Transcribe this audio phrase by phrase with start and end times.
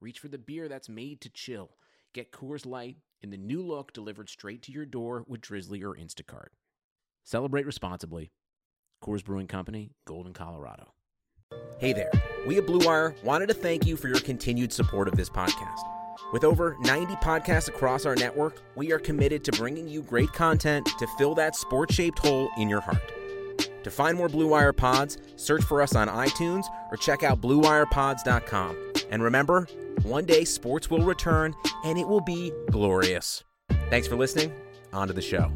[0.00, 1.70] reach for the beer that's made to chill.
[2.14, 5.94] Get Coors Light in the new look delivered straight to your door with Drizly or
[5.94, 6.48] Instacart.
[7.24, 8.32] Celebrate responsibly.
[9.04, 10.92] Coors Brewing Company, Golden, Colorado.
[11.78, 12.10] Hey there.
[12.46, 15.80] We at Blue Wire wanted to thank you for your continued support of this podcast.
[16.32, 20.86] With over 90 podcasts across our network, we are committed to bringing you great content
[20.98, 23.12] to fill that sport shaped hole in your heart.
[23.82, 28.76] To find more Blue Wire pods, search for us on iTunes or check out BlueWirePods.com.
[29.10, 29.66] And remember,
[30.02, 31.54] one day sports will return
[31.84, 33.42] and it will be glorious.
[33.90, 34.52] Thanks for listening.
[34.92, 35.52] On to the show.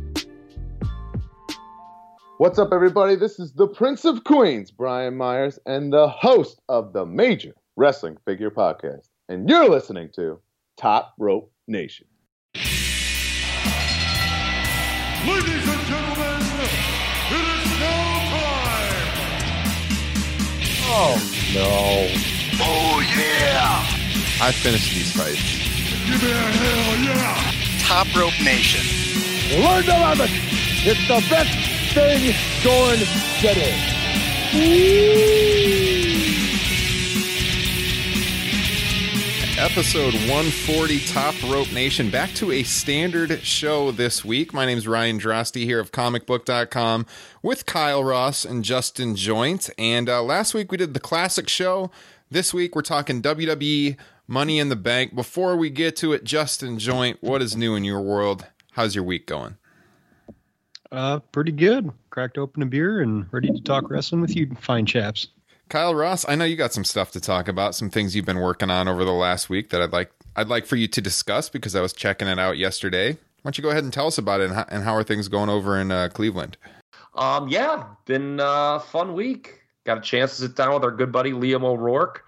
[2.38, 3.14] What's up, everybody?
[3.14, 8.16] This is the Prince of Queens, Brian Myers, and the host of the Major Wrestling
[8.24, 9.08] Figure Podcast.
[9.28, 10.40] And you're listening to
[10.76, 12.06] Top Rope Nation.
[12.54, 12.66] Ladies
[15.68, 16.40] and gentlemen,
[17.30, 18.94] it is now time.
[20.86, 21.16] Oh,
[21.54, 22.08] no.
[22.60, 23.93] Oh yeah!
[24.40, 25.40] I finished these fights.
[26.06, 27.52] Give me a hell yeah!
[27.78, 28.82] Top Rope Nation.
[29.62, 30.30] Learn to love it.
[30.86, 32.98] It's the best thing going
[33.40, 33.94] today.
[39.56, 42.10] Episode 140 Top Rope Nation.
[42.10, 44.52] Back to a standard show this week.
[44.52, 47.06] My name is Ryan Droste here of comicbook.com
[47.40, 49.70] with Kyle Ross and Justin Joint.
[49.78, 51.90] And uh, last week we did the classic show.
[52.30, 53.96] This week we're talking WWE
[54.26, 55.14] Money in the Bank.
[55.14, 58.46] Before we get to it, Justin Joint, what is new in your world?
[58.72, 59.56] How's your week going?
[60.90, 61.92] Uh, pretty good.
[62.10, 65.28] Cracked open a beer and ready to talk wrestling with you, fine chaps.
[65.68, 68.40] Kyle Ross, I know you got some stuff to talk about, some things you've been
[68.40, 71.48] working on over the last week that I'd like I'd like for you to discuss
[71.48, 73.12] because I was checking it out yesterday.
[73.12, 75.04] Why don't you go ahead and tell us about it and how, and how are
[75.04, 76.56] things going over in uh, Cleveland?
[77.14, 79.60] Um, yeah, been a fun week.
[79.84, 82.23] Got a chance to sit down with our good buddy Liam O'Rourke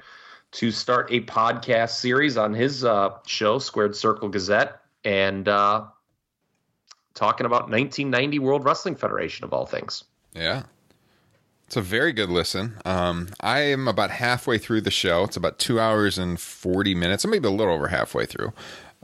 [0.56, 5.84] to start a podcast series on his uh, show, Squared Circle Gazette, and uh,
[7.12, 10.04] talking about 1990 World Wrestling Federation of all things.
[10.34, 10.62] Yeah.
[11.66, 12.78] It's a very good listen.
[12.86, 15.24] Um, I am about halfway through the show.
[15.24, 18.54] It's about two hours and 40 minutes, maybe a little over halfway through.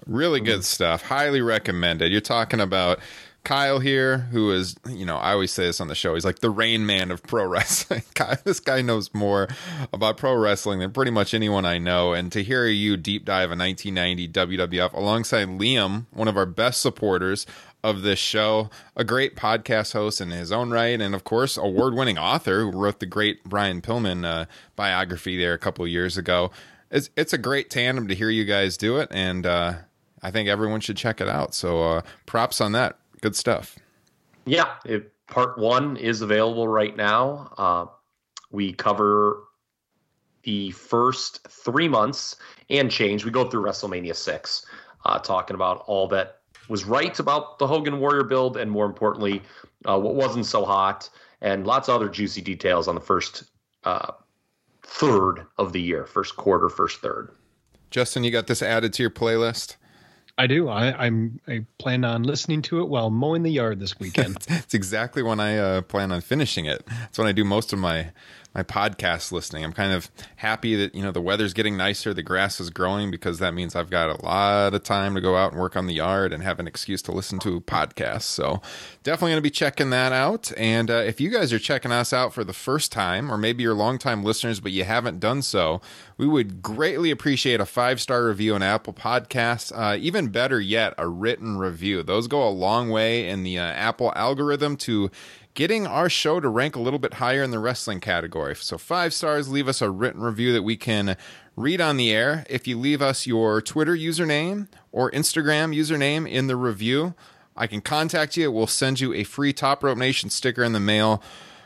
[0.06, 1.02] Really good stuff.
[1.02, 2.10] Highly recommended.
[2.12, 2.98] You're talking about
[3.44, 6.14] Kyle here, who is, you know, I always say this on the show.
[6.14, 8.02] He's like the rain man of pro wrestling.
[8.14, 9.48] Kyle, this guy knows more
[9.92, 12.12] about pro wrestling than pretty much anyone I know.
[12.12, 16.80] And to hear you deep dive a 1990 WWF alongside Liam, one of our best
[16.80, 17.46] supporters
[17.82, 21.94] of this show, a great podcast host in his own right, and of course, award
[21.94, 24.44] winning author who wrote the great Brian Pillman uh,
[24.76, 26.52] biography there a couple years ago.
[26.92, 29.74] It's, it's a great tandem to hear you guys do it, and uh,
[30.22, 31.54] I think everyone should check it out.
[31.54, 32.98] So uh, props on that.
[33.22, 33.78] Good stuff.
[34.44, 37.52] Yeah, it, part one is available right now.
[37.56, 37.86] Uh,
[38.50, 39.44] we cover
[40.42, 42.36] the first three months
[42.68, 43.24] and change.
[43.24, 44.66] We go through WrestleMania 6,
[45.04, 49.40] uh, talking about all that was right about the Hogan Warrior build, and more importantly,
[49.88, 51.08] uh, what wasn't so hot,
[51.40, 53.44] and lots of other juicy details on the first
[53.84, 54.12] uh,
[54.82, 57.30] third of the year, first quarter, first third.
[57.90, 59.76] Justin, you got this added to your playlist?
[60.38, 60.68] I do.
[60.68, 64.38] I, I'm I plan on listening to it while mowing the yard this weekend.
[64.48, 66.86] it's exactly when I uh, plan on finishing it.
[66.86, 68.12] That's when I do most of my
[68.54, 69.64] my podcast listening.
[69.64, 73.10] I'm kind of happy that you know the weather's getting nicer, the grass is growing
[73.10, 75.86] because that means I've got a lot of time to go out and work on
[75.86, 78.22] the yard and have an excuse to listen to podcasts.
[78.22, 78.60] So
[79.02, 80.52] definitely going to be checking that out.
[80.56, 83.62] And uh, if you guys are checking us out for the first time, or maybe
[83.62, 85.80] you're longtime listeners but you haven't done so,
[86.18, 89.72] we would greatly appreciate a five star review on Apple Podcasts.
[89.74, 92.02] Uh, even better yet, a written review.
[92.02, 95.10] Those go a long way in the uh, Apple algorithm to
[95.54, 98.56] getting our show to rank a little bit higher in the wrestling category.
[98.56, 101.16] So, five stars, leave us a written review that we can
[101.56, 102.44] read on the air.
[102.48, 107.14] If you leave us your Twitter username or Instagram username in the review,
[107.56, 108.50] I can contact you.
[108.50, 111.22] We'll send you a free Top Rope Nation sticker in the mail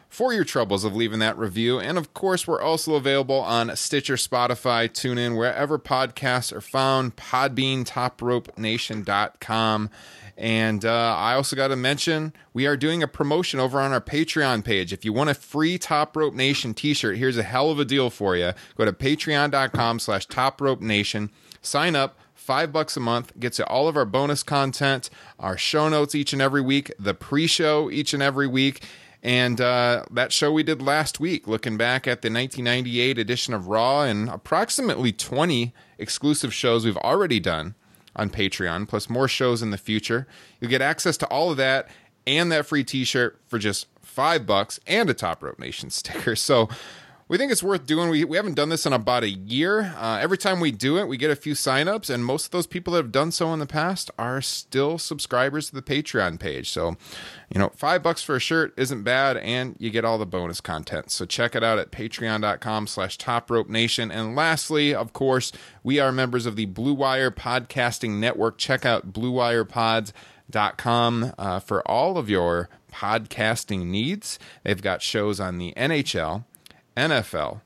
[0.08, 1.78] for your troubles of leaving that review.
[1.78, 7.84] And of course, we're also available on Stitcher, Spotify, TuneIn, wherever podcasts are found, Podbean,
[7.84, 9.90] TopRopeNation.com.
[10.36, 14.00] And uh, I also got to mention, we are doing a promotion over on our
[14.00, 14.92] Patreon page.
[14.92, 18.10] If you want a free Top Rope Nation t-shirt, here's a hell of a deal
[18.10, 18.52] for you.
[18.76, 21.30] Go to patreon.com slash Top Rope Nation.
[21.62, 22.18] Sign up.
[22.34, 25.10] Five bucks a month gets you all of our bonus content,
[25.40, 28.84] our show notes each and every week, the pre-show each and every week,
[29.20, 33.66] and uh, that show we did last week, looking back at the 1998 edition of
[33.66, 37.74] Raw and approximately 20 exclusive shows we've already done
[38.16, 40.26] on Patreon, plus more shows in the future.
[40.60, 41.88] You'll get access to all of that
[42.26, 46.34] and that free T-shirt for just five bucks and a Top Rope Nation sticker.
[46.34, 46.68] So
[47.28, 48.08] we think it's worth doing.
[48.08, 49.92] We, we haven't done this in about a year.
[49.96, 52.68] Uh, every time we do it, we get a few signups, and most of those
[52.68, 56.70] people that have done so in the past are still subscribers to the Patreon page.
[56.70, 56.96] So,
[57.52, 60.60] you know, five bucks for a shirt isn't bad, and you get all the bonus
[60.60, 61.10] content.
[61.10, 64.12] So check it out at patreon.com slash top rope nation.
[64.12, 65.50] And lastly, of course,
[65.82, 68.56] we are members of the Blue Wire Podcasting Network.
[68.56, 74.38] Check out bluewirepods.com uh, for all of your podcasting needs.
[74.62, 76.44] They've got shows on the NHL
[76.96, 77.60] NFL,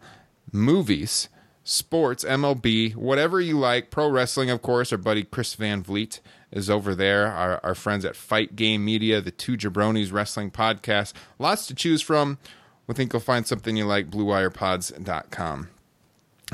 [0.53, 1.29] movies,
[1.65, 3.91] sports, MLB, whatever you like.
[3.91, 4.93] Pro wrestling, of course.
[4.93, 7.29] Our buddy Chris Van Vliet is over there.
[7.29, 11.13] Our, our friends at Fight Game Media, the Two Jabronis Wrestling Podcast.
[11.39, 12.39] Lots to choose from.
[12.87, 14.11] We think you'll find something you like.
[14.11, 15.69] BlueWirePods.com.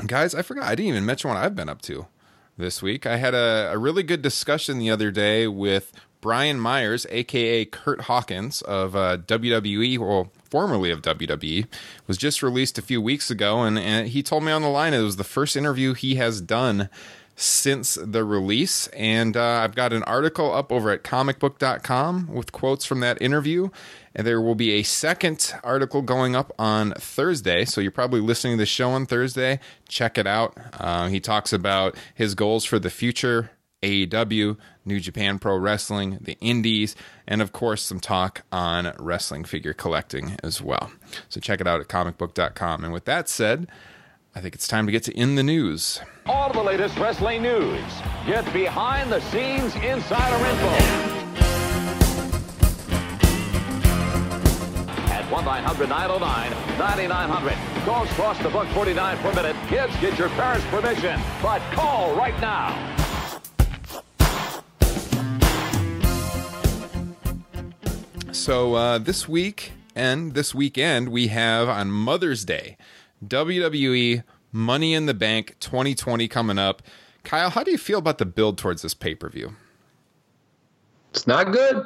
[0.05, 0.65] Guys, I forgot.
[0.65, 2.05] I didn't even mention what I've been up to
[2.57, 3.07] this week.
[3.07, 5.91] I had a, a really good discussion the other day with
[6.21, 11.67] Brian Myers, aka Kurt Hawkins of uh, WWE, well, formerly of WWE,
[12.07, 14.93] was just released a few weeks ago, and, and he told me on the line
[14.93, 16.89] it was the first interview he has done
[17.37, 18.87] since the release.
[18.87, 23.69] And uh, I've got an article up over at comicbook.com with quotes from that interview.
[24.15, 27.63] And there will be a second article going up on Thursday.
[27.63, 29.59] So you're probably listening to the show on Thursday.
[29.87, 30.57] Check it out.
[30.73, 33.51] Uh, he talks about his goals for the future
[33.83, 36.95] AEW, New Japan Pro Wrestling, the Indies,
[37.27, 40.91] and of course some talk on wrestling figure collecting as well.
[41.29, 42.83] So check it out at comicbook.com.
[42.83, 43.67] And with that said,
[44.33, 46.01] I think it's time to get to In the News.
[46.25, 47.83] All the latest wrestling news.
[48.25, 50.69] Get behind the scenes insider info.
[55.13, 57.85] At 1-900-909-9900.
[57.85, 59.55] Calls cost the buck 49 per minute.
[59.67, 61.19] Kids, get your parents' permission.
[61.41, 62.96] But call right now.
[68.37, 72.77] So uh, this week and this weekend, we have on Mother's Day
[73.25, 76.83] WWE Money in the Bank 2020 coming up.
[77.23, 79.55] Kyle, how do you feel about the build towards this pay per view?
[81.11, 81.83] It's not good.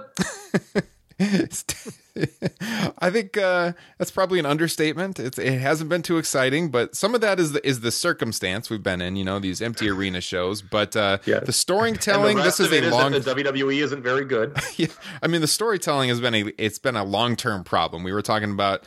[2.99, 5.19] I think uh, that's probably an understatement.
[5.19, 8.69] It's, it hasn't been too exciting, but some of that is the, is the circumstance
[8.69, 9.15] we've been in.
[9.15, 10.61] You know, these empty arena shows.
[10.61, 11.39] But uh, Yeah.
[11.39, 12.37] the storytelling.
[12.37, 13.11] The This is a is long.
[13.13, 14.57] that the WWE isn't very good.
[14.77, 14.87] yeah,
[15.21, 18.03] I mean, the storytelling has been a it's been a long term problem.
[18.03, 18.83] We were talking about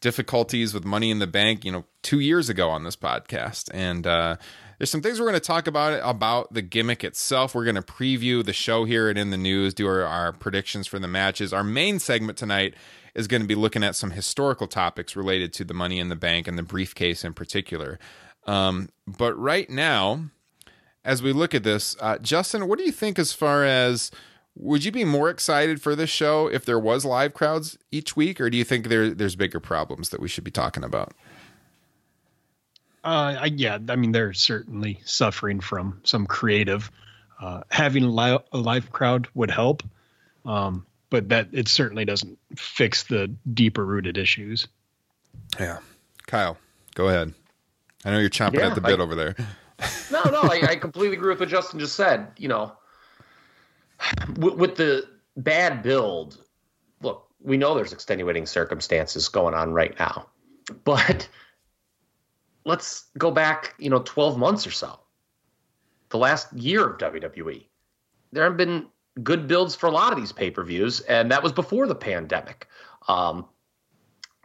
[0.00, 4.06] difficulties with Money in the Bank, you know, two years ago on this podcast, and
[4.06, 4.36] uh,
[4.84, 7.54] there's some things we're going to talk about about the gimmick itself.
[7.54, 10.86] We're going to preview the show here and in the news, do our, our predictions
[10.86, 11.54] for the matches.
[11.54, 12.74] Our main segment tonight
[13.14, 16.16] is going to be looking at some historical topics related to the Money in the
[16.16, 17.98] Bank and the briefcase in particular.
[18.46, 20.26] Um, but right now,
[21.02, 24.10] as we look at this, uh, Justin, what do you think as far as
[24.54, 28.38] would you be more excited for this show if there was live crowds each week,
[28.38, 31.14] or do you think there there's bigger problems that we should be talking about?
[33.04, 36.90] Uh, I, yeah, I mean they're certainly suffering from some creative.
[37.40, 39.82] Uh, having a live, a live crowd would help,
[40.46, 44.66] um, but that it certainly doesn't fix the deeper rooted issues.
[45.60, 45.78] Yeah,
[46.26, 46.56] Kyle,
[46.94, 47.34] go ahead.
[48.04, 49.36] I know you're chomping Yeah, at the bit I- over there.
[50.12, 52.28] No, no, I, I completely agree with what Justin just said.
[52.38, 52.72] You know,
[54.36, 55.06] with, with the
[55.36, 56.38] bad build,
[57.02, 60.26] look, we know there's extenuating circumstances going on right now,
[60.84, 61.28] but
[62.64, 64.98] let's go back, you know, 12 months or so.
[66.10, 67.66] The last year of WWE,
[68.32, 68.86] there have been
[69.22, 71.94] good builds for a lot of these pay per views, and that was before the
[71.94, 72.68] pandemic.
[73.08, 73.46] Um,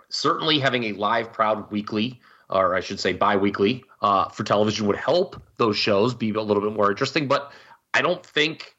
[0.10, 4.96] certainly, having a live crowd weekly, or I should say bi-weekly, uh, for television would
[4.96, 7.28] help those shows be a little bit more interesting.
[7.28, 7.52] But
[7.94, 8.76] I don't think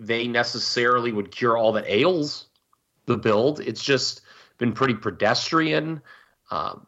[0.00, 2.46] they necessarily would cure all that ails
[3.06, 3.60] the build.
[3.60, 4.22] It's just
[4.58, 6.02] been pretty pedestrian,
[6.50, 6.86] um,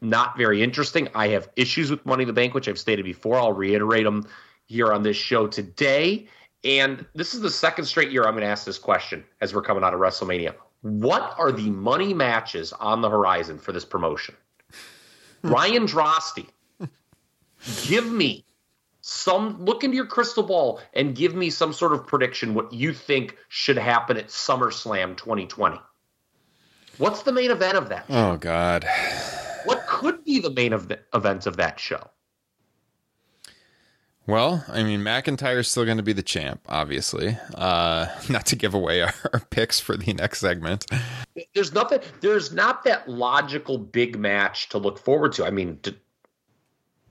[0.00, 1.08] not very interesting.
[1.14, 3.38] I have issues with Money in the Bank, which I've stated before.
[3.38, 4.26] I'll reiterate them
[4.66, 6.28] here on this show today.
[6.64, 9.62] And this is the second straight year I'm going to ask this question as we're
[9.62, 10.54] coming out of WrestleMania.
[10.82, 14.34] What are the money matches on the horizon for this promotion?
[15.42, 16.46] Ryan Droste,
[17.86, 18.44] give me
[19.02, 22.92] some look into your crystal ball and give me some sort of prediction what you
[22.92, 25.80] think should happen at SummerSlam 2020.
[26.98, 28.04] What's the main event of that?
[28.10, 28.86] Oh God.
[30.00, 32.08] Could be the main ev- event of that show?
[34.26, 37.36] Well, I mean, McIntyre's still going to be the champ, obviously.
[37.54, 40.86] Uh, not to give away our, our picks for the next segment.
[41.54, 42.00] There's nothing.
[42.22, 45.44] There's not that logical big match to look forward to.
[45.44, 45.94] I mean, to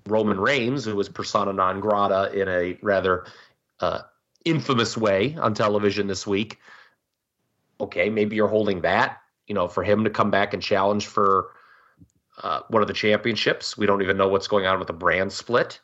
[0.08, 3.27] Roman Reigns, who was persona non grata in a rather
[3.81, 4.01] uh,
[4.46, 6.58] infamous way on television this week.
[7.79, 9.22] Okay, maybe you're holding that.
[9.46, 11.51] You know, for him to come back and challenge for
[12.43, 13.77] uh, one of the championships.
[13.77, 15.79] We don't even know what's going on with the brand split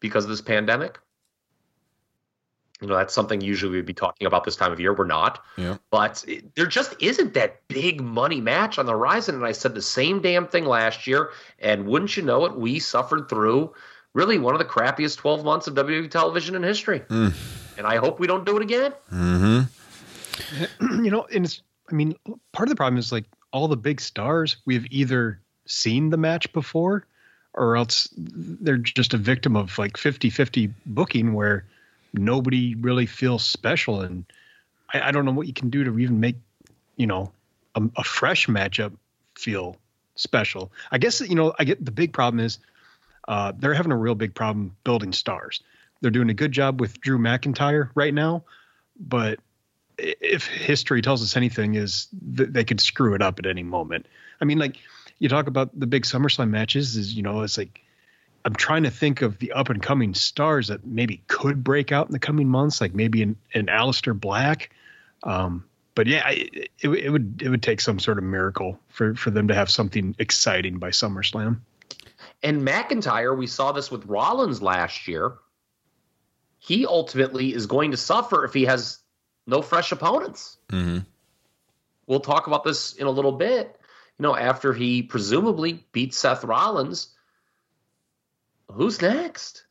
[0.00, 0.98] because of this pandemic.
[2.80, 4.94] You know, that's something usually we'd be talking about this time of year.
[4.94, 5.42] We're not.
[5.56, 5.78] Yeah.
[5.90, 9.34] But it, there just isn't that big money match on the horizon.
[9.34, 11.30] And I said the same damn thing last year.
[11.58, 13.74] And wouldn't you know it, we suffered through
[14.14, 17.02] really one of the crappiest 12 months of WWE television in history.
[17.76, 18.94] And I hope we don't do it again.
[20.80, 22.14] you know, and it's, I mean,
[22.52, 26.52] part of the problem is like all the big stars, we've either seen the match
[26.52, 27.06] before
[27.54, 31.64] or else they're just a victim of like 50 50 booking where
[32.12, 34.00] nobody really feels special.
[34.00, 34.24] And
[34.92, 36.36] I, I don't know what you can do to even make,
[36.96, 37.32] you know,
[37.74, 38.92] a, a fresh matchup
[39.36, 39.76] feel
[40.14, 40.72] special.
[40.90, 42.58] I guess, you know, I get the big problem is
[43.26, 45.62] uh, they're having a real big problem building stars.
[46.00, 48.44] They're doing a good job with Drew McIntyre right now,
[48.98, 49.40] but
[49.98, 54.06] if history tells us anything is that they could screw it up at any moment.
[54.40, 54.76] I mean, like
[55.18, 57.80] you talk about the big SummerSlam matches is, you know, it's like,
[58.44, 62.06] I'm trying to think of the up and coming stars that maybe could break out
[62.06, 64.70] in the coming months, like maybe an, an Aleister Black.
[65.24, 69.14] Um, but yeah, it, it, it would, it would take some sort of miracle for,
[69.14, 71.60] for them to have something exciting by SummerSlam.
[72.42, 75.34] And McIntyre, we saw this with Rollins last year.
[76.58, 78.98] He ultimately is going to suffer if he has
[79.46, 80.58] no fresh opponents.
[80.68, 80.98] Mm-hmm.
[82.06, 83.77] We'll talk about this in a little bit.
[84.18, 87.08] You know, after he presumably beat Seth Rollins,
[88.70, 89.64] who's next?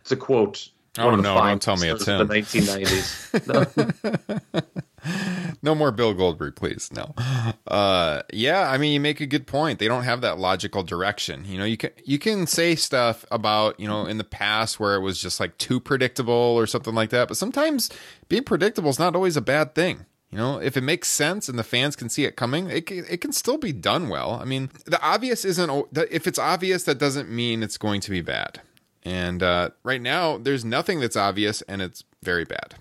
[0.00, 0.68] It's a quote.
[0.98, 4.40] Oh, one of the no, don't tell me it's of The 1990s.
[5.02, 5.12] No.
[5.62, 6.90] no more Bill Goldberg, please.
[6.92, 7.14] No.
[7.66, 9.78] Uh, yeah, I mean, you make a good point.
[9.78, 11.44] They don't have that logical direction.
[11.46, 14.94] You know, you can you can say stuff about you know in the past where
[14.94, 17.28] it was just like too predictable or something like that.
[17.28, 17.90] But sometimes
[18.28, 20.04] being predictable is not always a bad thing.
[20.32, 23.04] You know, if it makes sense and the fans can see it coming, it can,
[23.08, 24.38] it can still be done well.
[24.40, 28.22] I mean, the obvious isn't if it's obvious, that doesn't mean it's going to be
[28.22, 28.62] bad.
[29.02, 32.76] And uh, right now, there's nothing that's obvious, and it's very bad.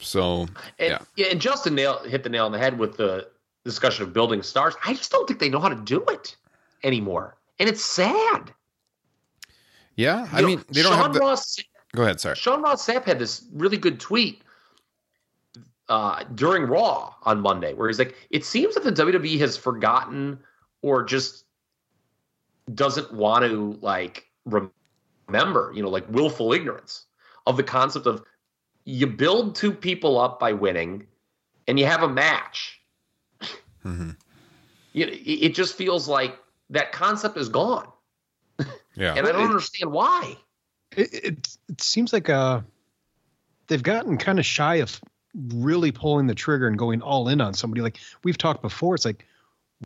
[0.00, 0.48] So
[0.80, 1.26] And, yeah, yeah.
[1.26, 3.28] and Justin nail, hit the nail on the head with the
[3.64, 4.74] discussion of building stars.
[4.84, 6.36] I just don't think they know how to do it
[6.82, 8.52] anymore, and it's sad.
[9.94, 10.28] yeah.
[10.32, 11.20] I You know, mean, they don't Sean have the.
[11.20, 11.58] Ross.
[11.94, 12.36] Go ahead, sorry.
[12.36, 14.42] Sean Ross Sapp had this really good tweet
[15.88, 20.38] uh, during Raw on Monday, where he's like, "It seems that the WWE has forgotten
[20.82, 21.44] or just
[22.74, 27.06] doesn't want to like remember, you know, like willful ignorance
[27.46, 28.22] of the concept of
[28.84, 31.06] you build two people up by winning,
[31.66, 32.80] and you have a match.
[33.82, 34.10] hmm
[34.92, 36.38] You know, it, it just feels like
[36.70, 37.88] that concept is gone,
[38.94, 40.36] Yeah, and I don't understand why.
[40.96, 42.60] it, it, it seems like uh
[43.68, 45.00] they've gotten kind of shy of
[45.54, 49.04] really pulling the trigger and going all in on somebody like we've talked before it's
[49.04, 49.24] like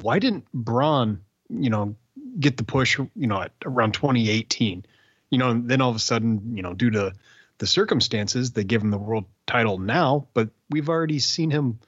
[0.00, 1.94] why didn't braun you know
[2.38, 4.84] get the push you know around 2018
[5.30, 7.12] you know and then all of a sudden you know due to
[7.58, 11.78] the circumstances they give him the world title now but we've already seen him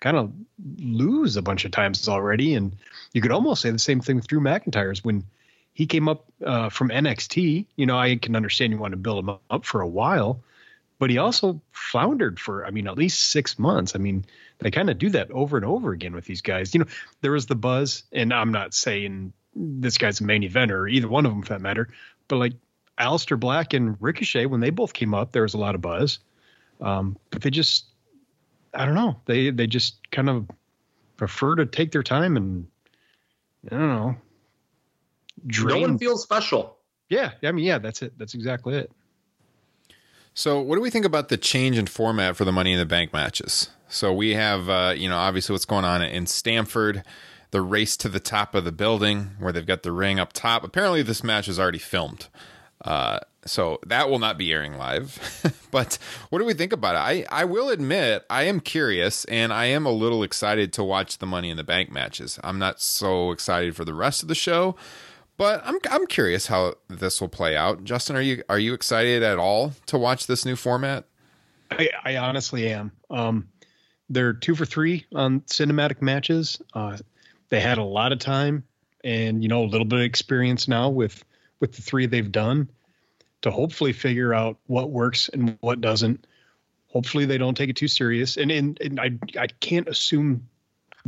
[0.00, 0.32] kind of
[0.78, 2.74] lose a bunch of times already and
[3.12, 5.24] you could almost say the same thing with drew mcintyre's when
[5.74, 7.66] he came up uh, from NXT.
[7.76, 10.42] You know, I can understand you want to build him up for a while,
[11.02, 13.96] but he also floundered for, I mean, at least six months.
[13.96, 14.24] I mean,
[14.60, 16.72] they kind of do that over and over again with these guys.
[16.74, 16.86] You know,
[17.22, 21.08] there was the buzz, and I'm not saying this guy's a main eventer or either
[21.08, 21.88] one of them for that matter,
[22.28, 22.52] but like
[22.96, 26.20] Aleister Black and Ricochet, when they both came up, there was a lot of buzz.
[26.80, 27.86] Um, but they just,
[28.72, 30.48] I don't know, they they just kind of
[31.16, 32.68] prefer to take their time and
[33.66, 34.16] I don't know.
[35.64, 36.78] No one feels special.
[37.08, 38.16] yeah, I mean, yeah, that's it.
[38.16, 38.92] That's exactly it.
[40.34, 42.86] So, what do we think about the change in format for the Money in the
[42.86, 43.68] Bank matches?
[43.88, 47.04] So, we have, uh, you know, obviously what's going on in Stamford,
[47.50, 50.64] the race to the top of the building where they've got the ring up top.
[50.64, 52.28] Apparently, this match is already filmed.
[52.82, 55.42] Uh, so, that will not be airing live.
[55.70, 55.98] but
[56.30, 57.28] what do we think about it?
[57.30, 61.18] I, I will admit I am curious and I am a little excited to watch
[61.18, 62.40] the Money in the Bank matches.
[62.42, 64.76] I'm not so excited for the rest of the show,
[65.36, 67.84] but I'm I'm curious how this will play out.
[67.84, 71.04] Justin, are you are you excited at all to watch this new format?
[71.70, 72.92] I, I honestly am.
[73.10, 73.48] Um,
[74.10, 76.60] they're two for three on cinematic matches.
[76.74, 76.98] Uh,
[77.48, 78.64] they had a lot of time
[79.04, 81.24] and you know a little bit of experience now with
[81.60, 82.68] with the three they've done
[83.42, 86.26] to hopefully figure out what works and what doesn't.
[86.88, 88.36] Hopefully they don't take it too serious.
[88.36, 90.48] And and, and I I can't assume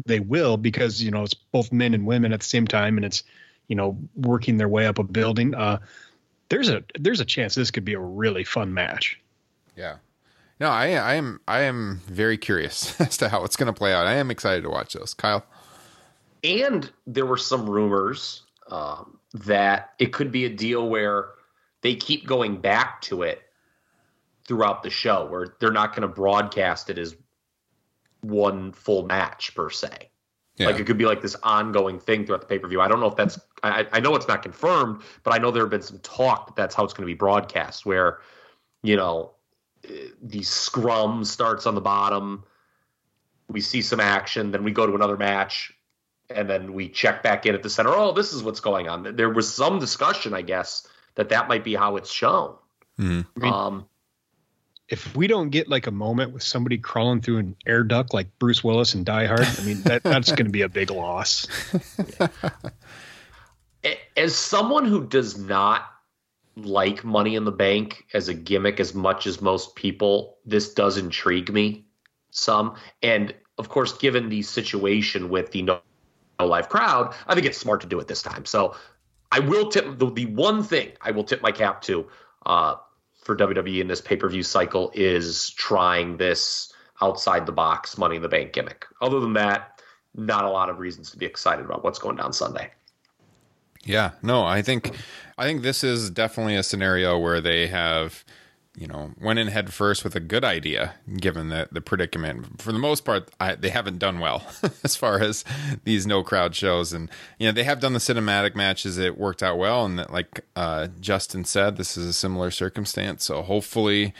[0.07, 3.05] they will because you know it's both men and women at the same time and
[3.05, 3.23] it's
[3.69, 5.55] you know working their way up a building.
[5.55, 5.79] Uh,
[6.49, 9.21] there's a there's a chance this could be a really fun match.
[9.77, 9.97] Yeah.
[10.61, 13.93] No, I I am I am very curious as to how it's going to play
[13.93, 14.07] out.
[14.07, 15.15] I am excited to watch those.
[15.15, 15.45] Kyle.
[16.43, 21.31] And there were some rumors um, that it could be a deal where
[21.81, 23.43] they keep going back to it
[24.47, 27.17] throughout the show, where they're not going to broadcast it as
[28.21, 30.11] one full match per se.
[30.57, 30.67] Yeah.
[30.67, 32.81] Like it could be like this ongoing thing throughout the pay per view.
[32.81, 33.39] I don't know if that's.
[33.63, 36.57] I, I know it's not confirmed, but I know there have been some talk that
[36.57, 37.85] that's how it's going to be broadcast.
[37.85, 38.21] Where,
[38.83, 39.33] you know,
[39.89, 42.45] eh, the scrum starts on the bottom.
[43.49, 45.73] We see some action, then we go to another match,
[46.31, 47.91] and then we check back in at the center.
[47.91, 49.17] Oh, this is what's going on.
[49.17, 52.55] There was some discussion, I guess, that that might be how it's shown.
[52.99, 53.27] Mhm.
[53.43, 53.87] Um,
[54.89, 58.39] if we don't get like a moment with somebody crawling through an air duct like
[58.39, 61.47] Bruce Willis and Die Hard, I mean that that's going to be a big loss.
[63.85, 65.87] a- as someone who does not
[66.57, 70.99] like Money in the Bank as a gimmick as much as most people, this does
[70.99, 71.87] intrigue me
[72.31, 72.77] some.
[73.03, 75.81] And of course, given the situation with the no,
[76.39, 78.45] no live crowd, I think it's smart to do it this time.
[78.45, 78.77] So
[79.33, 82.07] I will tip the, the one thing I will tip my cap to
[82.47, 82.77] uh,
[83.25, 88.17] for WWE in this pay per view cycle is trying this outside the box Money
[88.17, 88.87] in the Bank gimmick.
[89.01, 89.81] Other than that,
[90.15, 92.71] not a lot of reasons to be excited about what's going down Sunday.
[93.85, 94.97] Yeah, no, I think
[95.37, 98.25] I think this is definitely a scenario where they have,
[98.77, 102.61] you know, went in head first with a good idea, given the the predicament.
[102.61, 104.45] For the most part, I, they haven't done well
[104.85, 105.45] as far as
[105.85, 108.99] these no crowd shows, and you know they have done the cinematic matches.
[108.99, 113.25] It worked out well, and that, like uh, Justin said, this is a similar circumstance.
[113.25, 114.13] So hopefully,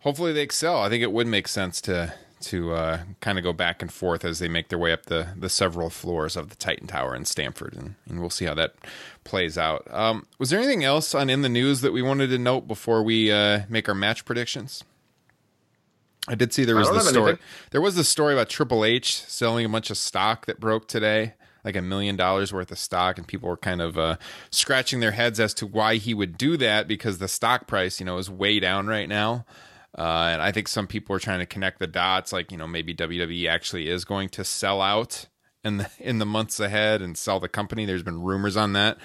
[0.00, 0.80] hopefully they excel.
[0.80, 4.24] I think it would make sense to to uh, kind of go back and forth
[4.24, 7.24] as they make their way up the the several floors of the Titan Tower in
[7.24, 8.74] Stamford, and, and we'll see how that
[9.24, 9.86] plays out.
[9.90, 13.02] Um, was there anything else on in the news that we wanted to note before
[13.02, 14.84] we uh, make our match predictions?
[16.28, 17.30] I did see there was the story.
[17.30, 17.44] anything.
[17.70, 21.34] There was the story about Triple H selling a bunch of stock that broke today,
[21.64, 24.16] like a million dollars worth of stock, and people were kind of uh,
[24.50, 28.06] scratching their heads as to why he would do that because the stock price, you
[28.06, 29.44] know, is way down right now.
[29.96, 32.66] Uh, and I think some people are trying to connect the dots, like you know,
[32.66, 35.26] maybe WWE actually is going to sell out
[35.64, 37.86] in the in the months ahead and sell the company.
[37.86, 38.98] There's been rumors on that.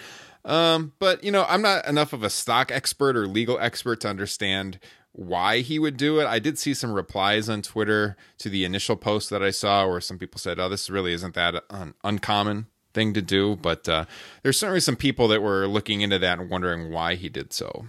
[0.44, 4.10] Um, but you know, I'm not enough of a stock expert or legal expert to
[4.10, 4.80] understand
[5.12, 6.28] why he would do it.
[6.28, 10.02] I did see some replies on Twitter to the initial post that I saw where
[10.02, 14.06] some people said, "Oh, this really isn't that un- uncommon thing to do." But uh,
[14.44, 17.88] there's certainly some people that were looking into that and wondering why he did so.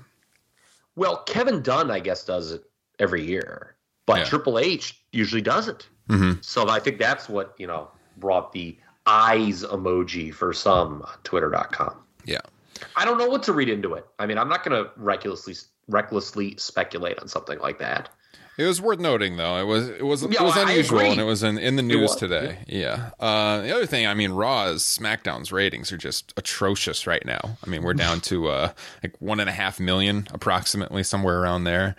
[0.95, 2.65] Well, Kevin Dunn, I guess, does it
[2.99, 3.75] every year,
[4.07, 4.25] but Yeah.
[4.25, 5.89] Triple H usually doesn't.
[6.09, 6.45] Mhm.
[6.45, 11.95] So I think that's what you know brought the eyes emoji for some on Twitter.com.
[12.25, 12.41] Yeah.
[12.97, 14.07] I don't know what to read into it.
[14.19, 15.55] I mean, I'm not going to recklessly
[15.89, 18.11] recklessly speculate on something like that.
[18.59, 19.59] It was worth noting, though.
[19.59, 22.17] It was it was it was well, unusual, and it was in, in the news
[22.17, 22.59] today.
[22.67, 23.11] Yeah.
[23.21, 27.59] Uh, the other thing, I mean, Raw's SmackDown's ratings are just atrocious right now.
[27.65, 31.65] I mean, we're down to uh, like one and a half million, approximately, somewhere around
[31.65, 31.97] there.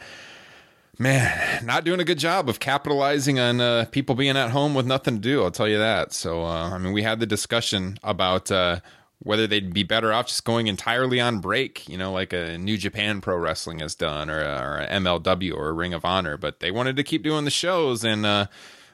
[1.00, 4.88] Man, not doing a good job of capitalizing on uh, people being at home with
[4.88, 5.44] nothing to do.
[5.44, 6.12] I'll tell you that.
[6.12, 8.80] So, uh, I mean, we had the discussion about uh,
[9.20, 12.78] whether they'd be better off just going entirely on break, you know, like a New
[12.78, 16.36] Japan Pro Wrestling has done, or, or MLW or Ring of Honor.
[16.36, 18.48] But they wanted to keep doing the shows, and uh,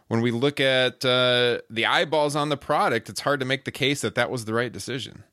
[0.07, 3.71] when we look at uh, the eyeballs on the product, it's hard to make the
[3.71, 5.23] case that that was the right decision.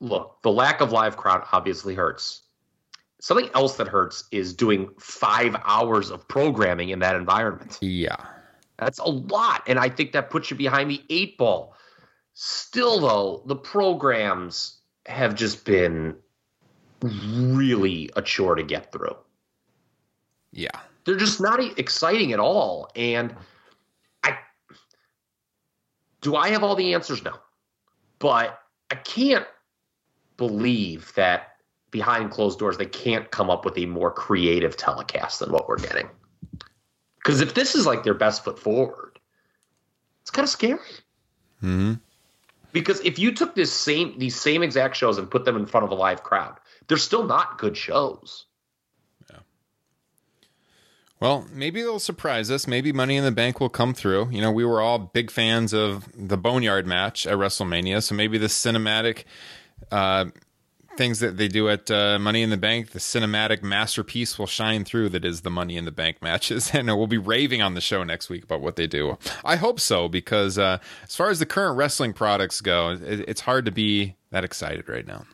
[0.00, 2.43] Look, the lack of live crowd obviously hurts.
[3.24, 7.78] Something else that hurts is doing five hours of programming in that environment.
[7.80, 8.16] Yeah.
[8.76, 9.62] That's a lot.
[9.66, 11.74] And I think that puts you behind the eight ball.
[12.34, 16.14] Still, though, the programs have just been
[17.00, 19.16] really a chore to get through.
[20.52, 20.78] Yeah.
[21.06, 22.90] They're just not exciting at all.
[22.94, 23.34] And
[24.22, 24.36] I
[26.20, 27.24] do I have all the answers?
[27.24, 27.32] No.
[28.18, 28.60] But
[28.90, 29.46] I can't
[30.36, 31.53] believe that
[31.94, 35.78] behind closed doors, they can't come up with a more creative telecast than what we're
[35.78, 36.10] getting.
[37.18, 39.20] Because if this is like their best foot forward,
[40.20, 40.80] it's kind of scary.
[41.60, 41.94] hmm
[42.72, 45.84] Because if you took this same these same exact shows and put them in front
[45.84, 48.46] of a live crowd, they're still not good shows.
[49.30, 49.38] Yeah.
[51.20, 52.66] Well, maybe they'll surprise us.
[52.66, 54.30] Maybe Money in the Bank will come through.
[54.32, 58.36] You know, we were all big fans of the Boneyard match at WrestleMania, so maybe
[58.36, 59.22] the cinematic
[59.92, 60.26] uh,
[60.96, 64.84] things that they do at uh, Money in the Bank, the cinematic masterpiece will shine
[64.84, 66.72] through that is the Money in the Bank matches.
[66.84, 69.16] And we'll be raving on the show next week about what they do.
[69.44, 73.42] I hope so, because uh, as far as the current wrestling products go, it, it's
[73.42, 75.24] hard to be that excited right now.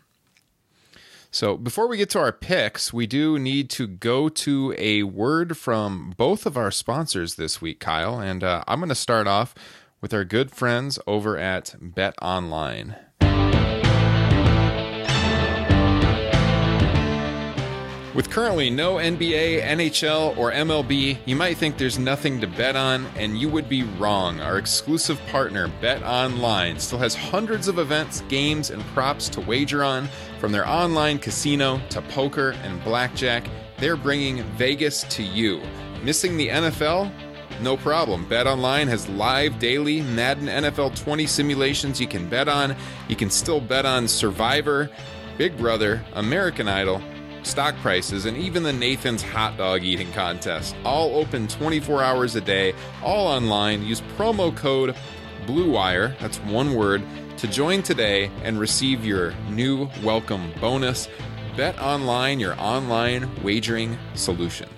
[1.33, 5.57] So before we get to our picks, we do need to go to a word
[5.57, 8.19] from both of our sponsors this week, Kyle.
[8.19, 9.55] And uh, I'm going to start off
[10.01, 12.97] with our good friends over at Bet Online.
[18.13, 23.07] With currently no NBA, NHL, or MLB, you might think there's nothing to bet on,
[23.15, 24.41] and you would be wrong.
[24.41, 29.85] Our exclusive partner, Bet Online, still has hundreds of events, games, and props to wager
[29.85, 30.09] on.
[30.41, 33.47] From their online casino to poker and blackjack,
[33.79, 35.63] they're bringing Vegas to you.
[36.03, 37.13] Missing the NFL?
[37.61, 38.29] No problem.
[38.29, 42.75] Bet Online has live daily Madden NFL 20 simulations you can bet on.
[43.07, 44.91] You can still bet on Survivor,
[45.39, 47.01] Big Brother, American Idol,
[47.43, 50.77] stock prices, and even the Nathan's hot dog eating contest.
[50.85, 53.85] All open 24 hours a day, all online.
[53.85, 54.97] Use promo code
[55.47, 57.03] BLUEWIRE, that's one word,
[57.39, 61.09] to join today and receive your new welcome bonus.
[61.57, 64.69] Bet Online, your online wagering solution.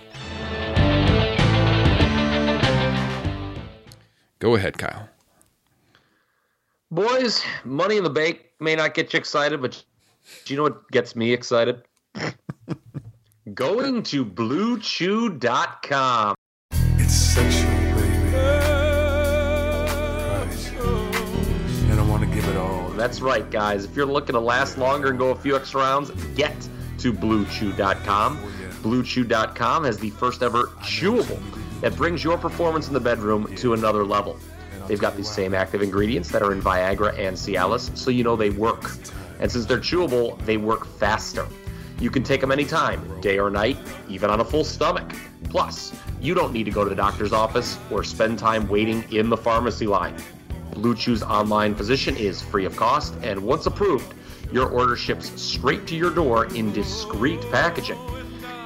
[4.39, 5.09] Go ahead, Kyle.
[6.91, 9.83] Boys, money in the bank may not get you excited, but
[10.45, 11.83] do you know what gets me excited?
[13.55, 16.37] Going to bluechew.com.
[16.97, 17.99] It's sexual, baby.
[18.33, 18.39] Right.
[21.91, 22.91] And I want to give it all.
[22.91, 23.85] That's right, guys.
[23.85, 26.55] If you're looking to last longer and go a few extra rounds, get
[26.99, 28.39] to bluechew.com.
[28.41, 28.49] Oh,
[28.83, 31.43] bluechew.com has the first ever chewable
[31.81, 34.39] that brings your performance in the bedroom to another level.
[34.87, 38.37] They've got the same active ingredients that are in Viagra and Cialis, so you know
[38.37, 38.93] they work.
[39.41, 41.45] And since they're chewable, they work faster.
[42.03, 45.15] You can take them anytime, day or night, even on a full stomach.
[45.45, 49.31] Plus, you don't need to go to the doctor's office or spend time waiting in
[49.31, 50.17] the pharmacy line.
[50.73, 54.15] Blue Chew's online physician is free of cost, and once approved,
[54.51, 58.01] your order ships straight to your door in discreet packaging.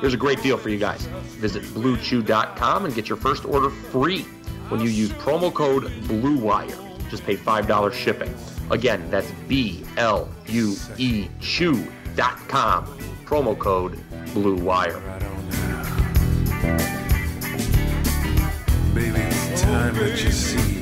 [0.01, 1.05] There's a great deal for you guys.
[1.39, 4.23] Visit bluechew.com and get your first order free
[4.71, 7.11] when you use promo code BLUEWIRE.
[7.11, 8.35] Just pay $5 shipping.
[8.71, 13.16] Again, that's B L U E Chew.com.
[13.27, 13.99] Promo code
[14.35, 15.05] BLUEWIRE.
[15.05, 15.83] Right on now.
[18.95, 20.77] Baby, it's time that you see.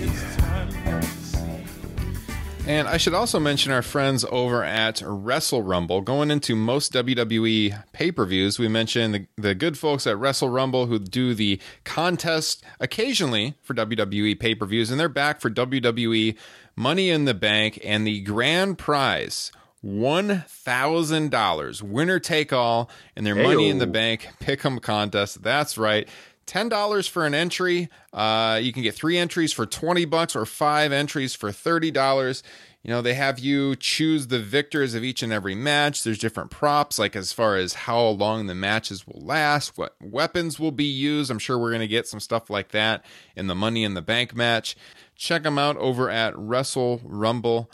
[2.67, 6.01] And I should also mention our friends over at Wrestle Rumble.
[6.01, 10.49] Going into most WWE pay per views, we mentioned the, the good folks at Wrestle
[10.49, 15.51] Rumble who do the contest occasionally for WWE pay per views, and they're back for
[15.51, 16.37] WWE
[16.77, 19.51] Money in the Bank and the grand prize.
[19.85, 23.87] $1,000 winner take all in their Money in the.
[23.87, 25.43] Bank Pick'em contest.
[25.43, 26.09] That's right.
[26.47, 27.89] Ten dollars for an entry.
[28.13, 32.43] Uh, you can get three entries for twenty bucks or five entries for thirty dollars.
[32.83, 36.03] You know they have you choose the victors of each and every match.
[36.03, 40.61] There's different props, like as far as how long the matches will last, what weapons
[40.61, 41.31] will be used.
[41.31, 44.35] I'm sure we're gonna get some stuff like that in the Money in the Bank
[44.35, 44.77] match.
[45.17, 47.69] Check them out over at WrestleRumble.com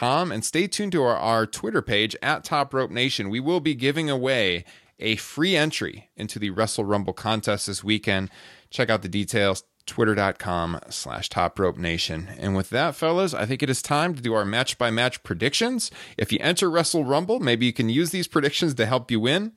[0.00, 3.30] and stay tuned to our, our Twitter page at Top Rope Nation.
[3.30, 4.64] We will be giving away
[4.98, 8.30] a free entry into the Wrestle Rumble contest this weekend.
[8.70, 12.28] Check out the details, twitter.com slash top rope nation.
[12.38, 15.22] And with that, fellas, I think it is time to do our match by match
[15.22, 15.90] predictions.
[16.16, 19.52] If you enter Wrestle Rumble, maybe you can use these predictions to help you win.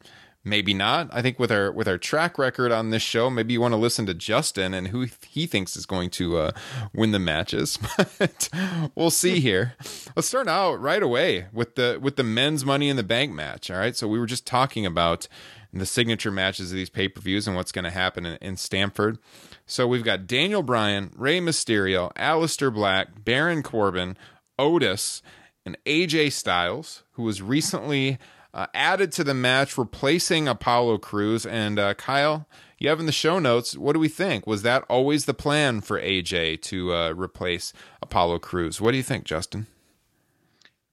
[0.48, 1.10] Maybe not.
[1.12, 3.80] I think with our with our track record on this show, maybe you want to
[3.80, 6.52] listen to Justin and who he thinks is going to uh,
[6.94, 7.80] win the matches.
[8.20, 8.50] But
[8.94, 9.74] we'll see here.
[10.16, 13.72] Let's start out right away with the with the men's Money in the Bank match.
[13.72, 13.96] All right.
[13.96, 15.28] So we were just talking about
[15.74, 18.58] the signature matches of these pay per views and what's going to happen in, in
[18.58, 19.18] Stamford.
[19.66, 24.16] So we've got Daniel Bryan, Rey Mysterio, Aleister Black, Baron Corbin,
[24.60, 25.24] Otis,
[25.66, 28.20] and AJ Styles, who was recently
[28.56, 31.46] uh, added to the match, replacing Apollo Crews.
[31.46, 32.48] And uh, Kyle,
[32.80, 33.78] you have in the show notes.
[33.78, 34.48] What do we think?
[34.48, 38.80] Was that always the plan for AJ to uh, replace Apollo Crews?
[38.80, 39.68] What do you think, Justin?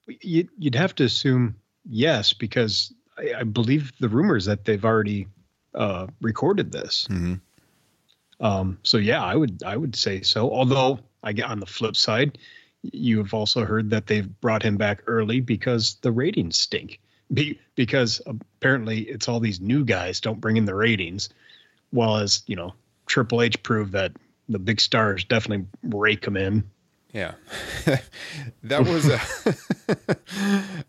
[0.07, 1.55] You, you'd have to assume
[1.88, 5.29] yes, because I, believe the rumors that they've already
[5.75, 7.07] uh, recorded this.
[7.09, 7.40] Mhm.
[8.40, 10.51] Um, so yeah, I would I would say so.
[10.51, 12.38] Although I get on the flip side,
[12.83, 16.98] you have also heard that they've brought him back early because the ratings stink.
[17.33, 21.31] Be, because apparently it's all these new guys don't bring in the ratings,
[21.90, 22.75] while as you know
[23.07, 24.12] Triple H proved that
[24.49, 26.64] the big stars definitely rake them in.
[27.12, 27.35] Yeah.
[28.62, 29.21] that was a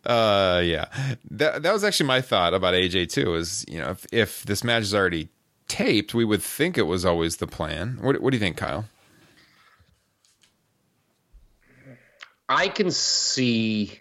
[0.09, 0.85] uh yeah.
[1.31, 4.63] That that was actually my thought about AJ too is, you know, if if this
[4.63, 5.29] match is already
[5.67, 7.97] taped, we would think it was always the plan.
[8.01, 8.85] What what do you think, Kyle?
[12.47, 13.99] I can see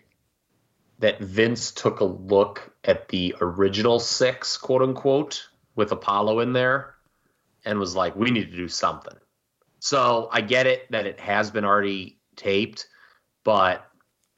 [1.03, 6.95] that Vince took a look at the original six, quote unquote, with Apollo in there
[7.65, 9.17] and was like, we need to do something.
[9.81, 12.87] So I get it that it has been already taped,
[13.43, 13.85] but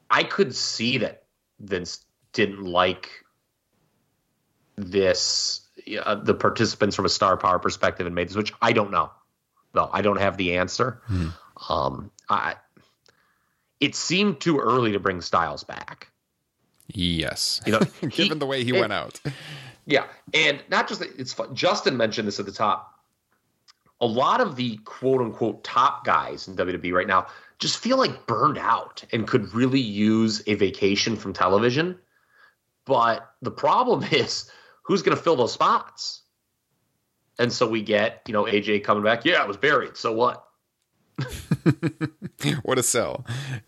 [0.09, 1.25] I could see that
[1.61, 3.11] Vince didn't like
[4.77, 5.69] this,
[6.03, 9.11] uh, the participants from a star power perspective and made this, which I don't know.
[9.75, 11.03] No, I don't have the answer.
[11.69, 12.55] Um, I,
[13.81, 16.09] it seemed too early to bring Styles back.
[16.89, 17.61] Yes.
[17.67, 19.21] You know, he- given the way he it- went out.
[19.87, 21.55] Yeah, and not just that, it's fun.
[21.55, 22.91] Justin mentioned this at the top.
[24.01, 27.27] A lot of the quote unquote top guys in WWE right now
[27.59, 31.99] just feel like burned out and could really use a vacation from television.
[32.87, 34.51] But the problem is
[34.83, 36.23] who's going to fill those spots?
[37.39, 39.25] And so we get, you know, AJ coming back.
[39.25, 39.97] Yeah, I was buried.
[39.97, 40.47] So what?
[42.63, 43.25] what a sell.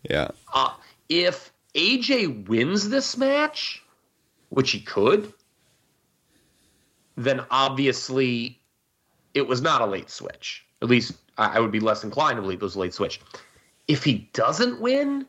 [0.09, 0.29] Yeah.
[0.53, 0.73] Uh,
[1.09, 3.83] if AJ wins this match,
[4.49, 5.31] which he could,
[7.15, 8.59] then obviously
[9.33, 10.65] it was not a late switch.
[10.81, 13.21] At least I would be less inclined to believe it was a late switch.
[13.87, 15.27] If he doesn't win,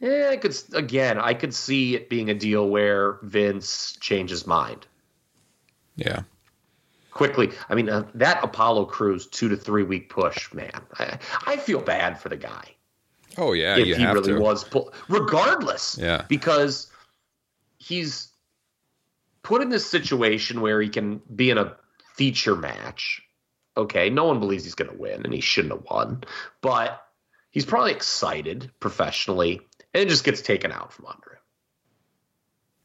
[0.00, 4.86] eh, I could again I could see it being a deal where Vince changes mind
[5.96, 6.22] Yeah.
[7.10, 7.50] quickly.
[7.68, 10.80] I mean uh, that Apollo Crews two to three week push, man.
[10.98, 12.74] I, I feel bad for the guy
[13.40, 14.40] Oh yeah, if he really to.
[14.40, 16.24] was pull, regardless Yeah.
[16.28, 16.90] because
[17.78, 18.32] he's
[19.42, 21.76] put in this situation where he can be in a
[22.16, 23.22] feature match
[23.76, 26.24] okay no one believes he's going to win and he shouldn't have won
[26.60, 27.00] but
[27.50, 29.60] he's probably excited professionally
[29.94, 31.38] and it just gets taken out from under him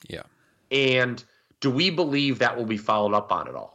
[0.10, 0.24] Yeah.
[0.70, 1.22] and
[1.62, 3.73] do we believe that will be followed up on at all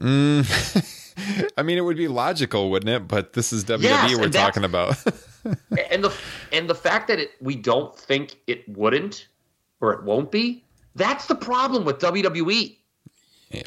[0.00, 1.52] Mm.
[1.56, 3.06] I mean, it would be logical, wouldn't it?
[3.06, 4.96] But this is WWE Yes, we're talking about.
[5.90, 6.14] and the
[6.52, 9.28] and the fact that it, we don't think it wouldn't
[9.80, 11.98] or it won't be that's the problem with.
[11.98, 12.76] WWE
[13.50, 13.62] yeah.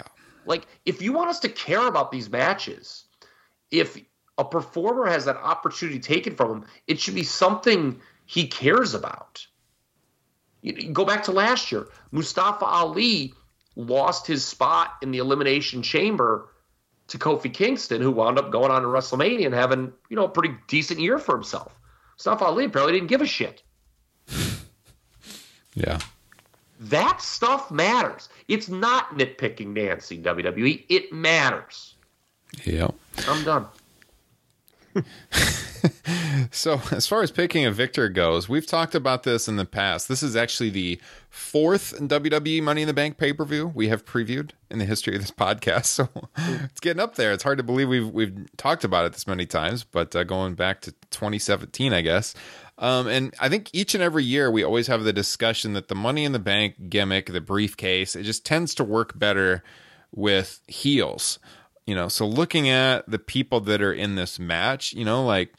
[0.46, 3.06] Like, if you want us to care about these matches,
[3.72, 3.98] if
[4.38, 9.46] a performer has that opportunity taken from him, it should be something he cares about.
[10.62, 11.88] You, you go back to last year.
[12.12, 13.34] Mustafa Ali
[13.76, 16.50] lost his spot in the Elimination Chamber
[17.08, 20.30] to Kofi Kingston, who wound up going on to WrestleMania and having, you know, a
[20.30, 21.76] pretty decent year for himself.
[22.16, 23.64] Mustafa Ali apparently didn't give a shit.
[25.76, 25.98] Yeah.
[26.80, 28.30] That stuff matters.
[28.48, 30.86] It's not nitpicking Nancy, WWE.
[30.88, 31.96] It matters.
[32.64, 32.94] Yep.
[33.28, 33.66] I'm done.
[36.52, 40.08] So, as far as picking a victor goes, we've talked about this in the past.
[40.08, 44.06] This is actually the fourth WWE Money in the Bank pay per view we have
[44.06, 45.86] previewed in the history of this podcast.
[45.86, 47.32] So, it's getting up there.
[47.32, 50.56] It's hard to believe we've we've talked about it this many times, but uh, going
[50.56, 52.34] back to 2017, I guess.
[52.78, 55.96] Um, and I think each and every year we always have the discussion that the
[55.96, 59.64] Money in the Bank gimmick, the briefcase, it just tends to work better
[60.12, 61.40] with heels.
[61.86, 65.54] You know, so looking at the people that are in this match, you know, like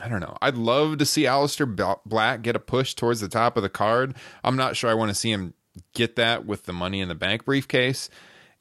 [0.00, 0.36] I don't know.
[0.42, 4.14] I'd love to see Aleister Black get a push towards the top of the card.
[4.42, 5.54] I'm not sure I want to see him
[5.94, 8.10] get that with the Money in the Bank briefcase.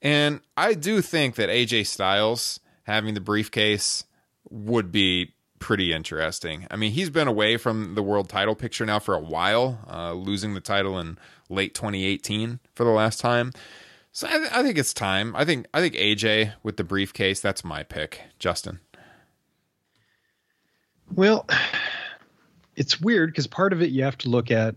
[0.02, 4.04] And I do think that AJ Styles having the briefcase
[4.50, 6.68] would be pretty interesting.
[6.70, 10.12] I mean, he's been away from the world title picture now for a while, uh,
[10.14, 11.18] losing the title in
[11.50, 13.54] late 2018 for the last time.
[14.14, 15.36] So I, I think it's time.
[15.36, 17.40] I think I think AJ with the briefcase.
[17.42, 18.80] That's my pick, Justin.
[21.16, 21.48] Well,
[22.76, 24.76] it's weird because part of it you have to look at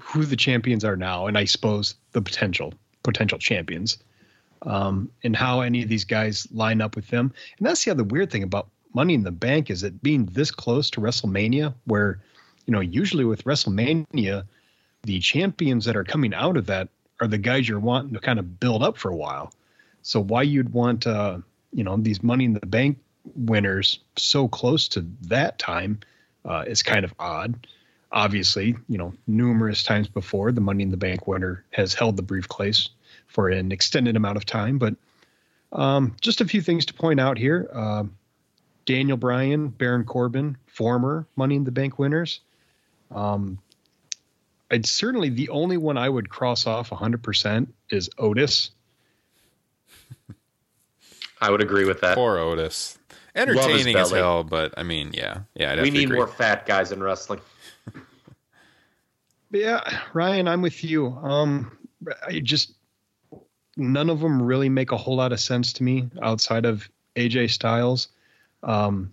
[0.00, 2.74] who the champions are now, and I suppose the potential
[3.04, 3.98] potential champions,
[4.62, 7.32] um, and how any of these guys line up with them.
[7.58, 10.50] And that's the other weird thing about Money in the Bank is it being this
[10.50, 12.20] close to WrestleMania, where
[12.66, 14.44] you know usually with WrestleMania,
[15.04, 16.88] the champions that are coming out of that
[17.20, 19.52] are the guys you're wanting to kind of build up for a while.
[20.02, 21.38] So why you'd want uh,
[21.72, 22.98] you know these Money in the Bank
[23.34, 26.00] winners so close to that time
[26.44, 27.66] uh, is kind of odd.
[28.12, 32.22] obviously, you know, numerous times before, the Money in the Bank winner has held the
[32.22, 32.88] briefcase
[33.26, 34.78] for an extended amount of time.
[34.78, 34.94] But
[35.72, 37.68] um, just a few things to point out here.
[37.72, 38.04] Uh,
[38.86, 42.40] Daniel Bryan, Baron Corbin, former Money in the Bank winners.
[43.10, 43.58] Um,
[44.70, 48.70] I'd certainly the only one I would cross off 100% is Otis.
[51.40, 52.16] I would agree with that.
[52.16, 52.98] Poor Otis.
[53.34, 55.72] Entertaining as hell, but I mean, yeah, yeah.
[55.72, 56.16] I'd we need agree.
[56.16, 57.40] more fat guys in wrestling.
[59.50, 59.82] yeah,
[60.14, 61.08] Ryan, I'm with you.
[61.08, 61.76] Um,
[62.26, 62.72] I just
[63.76, 67.50] none of them really make a whole lot of sense to me outside of AJ
[67.50, 68.08] Styles.
[68.62, 69.12] Um,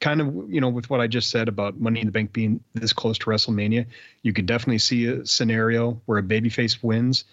[0.00, 2.60] kind of, you know, with what I just said about Money in the Bank being
[2.74, 3.86] this close to WrestleMania,
[4.22, 7.24] you could definitely see a scenario where a babyface wins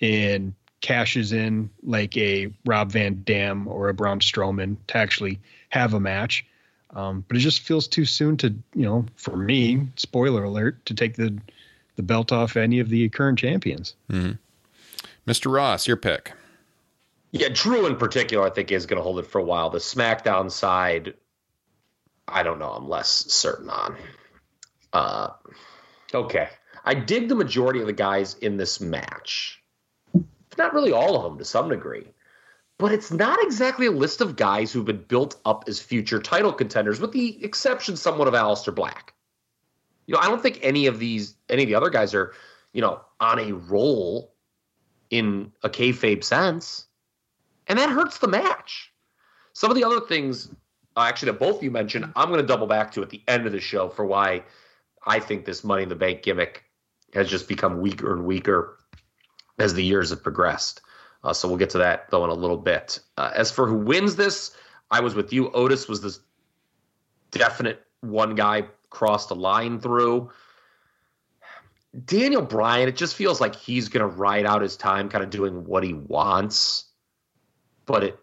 [0.00, 5.94] and cashes in like a Rob Van Dam or a Braun Strowman to actually have
[5.94, 6.46] a match.
[6.92, 10.94] Um, but it just feels too soon to, you know, for me, spoiler alert, to
[10.94, 11.38] take the
[11.96, 13.94] the belt off any of the current champions.
[14.10, 14.32] Mm-hmm.
[15.30, 15.52] Mr.
[15.54, 16.32] Ross, your pick.
[17.30, 19.70] Yeah, Drew in particular, I think is going to hold it for a while.
[19.70, 21.14] The SmackDown side,
[22.30, 22.70] I don't know.
[22.70, 23.96] I'm less certain on.
[24.92, 25.28] Uh,
[26.14, 26.48] okay,
[26.84, 29.62] I dig the majority of the guys in this match.
[30.58, 32.06] Not really all of them to some degree,
[32.78, 36.52] but it's not exactly a list of guys who've been built up as future title
[36.52, 39.14] contenders, with the exception somewhat of Aleister Black.
[40.06, 42.34] You know, I don't think any of these, any of the other guys are,
[42.72, 44.34] you know, on a roll
[45.10, 46.86] in a kayfabe sense
[47.70, 48.92] and that hurts the match.
[49.52, 50.48] Some of the other things,
[50.96, 53.22] uh, actually, that both of you mentioned, I'm going to double back to at the
[53.28, 54.44] end of the show for why
[55.06, 56.64] I think this Money in the Bank gimmick
[57.14, 58.78] has just become weaker and weaker
[59.58, 60.80] as the years have progressed.
[61.22, 63.00] Uh, so we'll get to that though in a little bit.
[63.16, 64.56] Uh, as for who wins this,
[64.90, 65.50] I was with you.
[65.52, 66.20] Otis was this
[67.30, 70.30] definite one guy crossed a line through.
[72.04, 75.30] Daniel Bryan, it just feels like he's going to ride out his time, kind of
[75.30, 76.90] doing what he wants
[77.90, 78.18] but it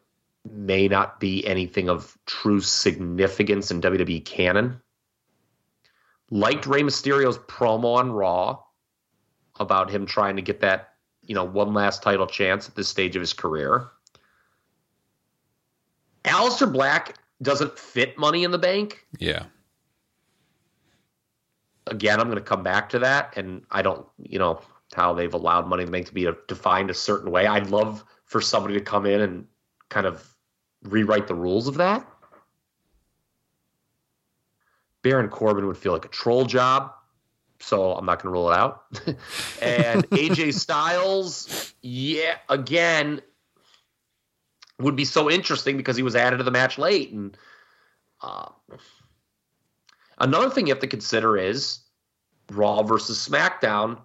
[0.51, 4.81] may not be anything of true significance in WWE canon.
[6.29, 8.59] Liked Rey Mysterio's promo on Raw
[9.59, 13.15] about him trying to get that, you know, one last title chance at this stage
[13.15, 13.87] of his career.
[16.25, 19.05] Aleister Black doesn't fit money in the bank.
[19.19, 19.43] Yeah.
[21.87, 23.33] Again, I'm going to come back to that.
[23.37, 24.59] And I don't, you know,
[24.93, 27.47] how they've allowed money in the bank to be defined a certain way.
[27.47, 29.45] I'd love for somebody to come in and
[29.89, 30.35] kind of
[30.83, 32.07] rewrite the rules of that.
[35.01, 36.91] Baron Corbin would feel like a troll job,
[37.59, 38.83] so I'm not going to rule it out.
[39.61, 43.21] and AJ Styles, yeah, again,
[44.79, 47.11] would be so interesting because he was added to the match late.
[47.11, 47.37] And
[48.21, 48.49] uh,
[50.17, 51.79] another thing you have to consider is
[52.51, 53.99] Raw versus SmackDown.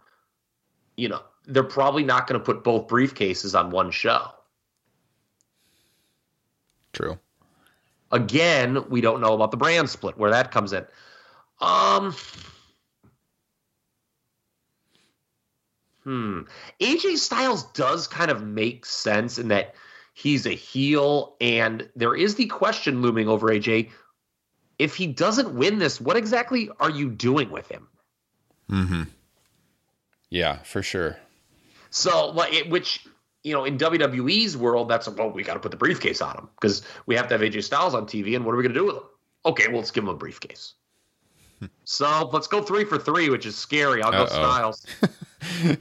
[0.97, 4.31] You know, they're probably not going to put both briefcases on one show.
[6.93, 7.19] True.
[8.11, 10.85] Again, we don't know about the brand split where that comes in.
[11.61, 12.15] Um.
[16.05, 16.41] Hmm.
[16.81, 19.75] AJ Styles does kind of make sense in that
[20.13, 23.91] he's a heel, and there is the question looming over AJ.
[24.79, 27.89] If he doesn't win this, what exactly are you doing with him?
[28.69, 29.03] Hmm.
[30.29, 31.17] Yeah, for sure.
[31.91, 33.07] So, like, which
[33.43, 36.49] you know, in WWE's world, that's well, we got to put the briefcase on him
[36.61, 38.81] because we have to have AJ Styles on TV, and what are we going to
[38.81, 39.03] do with him?
[39.45, 40.75] Okay, well, let's give him a briefcase.
[41.85, 44.03] so let's go three for three, which is scary.
[44.03, 44.27] I'll Uh-oh.
[44.27, 44.87] go Styles.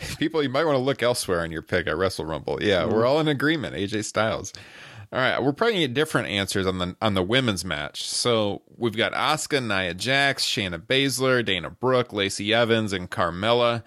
[0.17, 2.61] People, you might want to look elsewhere on your pick at Wrestle Rumble.
[2.61, 2.93] Yeah, mm-hmm.
[2.93, 3.75] we're all in agreement.
[3.75, 4.53] AJ Styles.
[5.13, 8.07] All right, we're probably gonna get different answers on the on the women's match.
[8.07, 13.83] So we've got Asuka, Nia Jax, Shayna Baszler, Dana Brooke, Lacey Evans, and Carmella.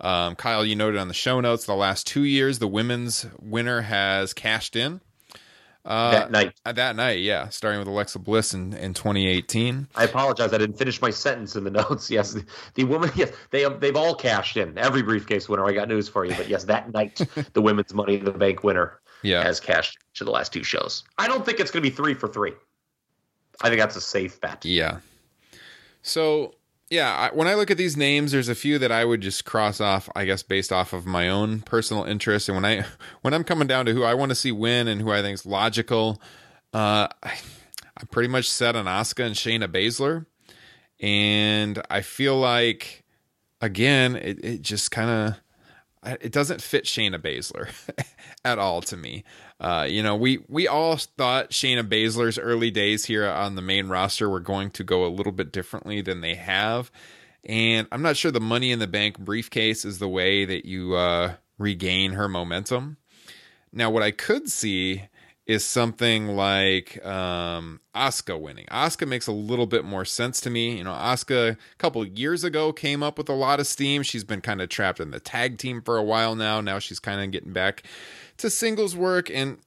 [0.00, 3.82] Um, Kyle, you noted on the show notes the last two years the women's winner
[3.82, 5.00] has cashed in.
[5.84, 6.52] Uh, that night.
[6.64, 7.48] Uh, that night, yeah.
[7.48, 9.88] Starting with Alexa Bliss in, in 2018.
[9.94, 10.52] I apologize.
[10.52, 12.10] I didn't finish my sentence in the notes.
[12.10, 14.76] Yes, the, the woman, yes, they have, they've all cashed in.
[14.76, 15.66] Every briefcase winner.
[15.66, 16.34] I got news for you.
[16.34, 17.20] But yes, that night,
[17.52, 19.42] the women's Money in the Bank winner yeah.
[19.42, 21.04] has cashed to the last two shows.
[21.18, 22.52] I don't think it's going to be three for three.
[23.62, 24.64] I think that's a safe bet.
[24.64, 24.98] Yeah.
[26.02, 26.54] So
[26.90, 29.44] yeah, I, when I look at these names, there's a few that I would just
[29.44, 32.48] cross off, I guess, based off of my own personal interest.
[32.48, 32.84] And when I
[33.22, 35.34] when I'm coming down to who I want to see win and who I think
[35.34, 36.20] is logical,
[36.74, 37.38] uh, I,
[37.96, 40.26] I'm pretty much set on Asuka and Shayna Baszler,
[40.98, 43.04] and I feel like
[43.60, 45.40] again, it, it just kind of
[46.02, 47.68] it doesn't fit Shayna Baszler
[48.44, 49.24] at all to me.
[49.58, 53.88] Uh, you know, we we all thought Shayna Baszler's early days here on the main
[53.88, 56.90] roster were going to go a little bit differently than they have,
[57.44, 60.94] And I'm not sure the money in the bank briefcase is the way that you
[60.94, 62.96] uh, regain her momentum.
[63.72, 65.04] Now, what I could see
[65.46, 68.66] is something like um, Asuka winning.
[68.70, 70.78] Asuka makes a little bit more sense to me.
[70.78, 74.02] You know, Asuka a couple years ago came up with a lot of steam.
[74.02, 76.60] She's been kind of trapped in the tag team for a while now.
[76.60, 77.82] Now she's kind of getting back
[78.36, 79.58] to singles work, and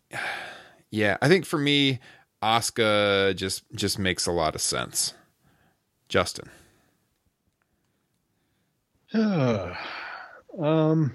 [0.89, 1.99] yeah, I think for me,
[2.41, 5.13] Asuka just just makes a lot of sense.
[6.07, 6.49] Justin.
[9.13, 11.11] um,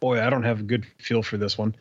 [0.00, 1.76] boy, I don't have a good feel for this one.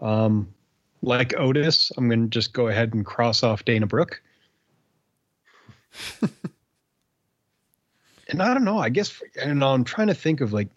[0.00, 0.54] Um,
[1.02, 4.22] like Otis, I'm going to just go ahead and cross off Dana Brooke.
[8.28, 8.78] and I don't know.
[8.78, 10.68] I guess, and I'm trying to think of like,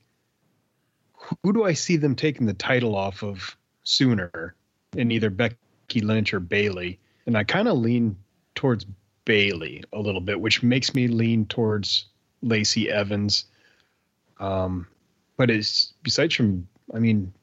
[1.44, 4.56] who do I see them taking the title off of sooner
[4.96, 7.00] in either Becky Lynch or Bayley?
[7.26, 8.18] And I kind of lean
[8.56, 8.86] towards
[9.26, 12.06] Bayley a little bit, which makes me lean towards
[12.42, 13.46] Lacey Evans.
[14.40, 14.88] Um,
[15.36, 17.34] but it's besides from, I mean,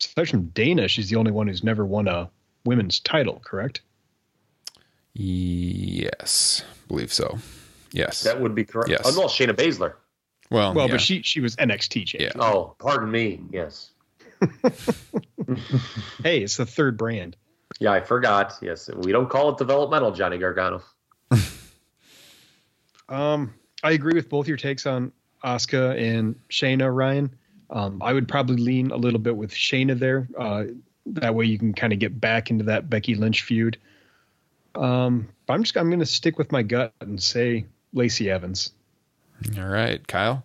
[0.00, 2.30] aside from Dana, she's the only one who's never won a
[2.64, 3.80] women's title, correct?
[5.14, 7.38] Yes, believe so.
[7.92, 8.90] Yes, That would be correct.
[8.90, 9.00] Yes.
[9.04, 9.94] Oh, no, Shayna Baszler.
[10.50, 10.92] well, Well, yeah.
[10.92, 12.32] but she she was NXT champion.
[12.36, 12.42] Yeah.
[12.44, 13.40] Oh, pardon me.
[13.50, 13.90] Yes.
[16.24, 17.36] Hey, it's the third brand.
[17.78, 18.54] Yeah, I forgot.
[18.60, 20.82] Yes, we don't call it developmental, Johnny Gargano.
[23.08, 25.12] Um, I agree with both your takes on
[25.44, 27.36] Asuka and Shayna, Ryan.
[27.70, 30.28] Um, I would probably lean a little bit with Shayna there.
[30.38, 30.64] Uh,
[31.06, 33.78] that way you can kind of get back into that Becky Lynch feud.
[34.74, 38.72] Um, but I'm just I'm going to stick with my gut and say Lacey Evans.
[39.58, 40.44] all right, Kyle.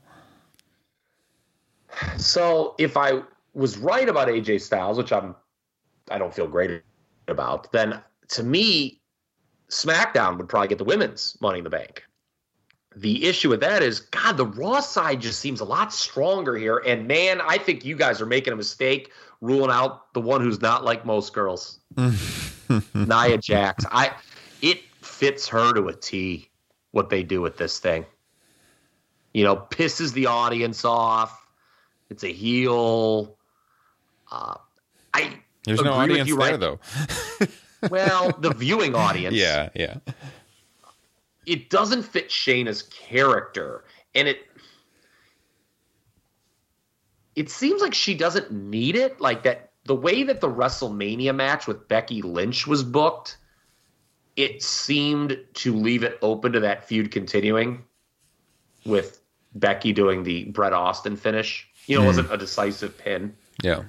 [2.17, 3.21] So if I
[3.53, 5.35] was right about AJ Styles, which I'm,
[6.09, 6.81] I don't feel great
[7.27, 9.01] about, then to me,
[9.69, 12.03] SmackDown would probably get the women's Money in the Bank.
[12.95, 16.77] The issue with that is, God, the Raw side just seems a lot stronger here.
[16.85, 20.61] And man, I think you guys are making a mistake ruling out the one who's
[20.61, 21.79] not like most girls,
[22.93, 23.85] Nia Jax.
[23.91, 24.11] I,
[24.61, 26.49] it fits her to a T.
[26.91, 28.05] What they do with this thing,
[29.33, 31.47] you know, pisses the audience off.
[32.09, 33.37] It's a heel.
[34.29, 34.55] Uh,
[35.13, 36.59] I There's no audience you, there Ryan.
[36.59, 36.79] though.
[37.89, 39.33] well, the viewing audience.
[39.33, 39.99] yeah, yeah.
[41.45, 43.83] It doesn't fit Shayna's character,
[44.13, 44.47] and it
[47.35, 49.19] it seems like she doesn't need it.
[49.19, 53.37] Like that, the way that the WrestleMania match with Becky Lynch was booked,
[54.35, 57.83] it seemed to leave it open to that feud continuing
[58.85, 59.21] with
[59.55, 61.67] Becky doing the Bret Austin finish.
[61.87, 63.35] You know, it wasn't a decisive pin.
[63.63, 63.83] Yeah.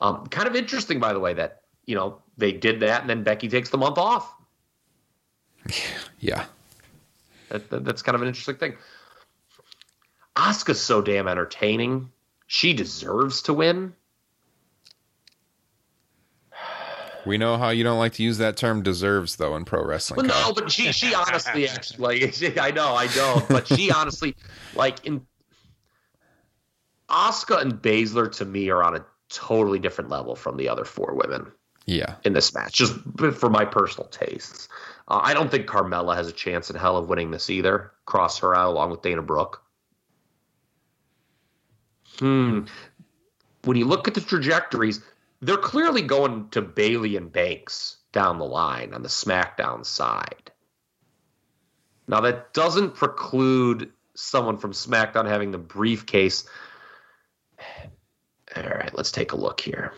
[0.00, 3.22] Um, kind of interesting, by the way, that you know they did that, and then
[3.22, 4.34] Becky takes the month off.
[6.18, 6.44] Yeah.
[7.52, 8.76] That, that- that's kind of an interesting thing.
[10.34, 12.10] Asuka's so damn entertaining.
[12.46, 13.92] She deserves to win.
[17.24, 20.26] We know how you don't like to use that term deserves though in pro wrestling.
[20.26, 24.34] Well, no, but she she honestly actually like I know I don't, but she honestly
[24.74, 25.24] like in
[27.08, 31.14] Asuka and Baszler to me are on a totally different level from the other four
[31.14, 31.52] women
[31.86, 32.16] Yeah.
[32.24, 32.94] in this match, just
[33.38, 34.68] for my personal tastes.
[35.08, 37.92] Uh, I don't think Carmella has a chance in hell of winning this either.
[38.04, 39.62] Cross her out along with Dana Brooke.
[42.18, 42.60] Hmm.
[43.64, 45.00] When you look at the trajectories,
[45.40, 50.50] they're clearly going to Bayley and Banks down the line on the SmackDown side.
[52.06, 56.46] Now, that doesn't preclude someone from SmackDown having the briefcase.
[58.56, 59.94] All right, let's take a look here.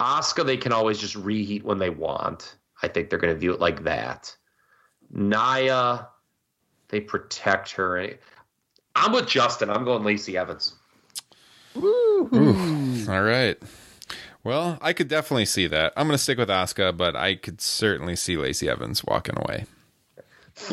[0.00, 2.56] Asuka, they can always just reheat when they want.
[2.82, 4.34] I think they're going to view it like that.
[5.10, 6.08] Nia,
[6.88, 8.18] they protect her.
[8.94, 9.70] I'm with Justin.
[9.70, 10.74] I'm going Lacey Evans.
[11.76, 13.56] All right.
[14.44, 15.92] Well, I could definitely see that.
[15.96, 19.66] I'm going to stick with Asuka, but I could certainly see Lacey Evans walking away.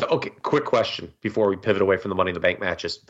[0.02, 3.00] Okay, quick question before we pivot away from the Money in the Bank matches.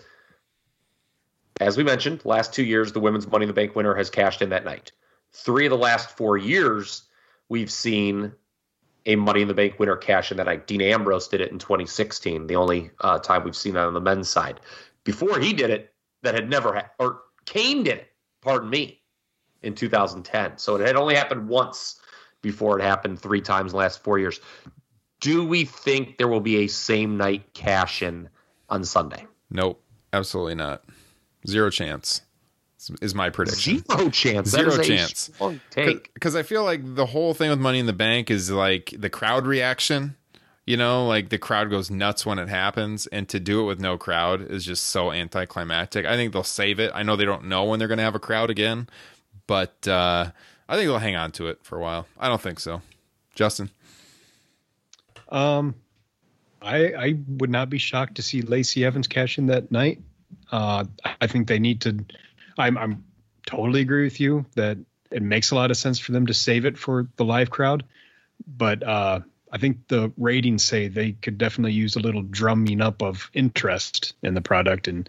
[1.60, 4.42] As we mentioned, last two years, the women's Money in the Bank winner has cashed
[4.42, 4.92] in that night.
[5.32, 7.02] Three of the last four years,
[7.48, 8.32] we've seen
[9.06, 10.66] a Money in the Bank winner cash in that night.
[10.66, 14.00] Dean Ambrose did it in 2016, the only uh, time we've seen that on the
[14.00, 14.60] men's side.
[15.04, 15.92] Before he did it,
[16.22, 18.08] that had never had, or Kane did it,
[18.42, 19.00] pardon me,
[19.62, 20.58] in 2010.
[20.58, 22.00] So it had only happened once
[22.42, 24.40] before it happened three times in the last four years.
[25.20, 28.28] Do we think there will be a same night cash in
[28.68, 29.26] on Sunday?
[29.50, 29.82] Nope.
[30.12, 30.84] Absolutely not.
[31.46, 32.22] Zero chance
[32.80, 33.82] is- is my prediction.
[33.90, 34.48] Zero chance.
[34.50, 35.30] Zero that is chance.
[35.34, 36.12] strong take.
[36.14, 39.10] Because I feel like the whole thing with Money in the Bank is like the
[39.10, 40.16] crowd reaction.
[40.66, 43.80] You know, like the crowd goes nuts when it happens, and to do it with
[43.80, 46.06] no crowd is just so anticlimactic.
[46.06, 46.92] I think they'll save it.
[46.94, 48.88] I know they don't know when they're going to have a crowd again,
[49.48, 50.30] but uh,
[50.68, 52.06] I think they'll hang on to it for a while.
[52.20, 52.82] I don't think so.
[53.34, 53.70] Justin,
[55.28, 55.74] Um,
[56.62, 60.00] I I would not be shocked to see Lacey Evans cash in that night.
[60.52, 60.84] Uh,
[61.20, 62.04] I think they need to.
[62.60, 63.04] I'm I'm
[63.46, 64.78] totally agree with you that
[65.10, 67.84] it makes a lot of sense for them to save it for the live crowd,
[68.46, 69.20] but uh,
[69.52, 74.14] I think the ratings say they could definitely use a little drumming up of interest
[74.22, 75.08] in the product, and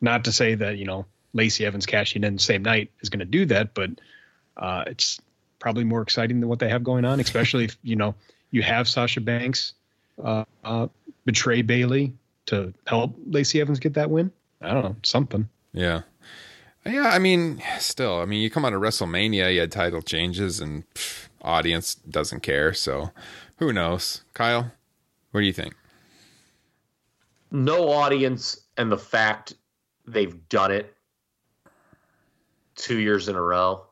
[0.00, 3.20] not to say that you know Lacey Evans cashing in the same night is going
[3.20, 3.90] to do that, but
[4.56, 5.20] uh, it's
[5.58, 8.14] probably more exciting than what they have going on, especially if you know
[8.50, 9.74] you have Sasha Banks
[10.22, 10.88] uh, uh,
[11.24, 12.14] betray Bayley
[12.46, 14.32] to help Lacey Evans get that win.
[14.60, 15.48] I don't know something.
[15.72, 16.02] yeah,
[16.86, 17.08] yeah.
[17.08, 20.88] I mean, still, I mean, you come out of WrestleMania, you had title changes, and
[20.94, 22.72] pff, audience doesn't care.
[22.74, 23.10] So,
[23.58, 24.22] who knows?
[24.34, 24.70] Kyle,
[25.32, 25.74] what do you think?
[27.52, 29.54] no audience and the fact
[30.06, 30.92] they've done it
[32.74, 33.86] two years in a row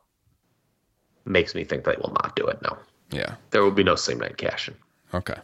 [1.23, 2.61] makes me think they will not do it.
[2.61, 2.77] No,
[3.11, 3.35] Yeah.
[3.51, 4.75] there will be no same night cash in.
[5.13, 5.37] Okay.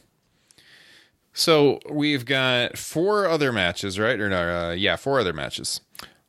[1.34, 4.20] So we've got four other matches, right?
[4.20, 5.80] Or no, uh, yeah, four other matches.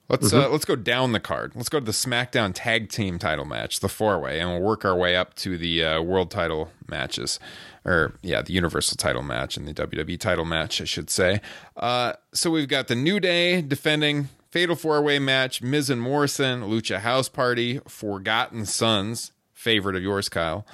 [0.08, 1.52] Let's uh, let's go down the card.
[1.54, 4.84] Let's go to the SmackDown Tag Team Title match, the four way, and we'll work
[4.84, 7.40] our way up to the uh, World Title matches,
[7.84, 11.40] or yeah, the Universal Title match and the WWE Title match, I should say.
[11.76, 16.62] Uh, so we've got the New Day defending Fatal Four Way match, Miz and Morrison,
[16.62, 20.66] Lucha House Party, Forgotten Sons, favorite of yours, Kyle.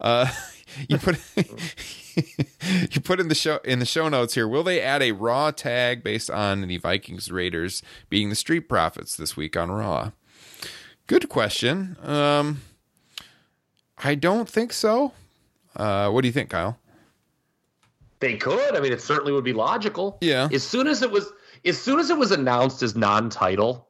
[0.88, 1.18] You put
[2.94, 4.46] you put in the show in the show notes here.
[4.48, 9.16] Will they add a Raw tag based on the Vikings Raiders being the Street Profits
[9.16, 10.12] this week on Raw?
[11.06, 11.96] Good question.
[12.02, 12.62] Um,
[14.02, 15.12] I don't think so.
[15.74, 16.78] Uh, what do you think, Kyle?
[18.20, 18.74] They could.
[18.74, 20.18] I mean, it certainly would be logical.
[20.20, 20.48] Yeah.
[20.52, 21.30] As soon as it was,
[21.64, 23.88] as soon as it was announced as non-title,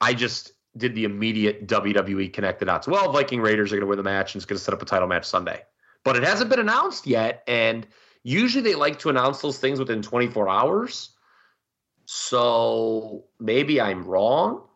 [0.00, 2.86] I just did the immediate WWE connect the dots.
[2.86, 4.82] Well, Viking Raiders are going to win the match and it's going to set up
[4.82, 5.62] a title match Sunday,
[6.04, 7.42] but it hasn't been announced yet.
[7.46, 7.86] And
[8.22, 11.10] usually they like to announce those things within 24 hours.
[12.06, 14.66] So maybe I'm wrong,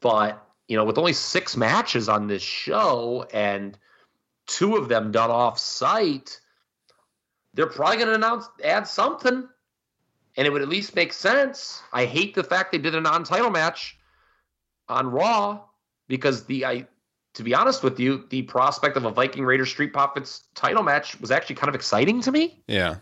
[0.00, 3.78] but you know, with only six matches on this show and
[4.46, 6.40] two of them done off site,
[7.54, 9.46] they're probably going to announce add something,
[10.36, 11.82] and it would at least make sense.
[11.92, 13.98] I hate the fact they did a non-title match
[14.92, 15.60] on Raw
[16.08, 16.86] because the I,
[17.34, 21.20] to be honest with you, the prospect of a Viking Raiders Street Profits title match
[21.20, 22.62] was actually kind of exciting to me.
[22.66, 22.96] Yeah.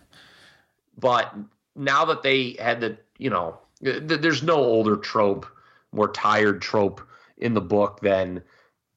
[0.98, 1.34] But
[1.74, 5.46] now that they had the, you know, th- there's no older trope,
[5.92, 7.00] more tired trope
[7.38, 8.42] in the book than,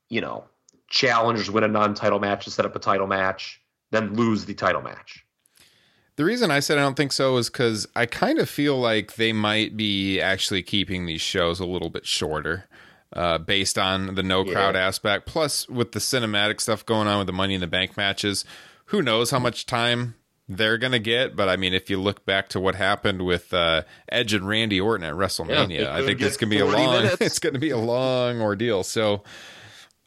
[0.10, 0.44] you know,
[0.89, 3.60] challengers win a non-title match to set up a title match,
[3.91, 5.26] then lose the title match.
[6.16, 9.16] The reason I said I don't think so is because I kind of feel like
[9.16, 12.68] they might be actually keeping these shows a little bit shorter,
[13.16, 14.88] uh, based on the no crowd Yeah.
[14.88, 15.26] aspect.
[15.26, 18.43] Plus, with the cinematic stuff going on with the Money in the Bank matches,
[18.86, 20.16] who knows how much time
[20.49, 21.36] they're gonna get?
[21.36, 24.80] But I mean, if you look back to what happened with uh, Edge and Randy
[24.82, 27.03] Orton at WrestleMania, it I think it's gonna be a long.
[27.03, 27.18] minutes.
[27.22, 28.84] It's gonna be a long ordeal.
[28.84, 29.24] So.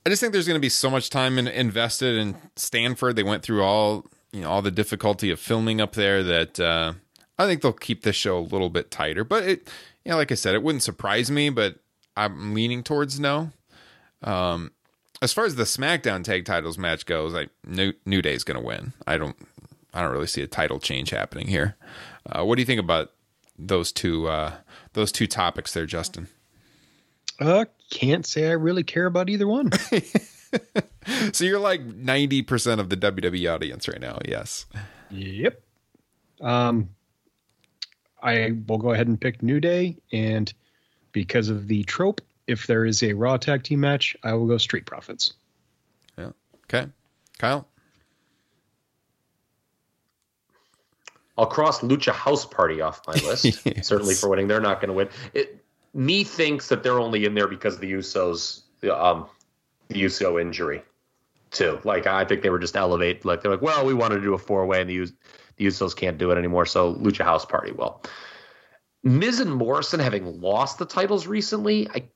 [0.05, 3.17] I just think there's going to be so much time in, invested in Stamford.
[3.17, 6.93] They went through all you know all the difficulty of filming up there that uh,
[7.37, 9.25] I think they'll keep this show a little bit tighter.
[9.25, 9.69] But it,
[10.05, 11.51] you know, like I said, it wouldn't surprise me.
[11.51, 11.81] But
[12.17, 13.51] I'm leaning towards no.
[14.23, 14.73] Um,
[15.23, 18.65] as far as the SmackDown Tag Titles match goes, I New New Day's going to
[18.67, 18.93] win.
[19.07, 19.37] I don't
[19.95, 21.77] I don't really see a title change happening here.
[22.27, 23.13] Uh, what do you think about
[23.59, 24.53] those two uh,
[24.93, 26.29] those two topics there, Justin?
[27.39, 29.71] Uh, can't say I really care about either one.
[31.33, 34.19] So you're like 90% of the WWE audience right now.
[34.25, 34.67] Yes.
[35.11, 35.63] yep.
[36.41, 36.91] Um,
[38.23, 40.53] I will go ahead and pick New Day, and
[41.17, 44.59] because of the trope, if there is a Raw tag team match, I will go
[44.59, 45.33] Street Profits.
[46.19, 46.33] Yeah.
[46.65, 46.91] Okay.
[47.39, 47.67] Kyle?
[51.39, 53.47] I'll cross Lucha House Party off my list.
[53.65, 53.87] Yes.
[53.89, 55.09] Certainly for winning, they're not going to win.
[55.33, 55.65] It,
[55.95, 59.25] me thinks that they're only in there because of the Usos, the, um,
[59.89, 60.83] the Uso injury,
[61.51, 61.81] too.
[61.83, 63.25] Like I think they were just elevate.
[63.25, 65.13] Like they're like, well, we wanted to do a four way, and the, Us-
[65.57, 66.67] the Usos can't do it anymore.
[66.67, 68.03] So Lucha House Party will.
[69.07, 72.09] Miz and Morrison having lost the titles recently, I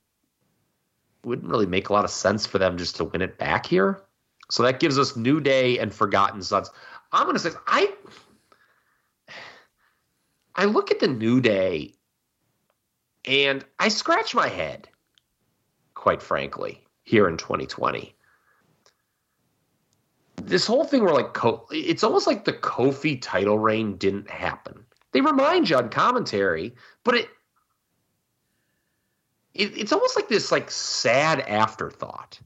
[1.24, 4.02] wouldn't really make a lot of sense for them just to win it back here.
[4.50, 6.68] So that gives us New Day and Forgotten Sons.
[7.12, 7.94] I'm going to say I
[10.56, 11.94] I look at the New Day
[13.24, 14.88] and I scratch my head,
[15.94, 18.16] quite frankly, here in 2020.
[20.42, 21.36] this whole thing where like
[21.70, 24.84] it's almost like the Kofi title reign didn't happen.
[25.12, 27.28] They remind you on commentary, but it,
[29.54, 32.38] it it's almost like this like sad afterthought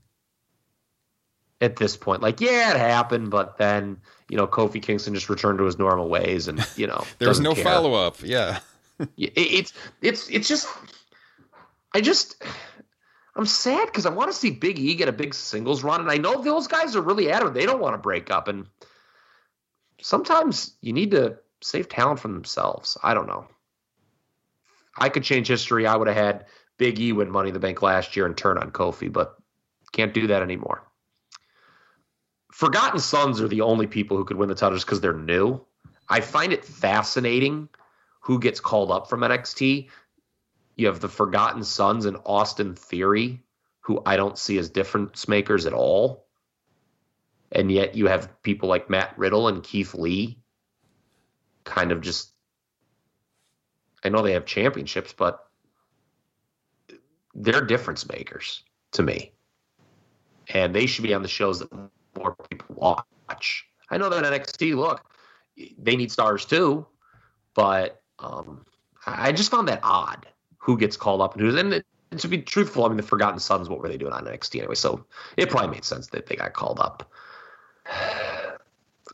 [1.61, 2.23] at this point.
[2.23, 3.99] Like, yeah, it happened, but then
[4.29, 7.41] you know Kofi Kingston just returned to his normal ways, and you know There was
[7.41, 8.17] no follow up.
[8.23, 8.61] Yeah.
[9.17, 10.69] Yeah, it- it's it's it's just
[11.93, 12.43] I just
[13.37, 16.11] I'm sad because I want to see Big E get a big singles run, and
[16.11, 18.67] I know those guys are really adamant they don't want to break up, and
[20.01, 22.99] sometimes you need to save talent from themselves.
[23.03, 23.47] I don't know.
[24.99, 25.87] I could change history.
[25.87, 26.45] I would have had
[26.77, 29.39] Big E win Money in the Bank last year and turn on Kofi, but
[29.91, 30.83] can't do that anymore.
[32.53, 35.65] Forgotten Sons are the only people who could win the titles because they're new.
[36.07, 37.71] I find it fascinating
[38.21, 39.89] who gets called up from NXT.
[40.77, 43.43] You have the Forgotten Sons and Austin Theory,
[43.81, 46.27] who I don't see as difference makers at all.
[47.51, 50.44] And yet you have people like Matt Riddle and Keith Lee
[51.65, 52.35] kind of just
[54.05, 55.49] I know they have championships, but
[57.35, 58.63] they're difference makers
[58.93, 59.33] to me.
[60.51, 61.73] And they should be on the shows that
[62.17, 63.65] more people watch.
[63.91, 65.03] I know that NXT, look,
[65.79, 66.87] they need stars too,
[67.55, 68.65] but um,
[69.07, 70.27] I just found that odd
[70.59, 71.83] who gets called up and who's and
[72.21, 74.75] to be truthful, I mean the Forgotten Sons, what were they doing on NXT anyway?
[74.75, 75.05] So
[75.37, 77.11] it probably made sense that they got called up.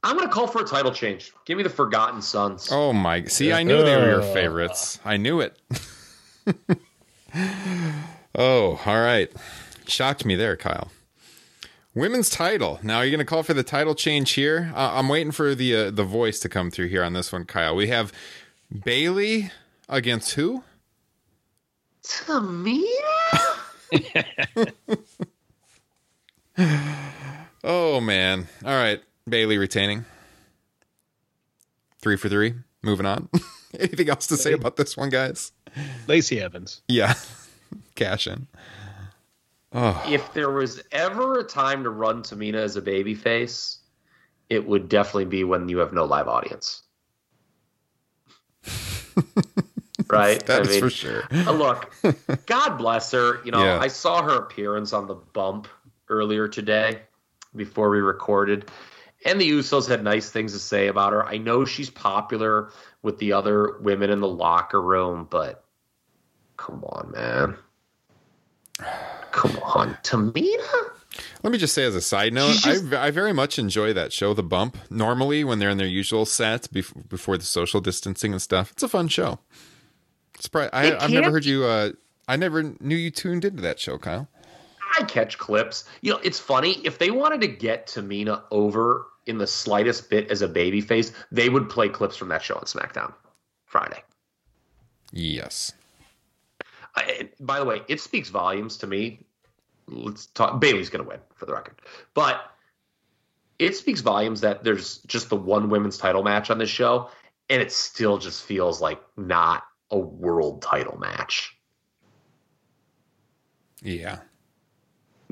[0.03, 1.33] I'm gonna call for a title change.
[1.45, 2.69] Give me the Forgotten Sons.
[2.73, 3.25] Oh my!
[3.25, 4.99] See, I knew they were your favorites.
[5.05, 5.59] I knew it.
[8.35, 9.31] oh, all right.
[9.87, 10.91] Shocked me there, Kyle.
[11.95, 12.79] Women's title.
[12.83, 14.73] Now, are you going to call for the title change here?
[14.75, 17.45] Uh, I'm waiting for the uh, the voice to come through here on this one,
[17.45, 17.75] Kyle.
[17.77, 18.13] We have
[18.85, 19.51] Bayley
[19.89, 20.63] against who?
[22.03, 22.85] Tamina?
[27.63, 28.49] Oh man!
[28.65, 30.05] All right, Bayley retaining.
[32.01, 32.55] Three for three.
[32.83, 33.29] Moving on.
[33.79, 35.53] Anything else to say about this one, guys?
[36.09, 36.83] Lacey Evans.
[36.89, 37.15] Yeah,
[37.95, 38.47] cash in.
[39.73, 43.77] Oh, If there was ever a time to run Tamina as a babyface,
[44.49, 46.83] it would definitely be when you have no live audience.
[50.09, 50.45] right?
[50.47, 51.23] that I is mean, for sure.
[51.33, 51.95] Uh, look,
[52.47, 53.41] God bless her.
[53.45, 53.79] You know, Yeah.
[53.79, 55.69] I saw her appearance on the bump
[56.09, 57.03] earlier today
[57.55, 58.69] before we recorded.
[59.25, 61.27] And the Usos had nice things to say about her.
[61.27, 62.71] I know she's popular
[63.03, 65.65] with the other women in the locker room, but
[66.57, 67.57] come on, man.
[69.33, 69.95] Come on.
[70.03, 70.91] Tamina?
[71.43, 74.13] Let me just say as a side note, just- I, I very much enjoy that
[74.13, 74.79] show, The Bump.
[74.91, 78.83] Normally, when they're in their usual set bef- before the social distancing and stuff, it's
[78.83, 79.39] a fun show.
[80.39, 80.71] Surprise!
[80.73, 81.65] I, I've never heard you.
[81.65, 81.91] Uh,
[82.27, 84.29] I never knew you tuned into that show, Kyle.
[85.01, 85.85] I catch clips.
[86.03, 86.81] You know, it's funny.
[86.85, 91.49] If they wanted to get Tamina over in the slightest bit as a babyface, they
[91.49, 93.15] would play clips from that show on SmackDown
[93.65, 94.03] Friday.
[95.13, 95.73] Yes.
[96.95, 99.27] I, by the way, it speaks volumes to me.
[99.87, 100.61] Let's talk.
[100.61, 101.81] Bayley's going to win for the record,
[102.15, 102.43] but
[103.59, 107.11] it speaks volumes that there's just the one women's title match on this show,
[107.49, 111.57] and it still just feels like not a world title match.
[113.83, 114.21] Yeah.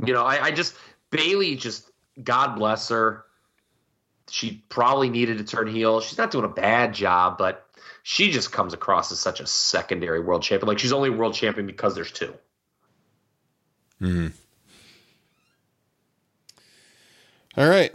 [0.07, 0.75] You know, I, I just
[1.11, 1.91] Bayley just
[2.23, 3.25] God bless her.
[4.31, 6.01] She probably needed to turn heel.
[6.01, 7.67] She's not doing a bad job, but
[8.03, 10.69] she just comes across as such a secondary world champion.
[10.69, 12.35] Like she's only world champion because there's two.
[13.99, 14.29] Hmm.
[17.57, 17.93] All right.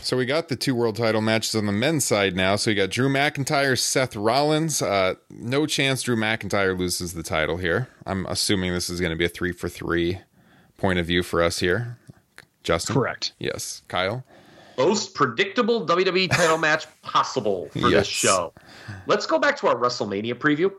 [0.00, 2.56] So we got the two world title matches on the men's side now.
[2.56, 4.80] So we got Drew McIntyre, Seth Rollins.
[4.80, 7.88] Uh, no chance Drew McIntyre loses the title here.
[8.06, 10.20] I'm assuming this is going to be a three for three
[10.78, 11.98] point of view for us here.
[12.62, 12.94] Justin?
[12.94, 13.32] Correct.
[13.38, 13.82] Yes.
[13.88, 14.24] Kyle?
[14.78, 17.90] Most predictable WWE title match possible for Yes.
[17.90, 18.52] this show.
[19.06, 20.72] Let's go back to our WrestleMania preview.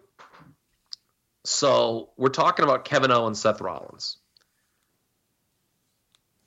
[1.46, 4.18] So we're talking about Kevin Owens, and Seth Rollins.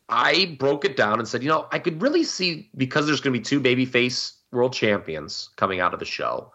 [0.08, 3.34] I broke it down and said, you know, I could really see because there's going
[3.34, 6.52] to be two babyface world champions coming out of the show.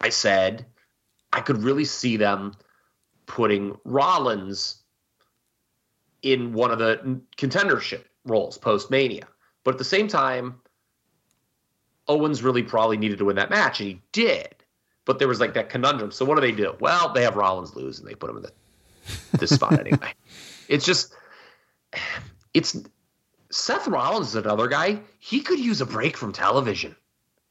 [0.00, 0.66] I said
[1.32, 2.54] I could really see them
[3.26, 4.82] putting Rollins
[6.32, 9.26] in one of the contendership roles post Mania.
[9.64, 10.60] But at the same time,
[12.08, 14.54] Owens really probably needed to win that match, and he did.
[15.04, 16.10] But there was like that conundrum.
[16.10, 16.74] So what do they do?
[16.80, 18.52] Well, they have Rollins lose, and they put him in the
[19.38, 20.12] this spot anyway.
[20.68, 21.14] It's just,
[22.54, 22.76] it's
[23.50, 25.00] Seth Rollins is another guy.
[25.20, 26.96] He could use a break from television,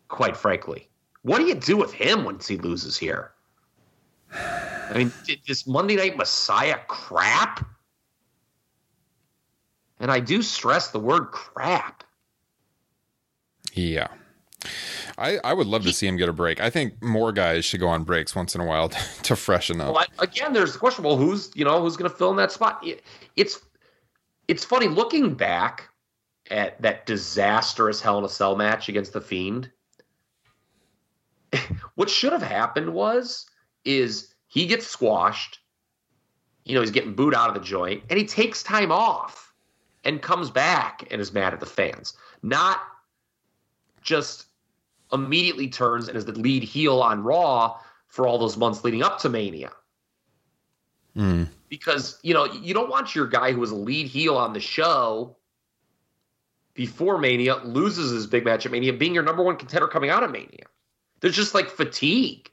[0.10, 0.90] quite frankly.
[1.22, 3.32] What do you do with him once he loses here?
[4.34, 5.14] I mean,
[5.48, 7.66] this Monday Night Messiah crap.
[10.06, 12.04] And I do stress the word crap.
[13.74, 14.10] Yeah.
[15.18, 16.62] I, I would love to see him get a break.
[16.62, 18.90] I think more guys should go on breaks once in a while
[19.24, 19.96] to freshen up.
[19.96, 21.04] Well, again, there's the question.
[21.04, 22.86] Well, who's you know who's going to fill in that spot?
[22.86, 23.02] It,
[23.36, 23.60] it's
[24.48, 25.90] it's funny looking back
[26.52, 29.72] at that disastrous Hell in a Cell match against the Fiend.
[31.96, 33.48] what should have happened was
[33.86, 35.58] is he gets squashed.
[36.64, 39.45] You know, he's getting booed out of the joint, and he takes time off
[40.06, 42.14] and comes back and is mad at the fans.
[42.44, 42.80] Not
[44.02, 44.46] just
[45.12, 49.20] immediately turns and is the lead heel on Raw for all those months leading up
[49.20, 49.72] to Mania.
[51.18, 51.50] Mm.
[51.70, 54.60] Because, you know, you don't want your guy who was a lead heel on the
[54.60, 55.36] show
[56.74, 60.24] before Mania loses his big match at Mania being your number one contender coming out
[60.24, 60.66] of Mania.
[61.22, 62.50] There's just like fatigue.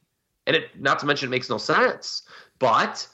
[0.47, 2.23] And it not to mention it makes no sense.
[2.59, 3.07] But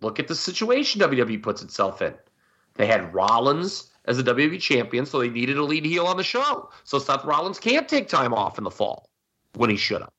[0.00, 2.14] look at the situation WWE puts itself in.
[2.74, 6.24] They had Rollins as the WWE champion, so they needed a lead heel on the
[6.24, 6.70] show.
[6.84, 9.08] So Seth Rollins can't take time off in the fall
[9.54, 10.10] when he should have.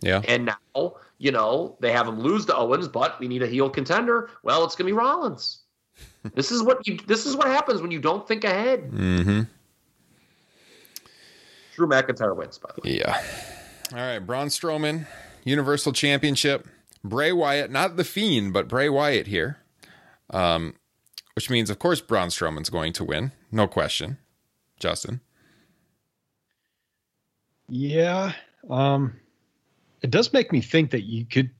[0.00, 0.22] Yeah.
[0.28, 3.70] And now, you know, they have him lose to Owens, but we need a heel
[3.70, 4.30] contender.
[4.42, 5.62] Well, it's going to be Rollins.
[6.34, 6.98] this is what you.
[7.06, 8.90] This is what happens when you don't think ahead.
[8.90, 9.42] Mm-hmm.
[11.74, 12.98] Drew McIntyre wins, by the way.
[12.98, 13.22] Yeah.
[13.92, 15.06] All right, Braun Strowman,
[15.44, 16.66] Universal Championship.
[17.04, 19.58] Bray Wyatt, not the Fiend, but Bray Wyatt here.
[20.30, 20.74] Um,
[21.36, 24.18] which means, of course, Braun Strowman's going to win, no question.
[24.80, 25.20] Justin.
[27.68, 28.32] Yeah.
[28.68, 29.20] Um,
[30.02, 31.50] it does make me think that you could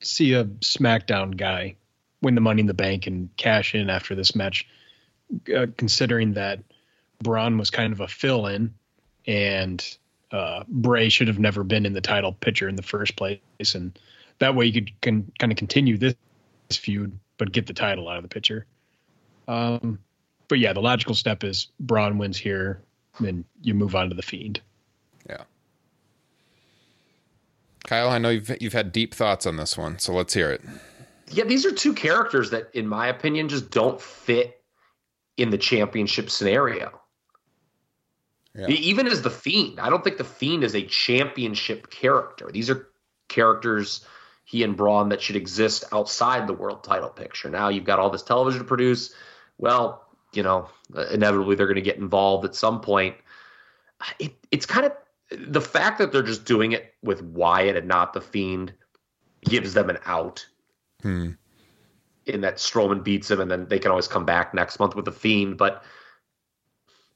[0.00, 1.76] see a SmackDown guy
[2.20, 4.66] win the Money in the Bank and cash in after this match,
[5.54, 6.60] uh, considering that
[7.22, 8.74] Braun was kind of a fill in
[9.26, 9.96] and
[10.30, 13.40] uh, Bray should have never been in the title picture in the first place.
[13.74, 13.96] And
[14.38, 16.16] that way you could can, kind of continue this
[16.70, 18.66] feud, but get the title out of the picture.
[19.48, 19.98] Um,
[20.46, 22.80] but yeah, the logical step is Braun wins here,
[23.18, 24.60] then you move on to the Fiend.
[25.28, 25.42] Yeah.
[27.82, 30.60] Kyle, I know you've you've had deep thoughts on this one, so let's hear it.
[31.32, 34.62] Yeah, these are two characters that, in my opinion, just don't fit
[35.36, 37.00] in the championship scenario.
[38.54, 38.68] Yeah.
[38.68, 42.52] Even as the Fiend, I don't think the Fiend is a championship character.
[42.52, 42.90] These are
[43.26, 44.06] characters
[44.52, 47.48] he and Braun that should exist outside the world title picture.
[47.48, 49.14] Now you've got all this television to produce.
[49.56, 50.68] Well, you know,
[51.10, 53.16] inevitably they're going to get involved at some point.
[54.18, 54.92] It, it's kind of
[55.30, 58.74] the fact that they're just doing it with Wyatt and not the Fiend
[59.42, 60.46] gives them an out.
[61.00, 61.30] Hmm.
[62.26, 65.06] In that Strowman beats him, and then they can always come back next month with
[65.06, 65.56] the Fiend.
[65.56, 65.82] But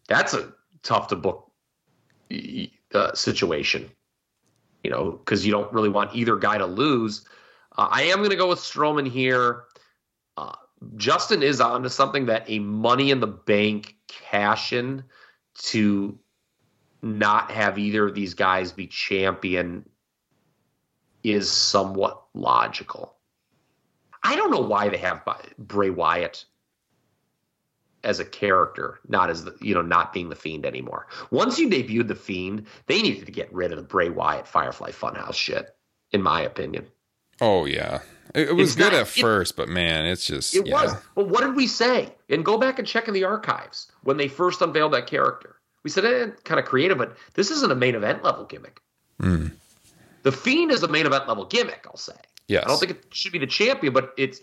[0.08, 1.52] that's a tough to book
[2.94, 3.90] uh, situation,
[4.86, 7.24] you know, because you don't really want either guy to lose.
[7.76, 9.64] Uh, I am going to go with Strowman here.
[10.36, 10.52] Uh,
[10.96, 15.02] Justin is onto something that a Money in the Bank cash in
[15.54, 16.16] to
[17.02, 19.88] not have either of these guys be champion
[21.24, 23.16] is somewhat logical.
[24.22, 25.22] I don't know why they have
[25.58, 26.44] Bray Wyatt
[28.04, 31.06] as a character, not as the you know, not being the Fiend anymore.
[31.30, 34.90] Once you debuted the Fiend, they needed to get rid of the Bray Wyatt Firefly
[34.90, 35.74] Funhouse shit,
[36.12, 36.86] in my opinion.
[37.40, 38.00] Oh yeah,
[38.34, 40.72] it, it was It's good not- at first, but man, it's just It yeah.
[40.74, 40.94] was.
[41.14, 42.14] But what did we say?
[42.28, 45.56] And go back and check in the archives when they first unveiled that character.
[45.84, 48.80] We said, eh, kind of creative, but this isn't a main event level gimmick.
[49.22, 49.52] Mm.
[50.24, 52.16] The Fiend is a main event level gimmick, I'll say.
[52.48, 52.64] Yes.
[52.64, 54.40] I don't think it should be the champion, but it's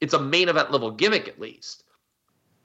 [0.00, 1.83] it's a main event level gimmick at least.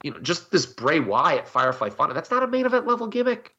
[0.02, 2.14] You know, just this Bray Wyatt Firefly Fun.
[2.14, 3.54] That's not a main event level gimmick.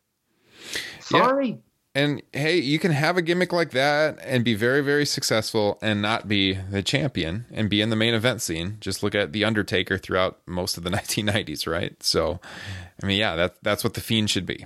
[1.00, 1.60] Sorry.
[1.94, 6.02] And hey, you can have a gimmick like that and be very, very successful and
[6.02, 8.78] not be the champion and be in the main event scene.
[8.80, 12.02] Just look at The Undertaker throughout most of the 1990s, right?
[12.02, 12.40] So,
[13.04, 14.66] I mean, yeah, that, that's what The Fiend should be.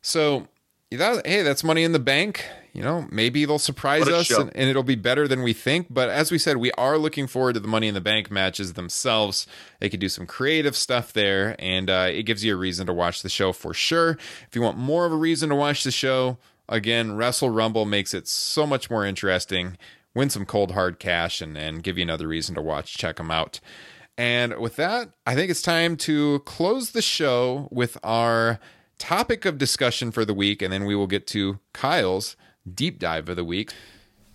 [0.00, 0.48] So,
[0.90, 2.46] that, hey, that's money in the bank.
[2.74, 5.86] You know, maybe they'll surprise us and, and it'll be better than we think.
[5.90, 8.72] But as we said, we are looking forward to the money in the bank matches
[8.72, 9.46] themselves.
[9.78, 12.92] They could do some creative stuff there, and uh, it gives you a reason to
[12.92, 14.18] watch the show for sure.
[14.48, 18.12] If you want more of a reason to watch the show, again, Wrestle Rumble makes
[18.12, 19.78] it so much more interesting.
[20.12, 22.96] Win some cold hard cash and, and give you another reason to watch.
[22.98, 23.60] Check them out.
[24.18, 28.58] And with that, I think it's time to close the show with our
[28.98, 32.36] topic of discussion for the week, and then we will get to Kyle's
[32.72, 33.72] deep dive of the week.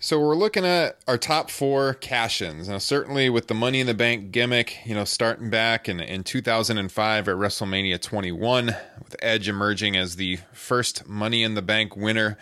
[0.02, 2.70] So we're looking at our top four cash-ins.
[2.70, 6.24] Now, certainly with the Money in the Bank gimmick, you know, starting back in, in
[6.24, 8.66] 2005 at WrestleMania 21,
[9.04, 12.38] with Edge emerging as the first Money in the Bank winner.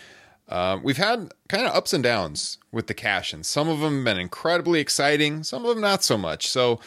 [0.48, 3.48] Uh, we've had kind of ups and downs with the cash-ins.
[3.48, 6.46] Some of them have been incredibly exciting, some of them not so much.
[6.46, 6.78] So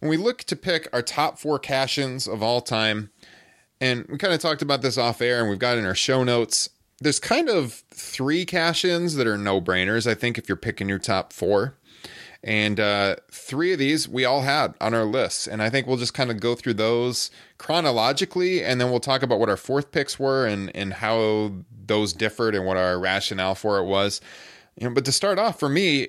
[0.00, 3.10] when we look to pick our top four cash-ins of all time,
[3.78, 6.24] and we kind of talked about this off air and we've got in our show
[6.24, 6.70] notes.
[7.04, 10.88] There's kind of three cash ins that are no brainers, I think, if you're picking
[10.88, 11.76] your top four.
[12.42, 15.46] And uh, three of these we all had on our lists.
[15.46, 18.62] And I think we'll just kind of go through those chronologically.
[18.62, 21.52] And then we'll talk about what our fourth picks were and, and how
[21.86, 24.20] those differed and what our rationale for it was.
[24.76, 26.08] You know, but to start off, for me,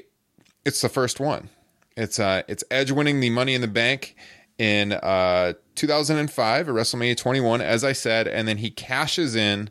[0.65, 1.49] it's the first one.
[1.95, 4.15] It's uh, it's Edge winning the Money in the Bank
[4.57, 9.69] in uh 2005 at WrestleMania 21, as I said, and then he cashes in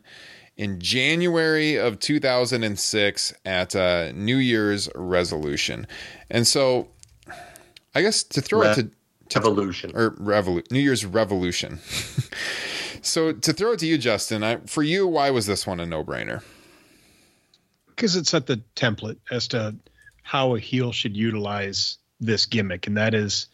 [0.57, 5.87] in January of 2006 at uh, New Year's Resolution.
[6.29, 6.89] And so,
[7.93, 8.91] I guess to throw Re- it to,
[9.29, 9.91] to Evolution.
[9.95, 11.79] or revolu- New Year's Revolution.
[13.01, 15.85] so to throw it to you, Justin, I, for you, why was this one a
[15.85, 16.41] no-brainer?
[17.95, 19.73] because it set the template as to
[20.21, 23.47] how a heel should utilize this gimmick, and that is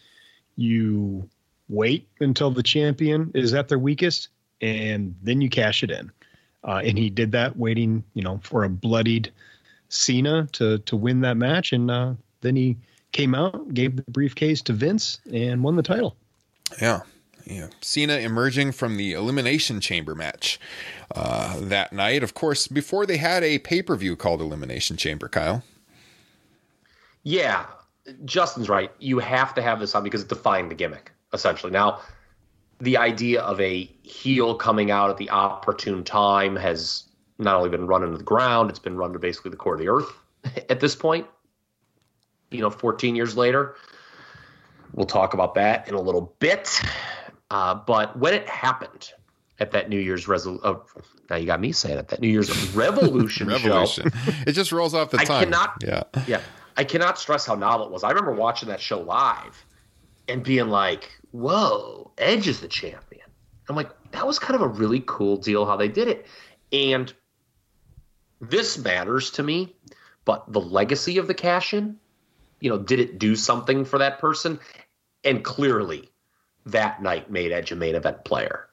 [0.56, 1.30] you
[1.70, 4.30] wait until the champion is at their weakest,
[4.60, 6.12] and then you cash it in.
[6.64, 9.32] Uh, and he did that, waiting, you know, for a bloodied
[9.89, 12.78] Cena to to win that match, and uh, then he
[13.12, 16.16] came out, gave the briefcase to Vince, and won the title.
[16.82, 17.01] Yeah.
[17.45, 17.68] Yeah.
[17.82, 20.59] Cena emerging from the Elimination Chamber match
[21.16, 22.24] uh, that night.
[22.24, 25.64] Of course, before they had a pay per view called Elimination Chamber, Kyle.
[27.24, 27.66] Yeah,
[28.26, 28.91] Justin's right.
[28.99, 31.72] You have to have this on because it defined the gimmick, essentially.
[31.72, 32.01] Now,
[32.82, 37.04] the idea of a heel coming out at the opportune time has
[37.38, 39.80] not only been run into the ground, it's been run to basically the core of
[39.80, 40.12] the earth
[40.70, 41.28] at this point.
[42.52, 43.76] You know, 14 years later.
[44.94, 46.82] We'll talk about that in a little bit.
[47.50, 49.10] Uh, but when it happened
[49.60, 50.84] at that New Year's resolution, oh,
[51.30, 53.54] now you got me saying it, that New Year's Revolution, show.
[53.54, 54.12] Revolution.
[54.46, 55.44] it just rolls off the I tongue.
[55.46, 56.04] cannot- Yeah.
[56.28, 56.42] Yeah.
[56.78, 58.04] I cannot stress how novel it was.
[58.04, 59.66] I remember watching that show live
[60.28, 63.26] and being like, whoa, Edge is the champion.
[63.70, 66.26] I'm like, that was kind of a really cool deal how they did it.
[66.72, 67.14] And
[68.40, 69.76] this matters to me,
[70.26, 71.98] but the legacy of the cash in,
[72.60, 74.60] you know, did it do something for that person?
[75.24, 76.10] And clearly,
[76.66, 78.68] that night made Edge a main event player.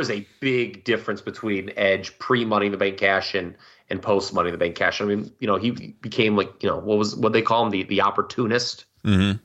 [0.00, 3.54] There's a big difference between Edge pre Money in the Bank cash in
[3.90, 5.02] and post Money in the Bank cash.
[5.02, 7.70] I mean, you know, he became like, you know, what was what they call him
[7.70, 9.38] the the opportunist Mm-hmm.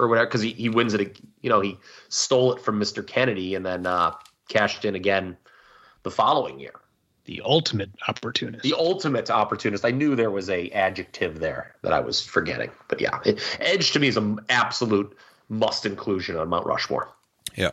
[0.00, 1.18] or whatever because he, he wins it.
[1.40, 1.78] You know, he
[2.08, 3.04] stole it from Mr.
[3.04, 4.12] Kennedy and then uh,
[4.48, 5.36] cashed in again
[6.04, 6.74] the following year.
[7.24, 8.62] The ultimate opportunist.
[8.62, 9.84] The ultimate opportunist.
[9.84, 13.90] I knew there was a adjective there that I was forgetting, but yeah, it, Edge
[13.92, 15.16] to me is an absolute
[15.48, 17.08] must inclusion on Mount Rushmore.
[17.56, 17.70] Yeah.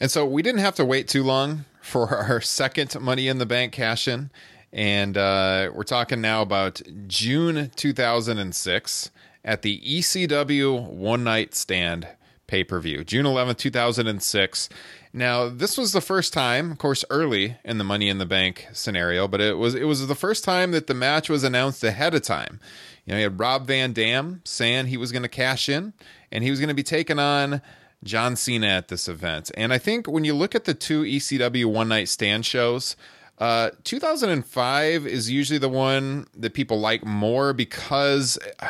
[0.00, 3.46] And so we didn't have to wait too long for our second Money in the
[3.46, 4.30] Bank cash in.
[4.72, 9.10] And uh, we're talking now about June 2006
[9.44, 12.08] at the ECW One Night Stand
[12.46, 14.68] pay per view, June 11th, 2006.
[15.12, 18.68] Now, this was the first time, of course, early in the Money in the Bank
[18.72, 22.14] scenario, but it was it was the first time that the match was announced ahead
[22.14, 22.60] of time.
[23.04, 25.94] You know, you had Rob Van Dam saying he was going to cash in,
[26.30, 27.60] and he was going to be taking on
[28.02, 29.50] John Cena at this event.
[29.56, 32.96] And I think when you look at the two ECW One Night Stand shows,
[33.38, 38.68] uh, 2005 is usually the one that people like more because uh,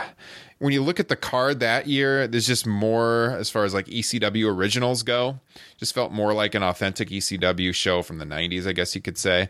[0.58, 3.86] when you look at the card that year, there's just more as far as like
[3.86, 5.40] ECW originals go.
[5.78, 9.18] Just felt more like an authentic ECW show from the 90s, I guess you could
[9.18, 9.48] say.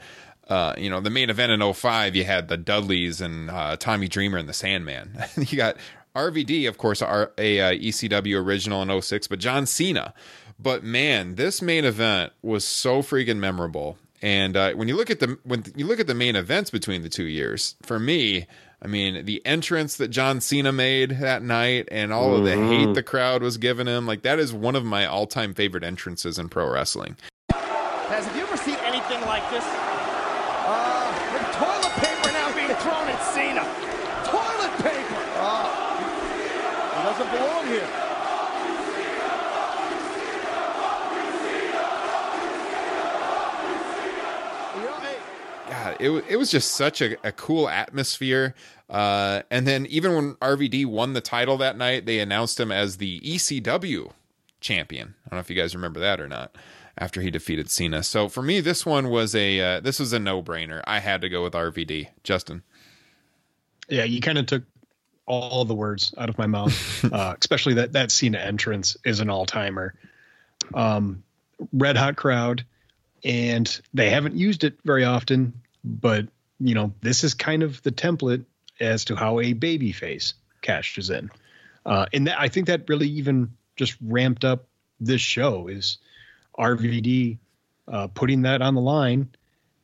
[0.48, 4.08] Uh, you know, the main event in 05, you had the Dudleys and uh, Tommy
[4.08, 5.18] Dreamer and the Sandman.
[5.36, 5.76] you got
[6.14, 10.14] RVD, of course, are a uh, ECW original in 06, but John Cena.
[10.58, 13.96] But man, this main event was so freaking memorable.
[14.22, 17.02] And uh, when you look at the when you look at the main events between
[17.02, 18.46] the two years, for me,
[18.82, 22.94] I mean, the entrance that John Cena made that night and all of the hate
[22.94, 26.48] the crowd was giving him, like that is one of my all-time favorite entrances in
[26.48, 27.16] pro wrestling.
[27.50, 29.64] Guys, have you ever seen anything like this?
[29.66, 33.64] Uh, the toilet paper now being thrown at Cena.
[34.24, 35.22] Toilet paper!
[35.36, 35.80] Uh,
[36.96, 37.88] he doesn't belong here.
[44.76, 45.18] You know, hey,
[45.68, 48.54] God, it it was just such a, a cool atmosphere.
[48.88, 52.96] Uh, and then even when RVD won the title that night, they announced him as
[52.96, 54.10] the ECW
[54.60, 55.14] champion.
[55.26, 56.56] I don't know if you guys remember that or not.
[56.98, 60.18] After he defeated Cena, so for me, this one was a uh, this was a
[60.18, 60.82] no brainer.
[60.84, 62.08] I had to go with RVD.
[62.24, 62.62] Justin,
[63.88, 64.64] Yeah, you kind of took
[65.24, 69.30] all the words out of my mouth, uh, especially that that Cena entrance is an
[69.30, 69.94] all timer.
[70.74, 71.22] Um,
[71.72, 72.66] red hot crowd,
[73.24, 75.54] and they haven't used it very often,
[75.84, 76.26] but
[76.58, 78.44] you know this is kind of the template
[78.80, 81.30] as to how a baby face cashes in,
[81.86, 84.66] uh, and that, I think that really even just ramped up
[85.00, 85.98] this show is
[86.58, 87.38] RVD
[87.88, 89.28] uh, putting that on the line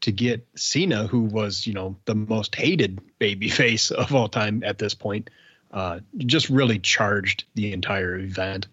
[0.03, 4.63] to get Cena, who was, you know, the most hated baby face of all time
[4.65, 5.31] at this point,
[5.73, 8.67] uh, just really charged the entire event.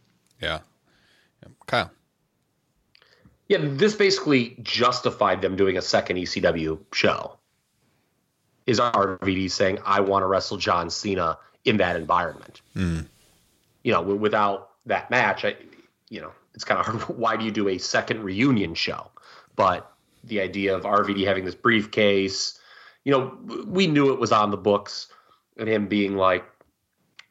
[1.42, 1.92] yeah, Kyle,
[3.54, 7.38] Yeah, this basically justified them doing a second ECW show.
[8.66, 12.62] Is RVD saying, I want to wrestle John Cena in that environment?
[12.74, 13.02] Hmm.
[13.84, 15.56] You know, w- without that match, I,
[16.10, 17.02] you know, it's kind of hard.
[17.20, 19.12] Why do you do a second reunion show?
[19.56, 19.88] But
[20.24, 22.58] the idea of RVD having this briefcase,
[23.04, 23.38] you know,
[23.68, 25.10] we knew it was on the books
[25.58, 26.44] and him being like,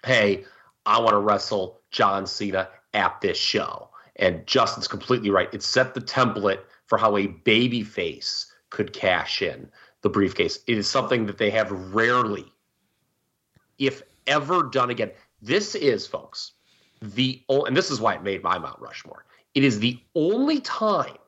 [0.06, 0.44] hey,
[0.86, 3.88] I want to wrestle John Cena at this show.
[4.22, 5.52] And Justin's completely right.
[5.52, 9.68] It set the template for how a baby face could cash in
[10.02, 10.60] the briefcase.
[10.68, 12.44] It is something that they have rarely,
[13.78, 15.10] if ever, done again.
[15.42, 16.52] This is, folks,
[17.00, 19.24] the and this is why it made my Mount Rushmore.
[19.56, 21.18] It is the only time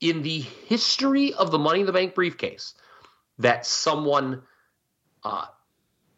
[0.00, 2.72] in the history of the Money in the Bank briefcase
[3.38, 4.42] that someone
[5.22, 5.46] uh,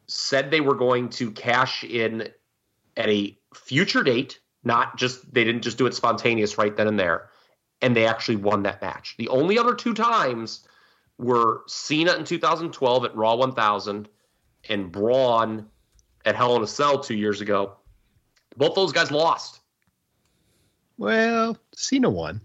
[0.07, 2.29] said they were going to cash in
[2.97, 6.99] at a future date, not just they didn't just do it spontaneous right then and
[6.99, 7.29] there,
[7.81, 9.15] and they actually won that match.
[9.19, 10.67] The only other two times
[11.19, 14.09] were Cena in 2012 at Raw 1000
[14.69, 15.67] and Braun
[16.25, 17.77] at Hell in a Cell two years ago.
[18.57, 19.61] Both those guys lost.
[20.97, 22.41] Well, Cena won.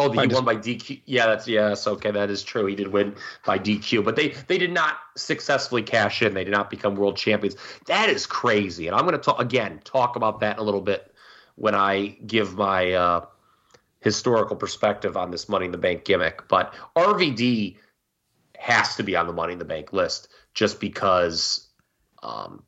[0.00, 1.02] Oh, he won by DQ.
[1.06, 1.84] Yeah, that's yes.
[1.88, 2.66] Okay, that is true.
[2.66, 6.34] He did win by DQ, but they they did not successfully cash in.
[6.34, 7.56] They did not become world champions.
[7.86, 9.80] That is crazy, and I'm going to talk again.
[9.82, 11.12] Talk about that in a little bit
[11.56, 13.26] when I give my uh,
[14.00, 16.46] historical perspective on this Money in the Bank gimmick.
[16.46, 17.76] But RVD
[18.56, 21.68] has to be on the Money in the Bank list just because
[22.22, 22.62] um,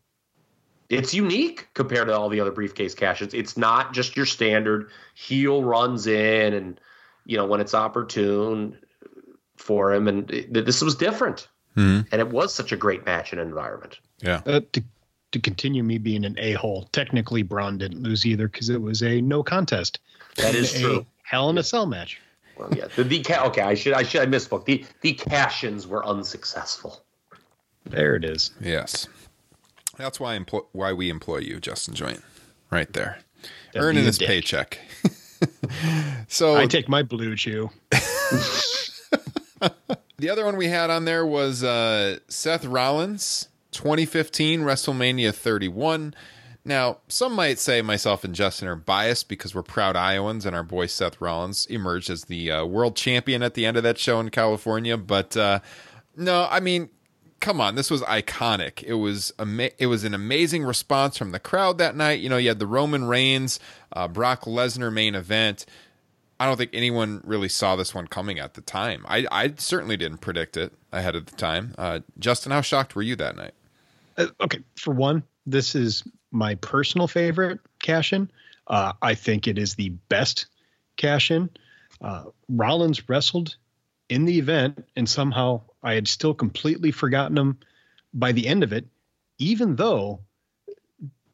[0.88, 3.34] it's unique compared to all the other briefcase cashes.
[3.34, 6.80] It's not just your standard heel runs in and
[7.26, 8.76] you know when it's opportune
[9.56, 11.48] for him, and it, this was different.
[11.76, 12.06] Mhm.
[12.10, 13.98] And it was such a great match and environment.
[14.20, 14.82] yeah, Uh, to
[15.32, 19.02] to continue me being an a hole, technically Braun didn't lose either because it was
[19.02, 20.00] a no contest.
[20.36, 21.06] That is a true.
[21.22, 22.20] Hell in a Cell match.
[22.56, 24.64] Well, yeah, the, the ca- okay, I should I should I misspoke.
[24.64, 27.04] The the cash-ins were unsuccessful.
[27.86, 28.50] There it is.
[28.60, 29.06] yes.
[29.96, 32.22] That's why employ- why we employ you, Justin Joint,
[32.70, 33.18] right there,
[33.76, 34.26] earning his dick.
[34.28, 34.78] paycheck.
[36.28, 37.70] so I take my BlueChew.
[40.20, 46.14] The other one we had on there was uh, Seth Rollins, 2015 WrestleMania 31.
[46.62, 50.62] Now, some might say myself and Justin are biased because we're proud Iowans and our
[50.62, 54.20] boy Seth Rollins emerged as the uh, world champion at the end of that show
[54.20, 54.98] in California.
[54.98, 55.60] But uh,
[56.16, 56.90] no, I mean,
[57.40, 58.82] come on, this was iconic.
[58.82, 62.20] It was ama- it was an amazing response from the crowd that night.
[62.20, 63.58] You know, you had the Roman Reigns,
[63.92, 65.66] uh, Brock Lesnar main event.
[66.38, 69.04] I don't think anyone really saw this one coming at the time.
[69.06, 71.74] I, I certainly didn't predict it ahead of the time.
[71.76, 73.52] Uh, Justin, how shocked were you that night?
[74.16, 78.30] Uh, okay, for one, this is my personal favorite cash in.
[78.66, 80.46] Uh, I think it is the best
[80.96, 81.50] cash in.
[82.00, 83.56] Uh, Rollins wrestled
[84.08, 87.58] in the event, and somehow I had still completely forgotten him
[88.12, 88.86] by the end of it,
[89.38, 90.20] even though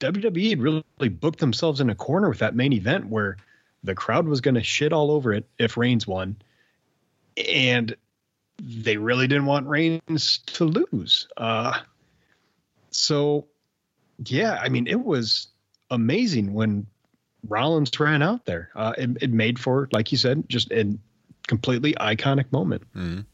[0.00, 3.36] WWE had really booked themselves in a corner with that main event where
[3.82, 6.36] the crowd was going to shit all over it if Reigns won.
[7.36, 7.94] And
[8.60, 11.28] they really didn't want Reigns to lose.
[11.36, 11.80] Uh,
[12.90, 13.46] so,
[14.24, 15.48] yeah, I mean, it was
[15.90, 16.86] amazing when
[17.48, 18.70] Rollins ran out there.
[18.74, 20.96] Uh, it, it made for, like you said, just a
[21.46, 22.82] completely iconic moment.
[22.94, 23.26] Turn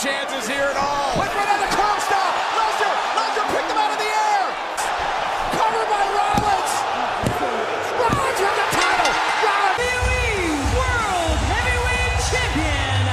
[0.00, 1.12] chances here at all.
[1.20, 2.32] Went right on the Curb Stomp.
[2.56, 4.44] Lesnar, Lesnar picked him out of the air.
[5.60, 6.72] Covered by Rollins.
[8.00, 9.12] Rollins with the title.
[9.44, 9.76] Rollins.
[9.76, 13.04] WWE World Heavyweight Champion,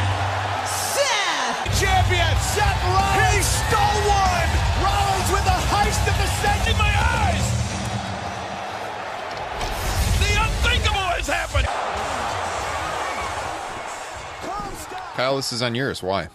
[0.64, 1.60] Seth.
[1.76, 3.36] Champion Seth Rollins.
[3.36, 4.48] He stole one.
[4.80, 6.72] Rollins with the heist of the century.
[6.72, 7.44] In my eyes.
[10.24, 11.68] The unthinkable has happened.
[15.18, 16.02] Kyle, this is on yours.
[16.02, 16.30] Why?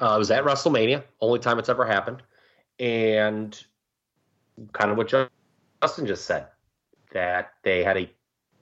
[0.00, 2.22] Uh, it was at WrestleMania, only time it's ever happened,
[2.78, 3.64] and
[4.72, 5.08] kind of what
[5.82, 6.46] Justin just said
[7.12, 8.10] that they had a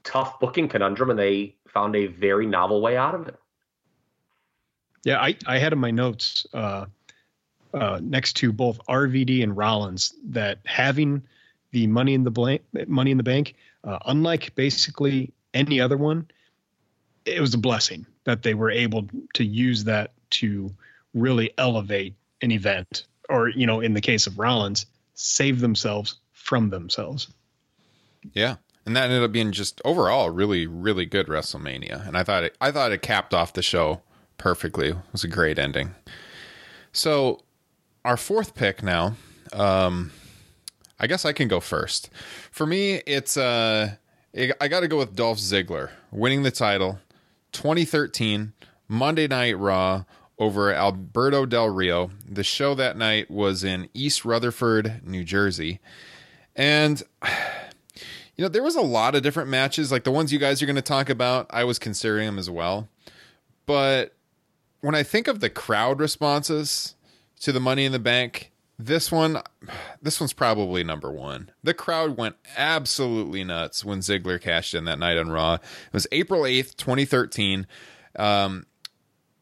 [0.05, 3.37] tough booking conundrum and they found a very novel way out of it.
[5.05, 6.87] Yeah, I, I had in my notes uh,
[7.75, 11.23] uh, next to both RVD and Rollins that having
[11.73, 16.29] the money in the blank, money in the bank, uh, unlike basically any other one,
[17.25, 20.71] it was a blessing that they were able to use that to
[21.17, 26.71] really elevate an event, or you know, in the case of Rollins, save themselves from
[26.71, 27.29] themselves.
[28.33, 28.57] Yeah.
[28.85, 32.07] And that ended up being just overall really, really good WrestleMania.
[32.07, 34.03] And I thought it I thought it capped off the show
[34.39, 34.91] perfectly.
[34.91, 35.95] It was a great ending.
[36.93, 37.41] So
[38.05, 39.17] our fourth pick now,
[39.53, 40.13] um
[40.99, 42.11] I guess I can go first.
[42.51, 43.95] For me, it's uh
[44.61, 46.99] I got to go with Dolph Ziggler winning the title
[47.53, 48.53] 2013
[48.87, 50.05] Monday Night Raw
[50.39, 52.11] over Alberto Del Rio.
[52.29, 55.81] The show that night was in East Rutherford, New Jersey.
[56.55, 57.03] And
[58.37, 60.67] you know, there was a lot of different matches like the ones you guys are
[60.67, 61.47] going to talk about.
[61.51, 62.89] I was considering them as well.
[63.65, 64.15] But
[64.81, 66.95] when I think of the crowd responses
[67.41, 69.41] to the Money in the Bank, this one
[70.03, 71.51] this one's probably number 1.
[71.63, 75.55] The crowd went absolutely nuts when Ziggler cashed in that night on Raw.
[75.55, 77.67] It was April 8th, 2013.
[78.17, 78.67] Um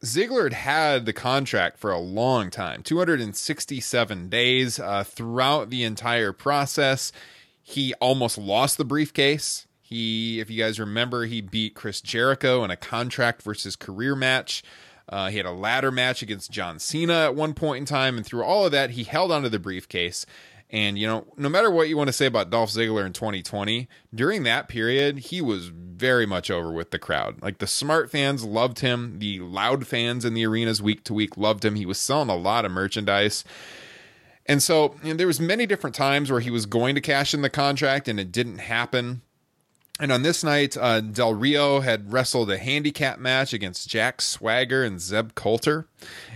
[0.04, 4.78] Ziggler had had the contract for a long time 267 days.
[4.78, 7.10] Uh, throughout the entire process,
[7.62, 9.66] he almost lost the briefcase.
[9.80, 14.62] He, if you guys remember, he beat Chris Jericho in a contract versus career match.
[15.08, 18.24] Uh, he had a ladder match against John Cena at one point in time, and
[18.24, 20.24] through all of that, he held onto the briefcase.
[20.70, 23.88] And you know, no matter what you want to say about Dolph Ziggler in 2020,
[24.14, 27.40] during that period, he was very much over with the crowd.
[27.42, 31.36] Like the smart fans loved him, the loud fans in the arenas week to week
[31.36, 31.76] loved him.
[31.76, 33.44] He was selling a lot of merchandise.
[34.46, 37.34] And so you know, there was many different times where he was going to cash
[37.34, 39.22] in the contract and it didn't happen.
[40.00, 44.82] And on this night, uh, Del Rio had wrestled a handicap match against Jack Swagger
[44.82, 45.86] and Zeb Colter,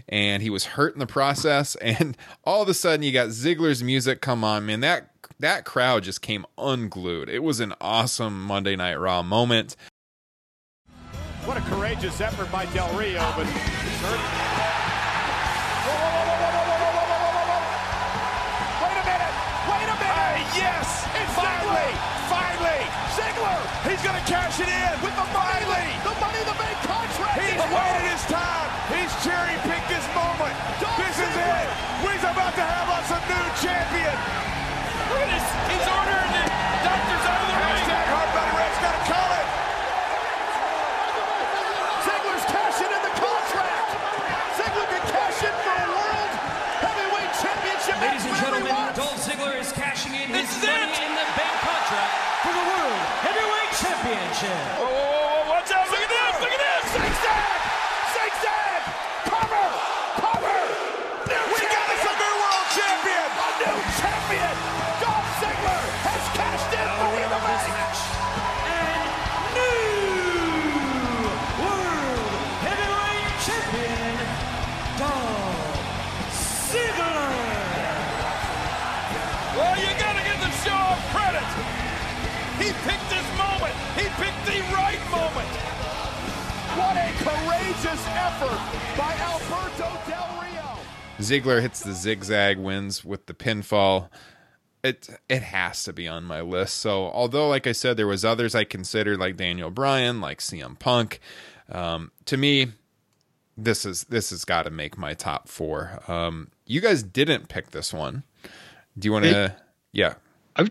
[0.09, 1.77] and he was hurt in the process.
[1.83, 4.81] And all of a sudden, you got Ziggler's music come on, man.
[4.81, 7.29] That that crowd just came unglued.
[7.29, 9.75] It was an awesome Monday Night Raw moment.
[11.45, 13.47] What a courageous effort by Del Rio, but
[24.61, 25.38] it in with the
[54.39, 54.78] Championship.
[87.89, 90.79] Courageous effort by Alberto Del Rio!
[91.19, 94.09] Ziggler hits the zigzag, wins with the pinfall.
[94.85, 96.77] It it has to be on my list.
[96.77, 100.79] So although, like I said, there was others I considered, like Daniel Bryan, like CM
[100.79, 101.21] Punk.
[101.71, 102.69] Um, to me,
[103.57, 106.01] this is this has got to make my top four.
[106.09, 108.23] Um, you guys didn't pick this one.
[108.99, 109.57] Do you want to?
[109.93, 110.15] Yeah,
[110.57, 110.67] I,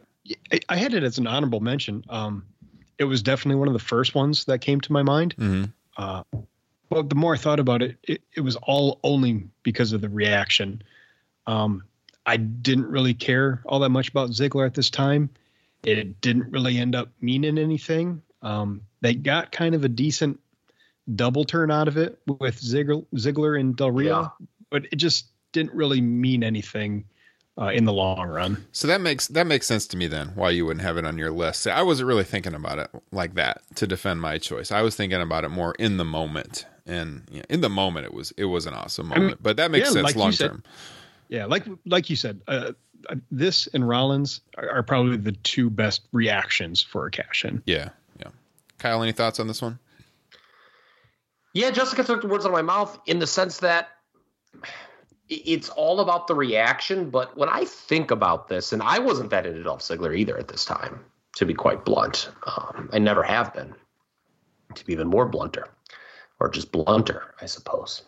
[0.69, 2.03] I had it as an honorable mention.
[2.09, 2.45] Um,
[2.97, 5.35] it was definitely one of the first ones that came to my mind.
[5.37, 5.73] Mhm.
[5.97, 6.23] Uh,
[6.89, 10.09] but the more I thought about it, it, it was all only because of the
[10.09, 10.81] reaction.
[11.45, 11.83] Um,
[12.25, 15.29] I didn't really care all that much about Ziggler at this time.
[15.83, 18.21] It didn't really end up meaning anything.
[18.41, 20.39] Um, they got kind of a decent
[21.15, 24.45] double turn out of it with Ziggler, Ziggler and Del Rio, Yeah.
[24.69, 27.05] but it just didn't really mean anything
[27.59, 28.63] uh, in the long run.
[28.71, 30.29] So that makes that makes sense to me then.
[30.35, 31.65] Why you wouldn't have it on your list?
[31.65, 34.71] I wasn't really thinking about it like that to defend my choice.
[34.71, 38.05] I was thinking about it more in the moment, and you know, in the moment
[38.05, 39.43] it was it was an awesome mean, moment.
[39.43, 40.63] but that makes yeah, sense like long said, term.
[41.29, 42.71] Yeah, like like you said, uh,
[43.09, 47.61] uh, this and Rollins are, are probably the two best reactions for a cash in.
[47.65, 47.89] Yeah,
[48.19, 48.29] yeah.
[48.79, 49.79] Kyle, any thoughts on this one?
[51.53, 53.89] Yeah, Jessica took the words out of my mouth in the sense that
[55.29, 57.09] it's all about the reaction.
[57.09, 60.47] But when I think about this, and I wasn't that into Dolph Ziggler either at
[60.47, 61.03] this time,
[61.35, 63.73] to be quite blunt, um, I never have been,
[64.75, 65.67] to be even more blunter,
[66.39, 68.03] or just blunter, I suppose.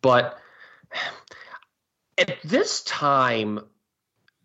[0.00, 0.38] But
[2.18, 3.60] at this time,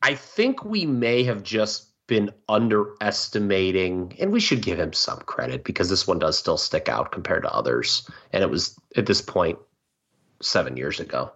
[0.01, 5.63] I think we may have just been underestimating, and we should give him some credit
[5.65, 8.09] because this one does still stick out compared to others.
[8.31, 9.59] And it was at this point
[10.41, 11.31] seven years ago.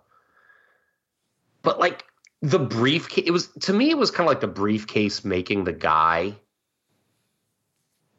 [1.61, 2.05] But like
[2.41, 5.73] the briefcase, it was to me, it was kind of like the briefcase making the
[5.73, 6.38] guy,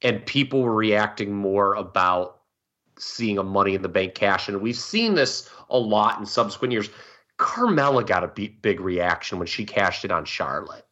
[0.03, 2.42] and people were reacting more about
[2.99, 4.49] seeing a money in the bank cash.
[4.49, 6.91] And we've seen this a lot in subsequent years.
[7.39, 10.87] Carmella got a big reaction when she cashed it on Charlotte.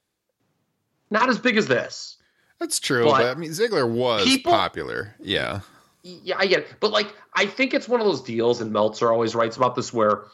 [1.10, 2.16] Not as big as this.
[2.58, 5.14] That's true, But but, I mean Ziggler was people- popular.
[5.20, 5.60] Yeah.
[6.02, 6.74] Yeah, I get it.
[6.80, 9.92] But like, I think it's one of those deals, and Meltzer always writes about this,
[9.92, 10.24] where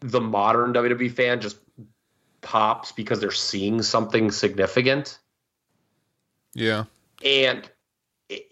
[0.00, 1.58] the modern WWE fan just
[2.40, 5.18] pops because they're seeing something significant.
[6.54, 6.84] Yeah.
[7.24, 7.70] and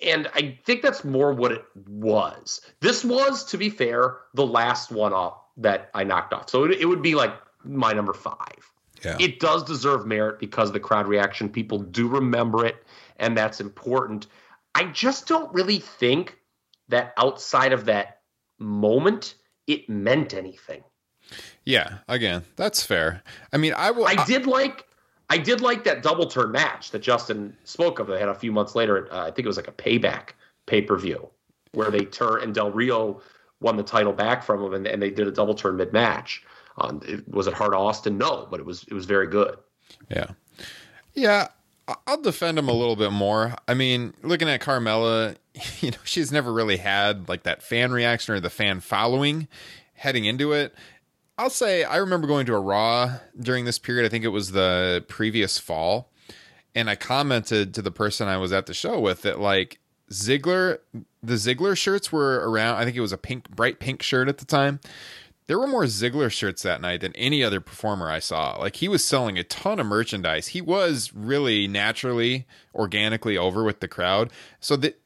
[0.02, 2.60] and I think that's more what it was.
[2.80, 6.48] This was, to be fair, the last one off that I knocked off.
[6.50, 7.34] So it, it would be like
[7.64, 8.70] my number five.
[9.04, 9.16] Yeah.
[9.20, 11.48] It does deserve merit because of the crowd reaction.
[11.48, 12.84] People do remember it,
[13.18, 14.28] and that's important.
[14.74, 16.38] I just don't really think
[16.88, 18.20] that outside of that
[18.58, 19.34] moment,
[19.66, 20.82] it meant anything.
[21.64, 21.98] Yeah.
[22.08, 23.22] Again, that's fair.
[23.52, 24.06] I mean, I will.
[24.06, 24.86] I did like
[25.30, 28.06] I did like that double turn match that Justin spoke of.
[28.06, 29.08] They had a few months later.
[29.12, 30.30] Uh, I think it was like a payback
[30.66, 31.28] pay per view
[31.72, 33.20] where they turn and Del Rio
[33.60, 36.44] won the title back from him, and, and they did a double turn mid match.
[36.78, 38.18] Um, it, was it Hart Austin?
[38.18, 39.56] No, but it was it was very good.
[40.10, 40.30] Yeah.
[41.14, 41.48] Yeah.
[42.06, 43.54] I'll defend him a little bit more.
[43.68, 45.36] I mean, looking at Carmella,
[45.80, 49.48] you know, she's never really had like that fan reaction or the fan following
[49.94, 50.74] heading into it.
[51.36, 54.06] I'll say I remember going to a Raw during this period.
[54.06, 56.10] I think it was the previous fall.
[56.74, 59.78] And I commented to the person I was at the show with that like
[60.10, 60.78] Ziggler,
[61.22, 62.76] the Ziggler shirts were around.
[62.76, 64.80] I think it was a pink, bright pink shirt at the time.
[65.46, 68.56] There were more Ziggler shirts that night than any other performer I saw.
[68.58, 70.48] Like he was selling a ton of merchandise.
[70.48, 74.32] He was really naturally, organically over with the crowd.
[74.60, 75.00] So that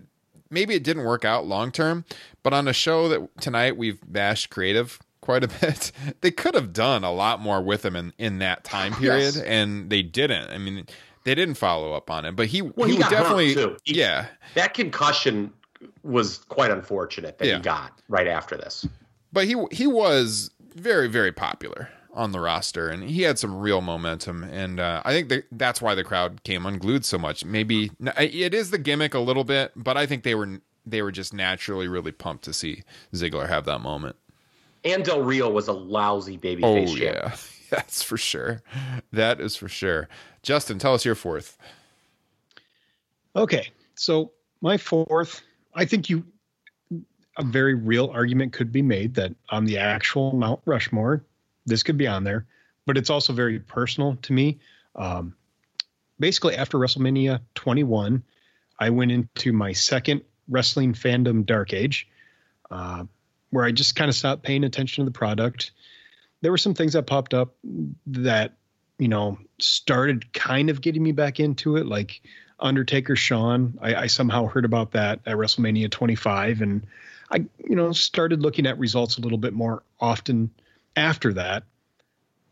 [0.51, 2.05] maybe it didn't work out long term,
[2.43, 5.93] but on a show that tonight we've bashed creative quite a bit,
[6.23, 9.37] they could have done a lot more with him in, in that time period, Yes.
[9.37, 10.49] and they didn't.
[10.51, 10.87] I mean,
[11.25, 13.55] they didn't follow up on it, but he Well, he, he would got hurt, definitely
[13.55, 13.77] too.
[13.85, 14.29] He- yeah.
[14.55, 15.53] That concussion
[16.03, 17.57] was quite unfortunate that Yeah.
[17.57, 18.87] he got right after this.
[19.31, 23.81] but he he was very very popular on the roster and he had some real
[23.83, 27.91] momentum and uh, i think that that's why the crowd came unglued so much maybe
[28.17, 31.33] it is the gimmick a little bit but i think they were they were just
[31.35, 32.83] naturally really pumped to see
[33.13, 34.17] ziggler have that moment
[34.85, 37.01] And Del Rio was a lousy babyface oh champ.
[37.01, 37.37] yeah.
[37.71, 38.63] That's for sure.
[39.13, 40.09] That is for sure.
[40.43, 41.59] Justin tell us your fourth.
[43.37, 44.33] Okay, so
[44.63, 45.43] my fourth,
[45.75, 46.25] I think you
[47.39, 51.25] a very real argument could be made that on the actual Mount Rushmore,
[51.67, 52.47] this could be on there,
[52.85, 54.59] but it's also very personal to me.
[54.97, 55.35] Um,
[56.19, 58.25] basically, after WrestleMania 21,
[58.81, 62.09] I went into my second wrestling fandom dark age,
[62.71, 63.05] uh,
[63.51, 65.73] where I just kind of stopped paying attention to the product.
[66.41, 67.55] There were some things that popped up
[68.07, 68.55] that
[68.99, 72.20] you know started kind of getting me back into it, like
[72.61, 73.79] Undertaker Shawn.
[73.81, 76.87] I, I somehow heard about that at WrestleMania 25, and
[77.31, 80.51] I, you know, started looking at results a little bit more often
[80.97, 81.65] after that.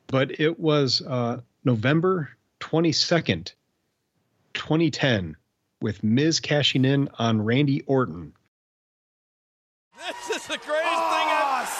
[0.06, 3.52] But it was uh, November 22nd,
[4.54, 5.36] 2010,
[5.80, 8.32] with Miz cashing in on Randy Orton.
[9.96, 11.72] This is the greatest thing I've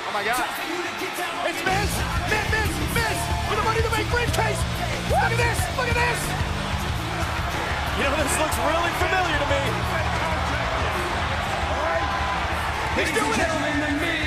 [0.00, 0.48] Oh my god.
[1.44, 1.92] It's Miz!
[2.32, 3.20] Miz, Miz, Miz!
[3.52, 4.56] With the money to make briefcase!
[5.12, 5.60] Look at this!
[5.76, 6.20] Look at this!
[8.00, 9.60] You know, this looks really familiar to me.
[12.96, 14.19] He's Ladies doing and it!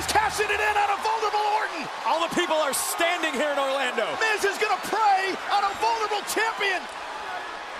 [0.00, 1.84] Is cashing it in on a vulnerable Orton.
[2.08, 4.08] All the people are standing here in Orlando.
[4.16, 6.80] Miz is going to prey on a vulnerable champion.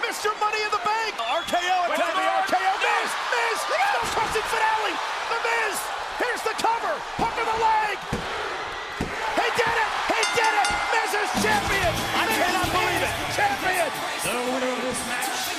[0.05, 0.28] Mr.
[0.36, 1.16] Money in the Bank.
[1.16, 2.72] RKO for the RKO.
[2.76, 4.94] Miz, Miz, no twisted finale.
[5.32, 5.76] The Miz,
[6.20, 6.92] here's the cover.
[7.16, 7.97] Hook of the leg.
[9.01, 9.90] He did it.
[10.12, 10.68] He did it.
[10.92, 11.92] Miz is champion.
[12.20, 13.14] I Miz cannot believe it.
[13.32, 13.88] Champion.
[14.28, 15.49] The winner of this match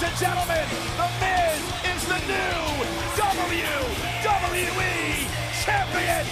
[0.00, 1.60] ladies and gentlemen, The Miz
[1.96, 2.58] is the new
[3.16, 4.94] WWE
[5.64, 6.26] champion.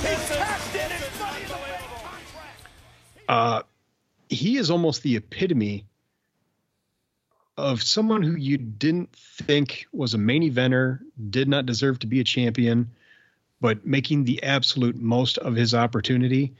[0.00, 2.62] He's cashed in his money in the contract.
[3.28, 3.62] uh,
[4.28, 5.84] he is almost the epitome
[7.56, 11.00] of someone who you didn't think was a main eventer,
[11.30, 12.90] did not deserve to be a champion,
[13.60, 16.54] but making the absolute most of his opportunity.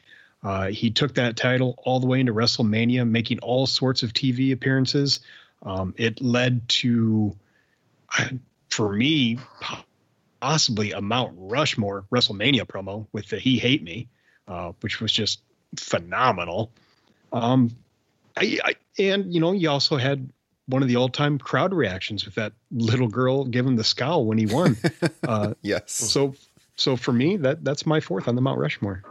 [0.45, 4.53] Uh, he took that title all the way into WrestleMania, making all sorts of TV
[4.53, 5.21] appearances.
[5.63, 7.35] Um, it led to,
[8.71, 9.39] for me,
[10.41, 14.09] possibly a Mount Rushmore WrestleMania promo with the "He Hate Me,"
[14.49, 15.41] uh, which was just
[15.77, 16.71] phenomenal.
[17.33, 17.71] Um,
[18.37, 20.29] I, I and you know you also had
[20.67, 24.47] one of the all-time crowd reactions with that little girl giving the scowl when he
[24.47, 24.77] won.
[25.27, 25.93] Uh, Yes.
[25.93, 26.35] so
[26.77, 29.03] so for me that that's my fourth on the Mount Rushmore.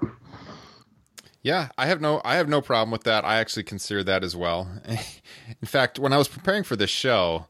[1.45, 3.23] Yeah, I have no I have no problem with that.
[3.23, 4.67] I actually consider that as well.
[4.87, 7.45] In fact, when I was preparing for this show,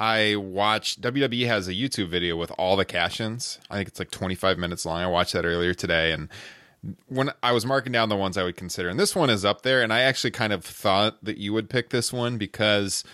[0.00, 3.60] I watched WWE has a YouTube video with all the cash-ins.
[3.70, 5.00] I think it's like 25 minutes long.
[5.00, 6.28] I watched that earlier today and
[7.06, 9.62] when I was marking down the ones I would consider, and this one is up
[9.62, 13.04] there, and I actually kind of thought that you would pick this one because,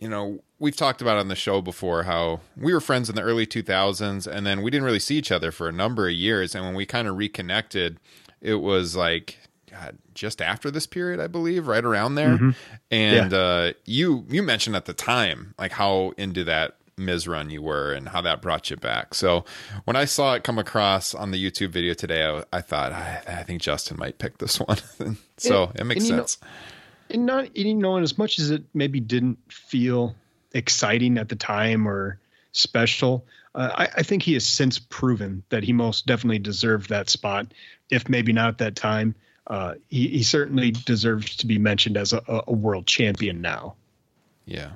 [0.00, 3.22] you know, we've talked about on the show before how we were friends in the
[3.22, 6.56] early 2000s, and then we didn't really see each other for a number of years,
[6.56, 7.98] and when we kind of reconnected,
[8.40, 9.38] it was like
[9.70, 12.36] God, just after this period, I believe, right around there.
[12.38, 12.54] Mhm.
[12.90, 17.62] And uh, you you mentioned at the time like how into that Miz run you
[17.62, 19.14] were and how that brought you back.
[19.14, 19.44] So
[19.84, 23.22] when I saw it come across on the YouTube video today, I, I thought I,
[23.26, 24.76] I think Justin might pick this one.
[25.38, 26.38] so And- it makes you know- sense.
[27.08, 30.14] and not you know and as much as it maybe didn't feel
[30.52, 32.18] exciting at the time or
[32.52, 33.24] special
[33.54, 37.46] uh, I, I think he has since proven that he most definitely deserved that spot
[37.88, 39.14] if maybe not at that time
[39.50, 43.74] uh, he, he certainly deserves to be mentioned as a, a- a world champion now
[44.46, 44.70] yeah.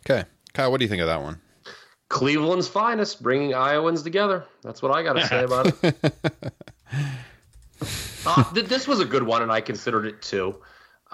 [0.00, 1.40] Okay, Kyle, what do you think of that one?
[2.10, 4.44] Cleveland's finest, bringing Iowans together.
[4.62, 5.96] That's what I got to say about it.
[8.26, 10.54] uh, th- this was a good one, and I considered it too.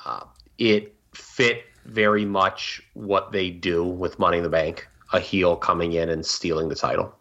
[0.05, 0.25] Uh,
[0.59, 5.93] it fit very much what they do with Money in the Bank a heel coming
[5.93, 7.15] in and stealing the title.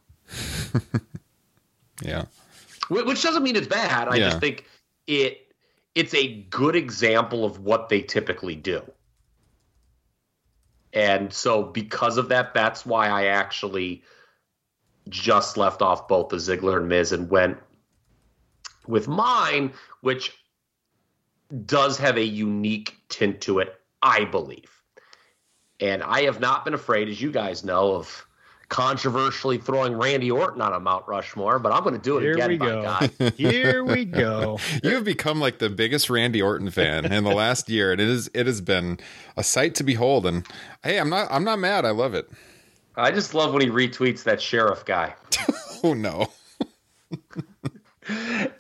[2.04, 2.24] Yeah.
[2.90, 4.08] Which doesn't mean it's bad.
[4.08, 4.30] I Yeah.
[4.30, 4.66] just think
[5.12, 5.54] it
[5.94, 8.82] it's a good example of what they typically do.
[10.94, 14.04] And so because of that, that's why I actually
[15.10, 17.58] just left off both the Ziggler and Miz and went
[18.88, 20.34] with mine, which
[21.66, 24.72] does have a unique tint to it, I believe.
[25.80, 28.26] And I have not been afraid, as you guys know, of
[28.72, 32.32] controversially throwing Randy Orton on a Mount Rushmore, but I'm going to do it Here
[32.32, 32.82] again, we by go.
[32.82, 33.34] God.
[33.36, 37.70] here we go You have become like the biggest Randy Orton fan in the last
[37.70, 38.98] year, and it is it has been
[39.36, 40.26] a sight to behold.
[40.26, 40.48] And
[40.84, 41.84] hey, I'm not I'm not mad.
[41.84, 42.30] I love it.
[42.96, 45.14] I just love when he retweets that sheriff guy.
[45.84, 46.30] Oh no.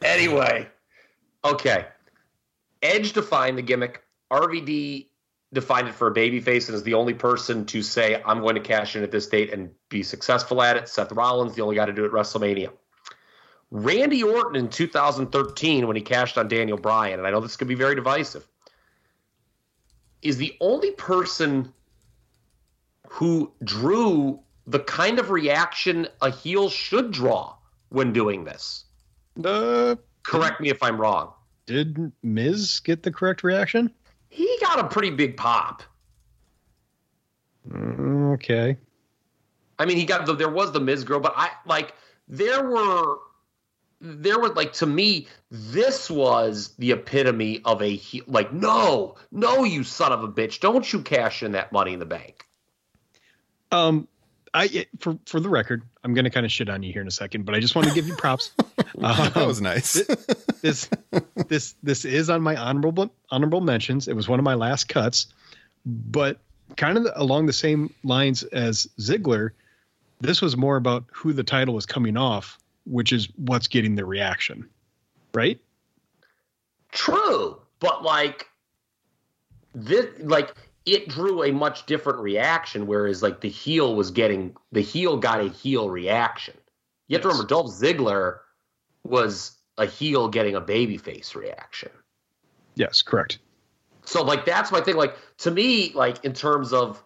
[0.01, 0.67] anyway,
[1.45, 1.85] okay.
[2.81, 4.01] Edge defined the gimmick.
[4.31, 5.05] RVD
[5.53, 8.61] defined it for a babyface and is the only person to say, I'm going to
[8.61, 10.87] cash in at this date and be successful at it.
[10.87, 12.71] Seth Rollins, the only guy to do it at WrestleMania.
[13.69, 17.67] Randy Orton in 2013, when he cashed on Daniel Bryan, and I know this could
[17.67, 18.47] be very divisive,
[20.21, 21.73] is the only person
[23.07, 27.55] who drew the kind of reaction a heel should draw
[27.89, 28.85] when doing this.
[29.43, 31.33] uh, Correct me if I'm wrong.
[31.65, 33.91] did Miz get the correct reaction
[34.31, 35.83] He got a pretty big pop.
[37.69, 38.77] Mm, okay.
[39.77, 41.93] I mean, he got the, there was the Miz girl, but I like
[42.29, 43.17] there were
[43.99, 49.65] there was like to me this was the epitome of a he- like no no
[49.65, 50.61] you son of a bitch.
[50.61, 52.47] Don't you cash in that money in the bank.
[53.71, 54.07] Um,
[54.53, 57.07] I for for the record, I'm going to kind of shit on you here in
[57.07, 58.51] a second, but I just want to give you props.
[58.97, 59.93] that Um, was nice.
[60.61, 60.89] this
[61.47, 64.07] this this is on my honorable honorable mentions.
[64.07, 65.27] It was one of my last cuts,
[65.85, 66.37] but
[66.75, 69.51] kind of along the same lines as Ziggler.
[70.19, 74.05] This was more about who the title was coming off, which is what's getting the
[74.05, 74.67] reaction,
[75.33, 75.59] right?
[76.91, 78.49] true but like
[79.73, 80.53] this like
[80.85, 85.39] it drew a much different reaction, whereas like the heel was getting the heel got
[85.39, 86.55] a heel reaction.
[87.07, 88.39] You have to remember Dolph Ziggler
[89.03, 91.91] was a heel getting a babyface reaction.
[92.75, 93.39] Yes, correct.
[94.05, 94.95] So like that's my thing.
[94.95, 97.03] Like to me, like in terms of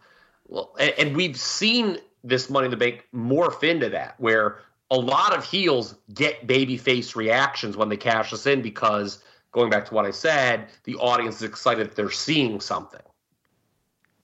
[0.48, 4.60] well, and, and we've seen this Money in the Bank morph into that, where
[4.92, 9.86] a lot of heels get babyface reactions when they cash us in because going back
[9.88, 13.02] to what I said, the audience is excited that they're seeing something.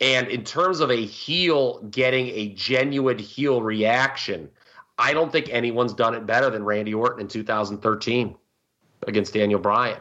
[0.02, 4.49] And in terms of a heel getting a genuine heel reaction,
[4.98, 8.36] I don't think anyone's done it better than Randy Orton in 2013
[9.07, 9.99] against Daniel Bryan.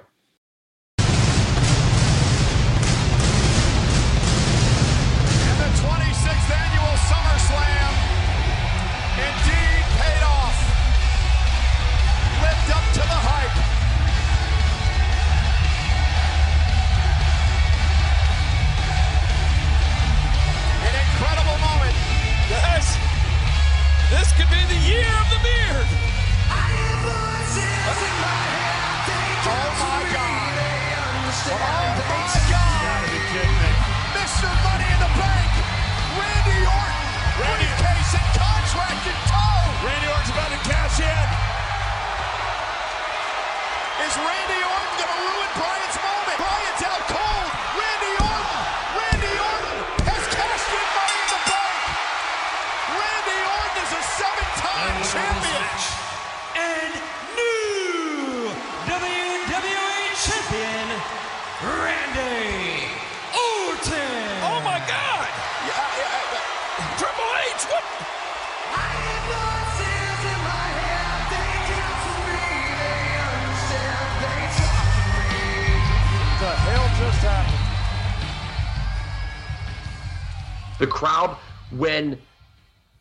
[80.81, 81.37] The crowd
[81.77, 82.19] when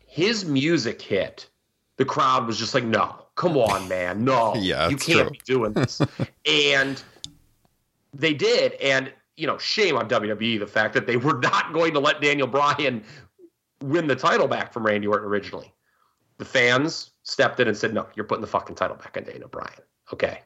[0.06, 1.48] his music hit
[1.96, 5.30] the crowd was just like no come on man no Yeah, you can't true.
[5.30, 6.00] be doing this
[6.46, 7.02] and
[8.14, 11.94] they did and you know shame on wwe the fact that they were not going
[11.94, 13.02] to let daniel bryan
[13.82, 15.72] win the title back from randy orton originally
[16.38, 19.48] the fans stepped in and said no you're putting the fucking title back on daniel
[19.48, 19.72] bryan
[20.12, 20.42] okay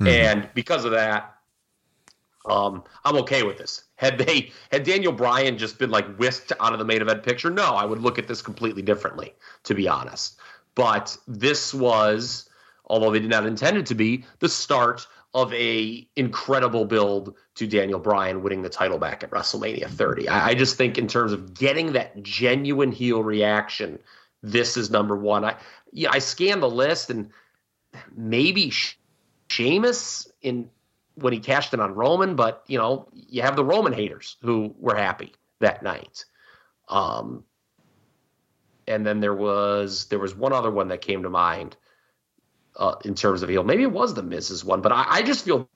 [0.00, 1.34] and because of that
[2.46, 3.83] um, I'm okay with this.
[3.96, 7.50] Had they had Daniel Bryan just been like whisked out of the main event picture,
[7.50, 9.34] no, I would look at this completely differently,
[9.64, 10.36] to be honest.
[10.74, 12.48] But this was,
[12.86, 17.66] although they did not intend it to be, the start of a incredible build to
[17.66, 20.28] Daniel Bryan winning the title back at WrestleMania 30.
[20.28, 23.98] I, I just think in terms of getting that genuine heel reaction,
[24.42, 25.44] this is number one.
[25.44, 25.56] I
[25.92, 27.30] yeah, I scanned the list and
[28.14, 28.98] maybe Sh-
[29.48, 30.70] Sheamus in
[31.16, 34.74] when he cashed in on Roman, but you know, you have the Roman haters who
[34.78, 36.24] were happy that night.
[36.88, 37.44] Um,
[38.86, 41.76] and then there was there was one other one that came to mind
[42.76, 43.64] uh, in terms of heel.
[43.64, 45.68] Maybe it was the Miz's one, but I, I just feel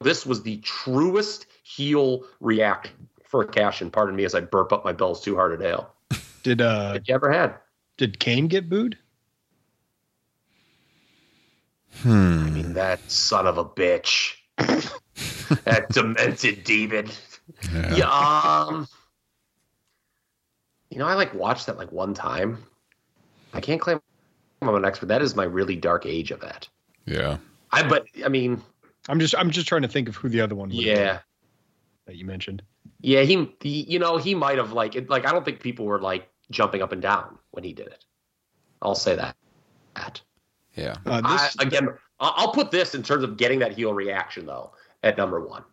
[0.00, 3.90] this was the truest heel reaction for a cash in.
[3.90, 5.92] Pardon me as I burp up my Bell's Two Hearted Ale.
[6.42, 7.54] Did uh That you ever had?
[7.96, 8.98] did Kane get booed?
[12.02, 12.44] Hmm.
[12.46, 14.34] I mean, that son of a bitch.
[15.64, 17.08] that demented demon.
[17.72, 18.08] Yeah.
[18.08, 18.88] um
[20.90, 22.64] You know, I like watched that like one time.
[23.52, 24.00] I can't claim
[24.62, 25.06] I'm an expert.
[25.06, 26.68] That is my really dark age of that.
[27.04, 27.38] Yeah.
[27.72, 28.62] I but I mean,
[29.08, 31.18] I'm just I'm just trying to think of who the other one would have yeah.
[32.06, 32.62] that you mentioned.
[33.00, 35.84] Yeah, he, he you know, he might have like it, like I don't think people
[35.84, 38.04] were like jumping up and down when he did it.
[38.82, 39.36] I'll say that.
[39.94, 40.20] that.
[40.74, 40.96] Yeah.
[41.04, 44.46] Uh, I, this, again, I- I'll put this in terms of getting that heel reaction
[44.46, 44.72] though
[45.02, 45.64] at number one,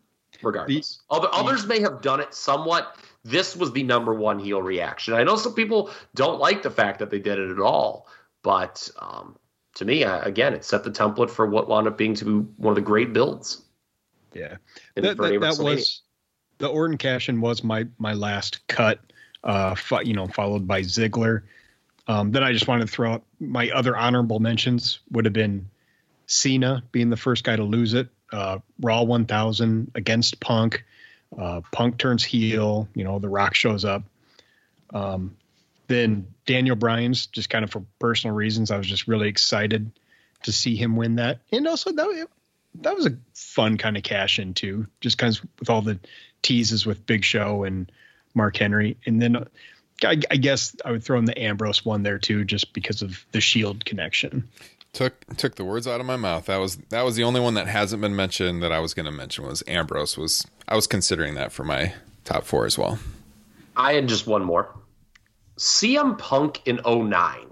[0.42, 1.02] regardless.
[1.10, 2.98] Other, others may have done it somewhat.
[3.24, 5.14] This was the number one heel reaction.
[5.14, 8.08] I know some people don't like the fact that they did it at all,
[8.42, 9.38] but um,
[9.76, 12.72] to me, again, it set the template for what wound up being to be one
[12.72, 13.64] of the great builds.
[14.34, 14.58] yeah.
[14.98, 16.02] In, that, that, that was
[16.58, 19.00] the Orton cash in was my my last cut.
[19.44, 21.44] Uh, fo- you know, followed by Ziggler.
[22.08, 25.70] Um, then I just wanted to throw out my other honorable mentions would have been
[26.34, 28.10] Cena being the first guy to lose it.
[28.32, 30.84] Uh, Raw 1000 against Punk.
[31.38, 32.88] Uh, Punk turns heel.
[32.96, 34.04] You know, The Rock shows up.
[34.94, 35.38] Um,
[35.88, 38.72] then Daniel Bryan's just kind of for personal reasons.
[38.72, 39.92] I was just really excited
[40.44, 42.28] to see him win that, and also that
[42.82, 46.00] that was a fun kind of cash in too, just kind of with all the
[46.42, 47.92] teases with Big Show and
[48.34, 49.38] Mark Henry, and then
[50.04, 53.26] I, I guess I would throw in the Ambrose one there too, just because of
[53.32, 54.50] the Shield connection.
[54.94, 56.46] Took took the words out of my mouth.
[56.46, 59.08] That was that was the only one that hasn't been mentioned that I was going
[59.08, 61.94] to mention was Ambrose was I was considering that for my
[62.24, 63.00] top four as well.
[63.76, 64.74] I had just one more.
[65.58, 67.48] CM Punk in 09.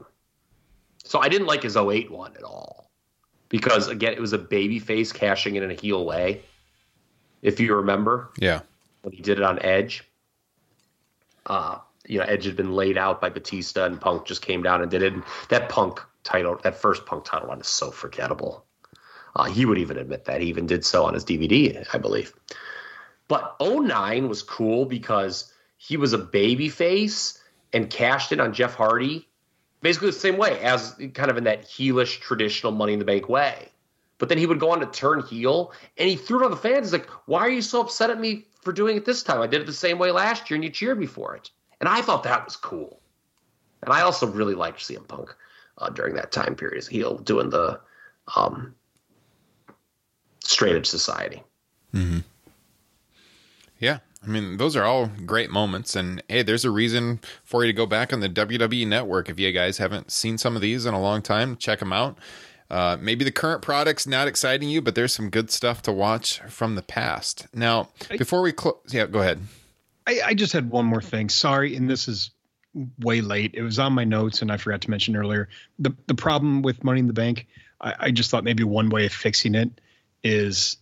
[1.03, 2.89] So I didn't like his 08 one at all.
[3.49, 6.41] Because again, it was a baby face cashing in in a heel way.
[7.41, 8.29] If you remember.
[8.37, 8.61] Yeah.
[9.01, 10.03] When he did it on Edge.
[11.47, 14.81] Uh, you know, Edge had been laid out by Batista and Punk just came down
[14.81, 15.13] and did it.
[15.13, 18.65] And that Punk title, that first Punk title run is so forgettable.
[19.35, 20.41] Uh, he would even admit that.
[20.41, 22.33] He even did so on his DVD, I believe.
[23.27, 27.41] But 09 was cool because he was a baby face
[27.71, 29.27] and cashed in on Jeff Hardy
[29.81, 33.27] basically the same way as kind of in that heelish traditional money in the bank
[33.27, 33.69] way.
[34.17, 36.57] But then he would go on to turn heel and he threw it on the
[36.57, 36.87] fans.
[36.87, 39.41] He's like, why are you so upset at me for doing it this time?
[39.41, 41.49] I did it the same way last year and you cheered me for it.
[41.79, 43.01] And I thought that was cool.
[43.81, 45.35] And I also really liked CM Punk
[45.81, 47.79] uh, during that time period as heel doing the
[48.35, 48.73] um,
[50.43, 51.43] straight edge society.
[51.93, 52.19] Mm-hmm.
[53.79, 53.99] Yeah.
[54.23, 55.95] I mean, those are all great moments.
[55.95, 59.29] And hey, there's a reason for you to go back on the WWE network.
[59.29, 62.17] If you guys haven't seen some of these in a long time, check them out.
[62.69, 66.39] Uh, maybe the current product's not exciting you, but there's some good stuff to watch
[66.47, 67.47] from the past.
[67.53, 69.41] Now, before we close, yeah, go ahead.
[70.07, 71.27] I, I just had one more thing.
[71.27, 72.31] Sorry, and this is
[72.99, 73.51] way late.
[73.53, 75.49] It was on my notes, and I forgot to mention earlier.
[75.79, 77.47] the The problem with Money in the Bank,
[77.81, 79.81] I, I just thought maybe one way of fixing it
[80.23, 80.77] is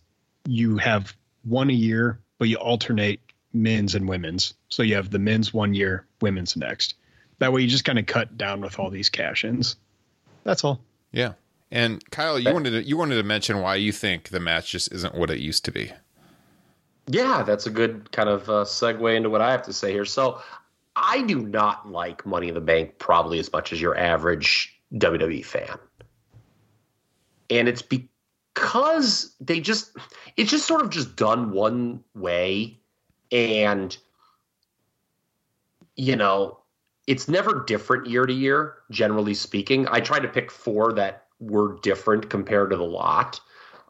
[0.46, 1.14] you have
[1.44, 3.20] one a year, but you alternate
[3.52, 4.54] men's and women's.
[4.68, 6.94] So you have the men's one year, women's next.
[7.38, 9.76] That way, you just kind of cut down with all these cash ins.
[10.44, 10.80] That's all.
[11.12, 11.32] Yeah.
[11.70, 14.92] And Kyle, you wanted to, you wanted to mention why you think the match just
[14.92, 15.92] isn't what it used to be.
[17.06, 20.04] Yeah, that's a good kind of uh, segue into what I have to say here.
[20.04, 20.40] So,
[21.00, 25.44] I do not like Money in the Bank probably as much as your average WWE
[25.44, 25.78] fan,
[27.48, 29.96] and it's because they just
[30.36, 32.78] it's just sort of just done one way,
[33.32, 33.96] and
[35.96, 36.58] you know
[37.06, 38.74] it's never different year to year.
[38.90, 43.40] Generally speaking, I try to pick four that were different compared to the lot.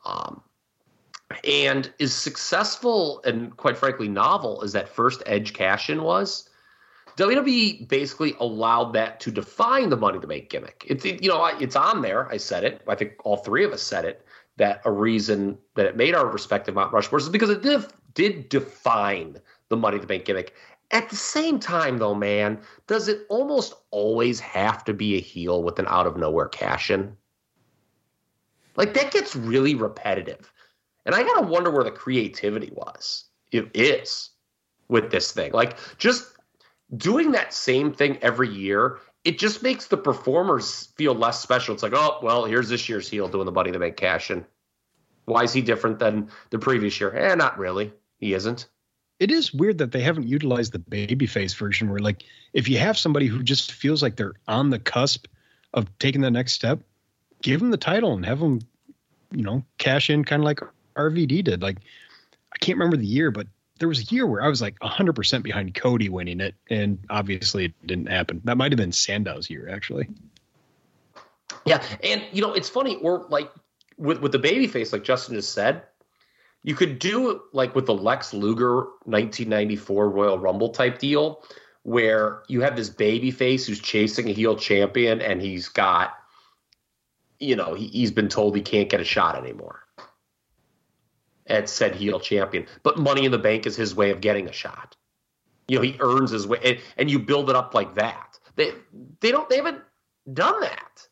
[0.05, 0.43] Um,
[1.45, 6.49] and as successful and quite frankly novel as that first Edge cash in was,
[7.17, 10.85] WWE basically allowed that to define the Money to Make gimmick.
[10.89, 12.31] It's you know it's on there.
[12.31, 12.83] I said it.
[12.89, 14.25] I think all three of us said it.
[14.57, 18.49] That a reason that it made our respective Mount Rushmores is because it did, did
[18.51, 19.39] define
[19.71, 20.55] the Money to Make gimmick.
[20.91, 25.63] At the same time, though, man, does it almost always have to be a heel
[25.63, 27.17] with an out of nowhere cash in?
[28.77, 30.53] Like that gets really repetitive.
[31.07, 33.25] And I gotta wonder where the creativity was.
[33.53, 34.31] It is
[34.89, 35.53] with this thing.
[35.53, 36.35] Like just
[36.97, 41.75] doing that same thing every year, it just makes the performers feel less special.
[41.75, 44.45] It's like, oh, well, here's this year's heel doing the Money to Make cash in.
[45.27, 47.15] Why is he different than the previous year?
[47.15, 47.93] Eh, not really.
[48.19, 48.67] He isn't.
[49.19, 52.97] It is weird that they haven't utilized the babyface version where like if you have
[52.97, 55.27] somebody who just feels like they're on the cusp
[55.75, 56.81] of taking the next step,
[57.43, 58.61] give them the title and have them,
[59.31, 60.61] you know, cash in kind of like
[60.97, 61.63] RVD did.
[61.63, 61.79] Like,
[62.53, 63.47] I can't remember the year, but
[63.81, 66.55] there was a year where I was like 100% behind Cody winning it.
[66.69, 68.43] And obviously it didn't happen.
[68.45, 70.09] That might have been Sandow's year, actually.
[71.65, 71.83] Yeah.
[72.05, 73.51] And, you know, it's funny, or like
[73.97, 75.83] with, with the baby face, like Justin just said,
[76.63, 81.43] you could do it like with the Lex Luger 1994 Royal Rumble type deal
[81.83, 86.15] where you have this baby face who's chasing a heel champion and he's got,
[87.39, 89.83] you know, he, he's been told he can't get a shot anymore
[91.51, 92.67] at said heel champion.
[92.83, 94.97] But Money in the Bank is his way of getting a shot.
[95.69, 98.39] You know, he earns his way, and, and you build it up like that.
[98.57, 98.73] They
[99.21, 99.83] they don't they haven't
[100.33, 101.07] done that.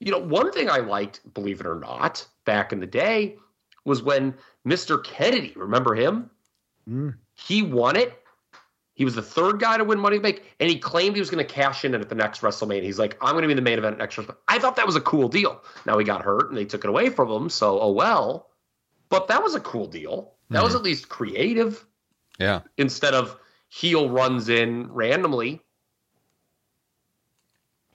[0.00, 3.36] You know, one thing I liked, believe it or not, back in the day
[3.84, 4.34] was when
[4.66, 5.02] Mr.
[5.02, 6.30] Kennedy, remember him?
[6.88, 7.14] Mm.
[7.34, 8.12] He won it.
[8.94, 11.20] He was the third guy to win Money in the Bank, and he claimed he
[11.20, 12.82] was going to cash in at the next WrestleMania.
[12.82, 14.36] He's like, I'm going to be in the main event next WrestleMania.
[14.48, 15.62] I thought that was a cool deal.
[15.86, 18.48] Now he got hurt, and they took it away from him, so oh well.
[19.08, 20.34] But that was a cool deal.
[20.50, 20.64] That mm.
[20.64, 21.84] was at least creative.
[22.38, 22.60] Yeah.
[22.76, 23.36] Instead of
[23.68, 25.60] heel runs in randomly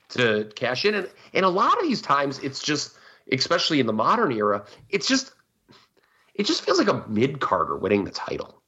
[0.09, 0.95] to cash in.
[0.95, 2.95] And, and a lot of these times, it's just,
[3.31, 5.33] especially in the modern era, it's just,
[6.35, 8.61] it just feels like a mid carder winning the title.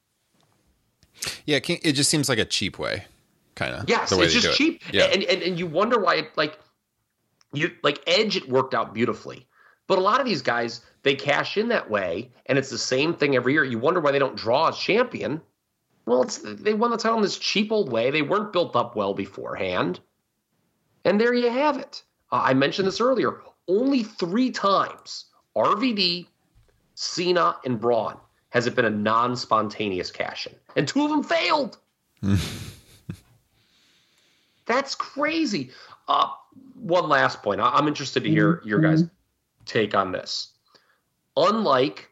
[1.46, 3.04] Yeah, it just seems like a cheap way,
[3.54, 3.88] kind of.
[3.88, 4.82] Yes, it's just cheap.
[4.88, 4.96] It.
[4.96, 5.04] Yeah.
[5.04, 6.58] And, and and you wonder why it like
[7.52, 9.46] you like Edge it worked out beautifully.
[9.88, 13.14] But a lot of these guys, they cash in that way, and it's the same
[13.14, 13.64] thing every year.
[13.64, 15.40] You wonder why they don't draw as champion.
[16.06, 18.10] Well, it's they won the title in this cheap old way.
[18.10, 20.00] They weren't built up well beforehand.
[21.04, 22.02] And there you have it.
[22.32, 23.40] Uh, I mentioned this earlier.
[23.68, 25.26] Only three times
[25.56, 26.26] RVD,
[26.94, 28.16] Cena, and Braun
[28.50, 31.78] has it been a non-spontaneous cash in, and two of them failed.
[34.66, 35.70] That's crazy.
[36.08, 36.28] Uh,
[36.80, 37.60] one last point.
[37.60, 39.04] I- I'm interested to hear your guys'
[39.66, 40.52] take on this.
[41.36, 42.10] Unlike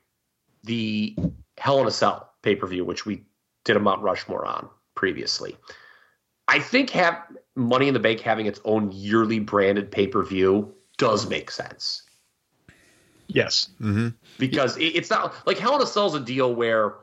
[0.64, 1.16] the
[1.59, 3.22] Hell in a Cell pay per view, which we
[3.64, 5.56] did a Mount Rushmore on previously,
[6.48, 7.22] I think have
[7.56, 12.02] Money in the Bank having its own yearly branded pay per view does make sense
[13.28, 13.68] Yes.
[13.81, 14.09] Mm-hmm.
[14.39, 16.94] because it, it's not like Hell in a Cell is a deal where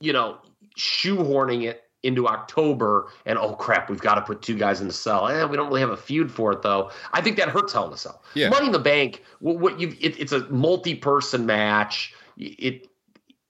[0.00, 0.38] you know
[0.78, 4.92] shoehorning it into October and oh crap, we've got to put two guys in the
[4.92, 5.28] cell.
[5.28, 6.90] Eh, we don't really have a feud for it though.
[7.12, 8.22] I think that hurts Hell in a Cell.
[8.34, 8.48] Yeah.
[8.48, 12.14] Money in the Bank, what, what you it, it's a multi-person match.
[12.36, 12.88] It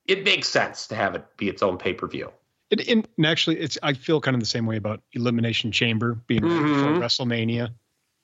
[0.06, 2.30] it makes sense to have it be its own pay per view.
[2.70, 6.14] It, and and actually, it's I feel kind of the same way about Elimination Chamber
[6.26, 6.74] being right Mhm.
[6.74, 7.70] before WrestleMania.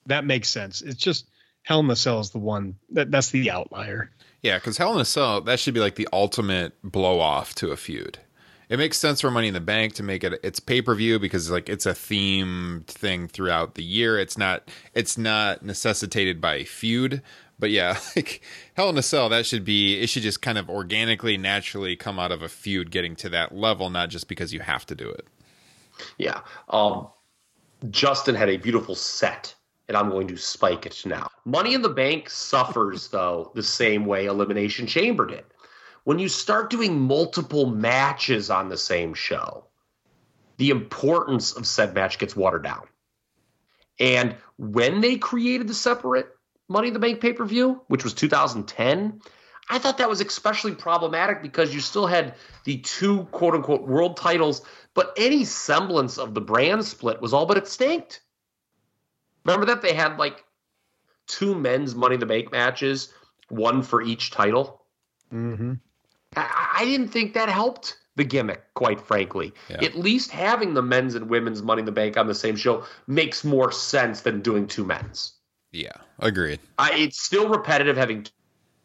[0.05, 0.81] That makes sense.
[0.81, 1.27] It's just
[1.63, 4.11] Hell in the Cell is the one that that's the outlier.
[4.41, 7.71] Yeah, because Hell in a Cell, that should be like the ultimate blow off to
[7.71, 8.17] a feud.
[8.69, 11.17] It makes sense for Money in the Bank to make it its pay per view
[11.17, 14.19] because like it's a theme thing throughout the year.
[14.19, 17.23] It's not it's not necessitated by feud.
[17.57, 18.41] But yeah, like
[18.75, 22.19] Hell in a Cell, that should be it should just kind of organically, naturally come
[22.19, 25.09] out of a feud getting to that level, not just because you have to do
[25.09, 25.27] it.
[26.17, 26.41] Yeah.
[26.69, 27.07] Um,
[27.89, 29.53] Justin had a beautiful set,
[29.87, 31.29] and I'm going to spike it now.
[31.45, 35.43] Money in the Bank suffers, though, the same way Elimination Chamber did.
[36.03, 39.65] When you start doing multiple matches on the same show,
[40.57, 42.87] the importance of said match gets watered down.
[43.99, 46.27] And when they created the separate
[46.67, 49.21] Money in the Bank pay per view, which was 2010,
[49.69, 54.17] I thought that was especially problematic because you still had the two quote unquote world
[54.17, 54.63] titles,
[54.93, 58.21] but any semblance of the brand split was all but extinct.
[59.45, 60.43] Remember that they had like
[61.27, 63.13] two men's Money in the Bank matches,
[63.49, 64.85] one for each title?
[65.33, 65.73] Mm-hmm.
[66.35, 69.53] I, I didn't think that helped the gimmick, quite frankly.
[69.69, 69.83] Yeah.
[69.83, 72.83] At least having the men's and women's Money in the Bank on the same show
[73.07, 75.33] makes more sense than doing two men's.
[75.71, 76.59] Yeah, agreed.
[76.77, 78.25] I, it's still repetitive having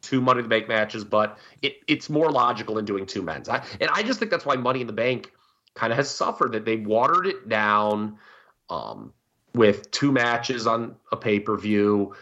[0.03, 3.49] two Money in the Bank matches, but it, it's more logical than doing two men's.
[3.49, 5.33] I, and I just think that's why Money in the Bank
[5.75, 8.19] kind of has suffered that they watered it down
[8.71, 9.13] um,
[9.55, 12.15] with two matches on a pay per view.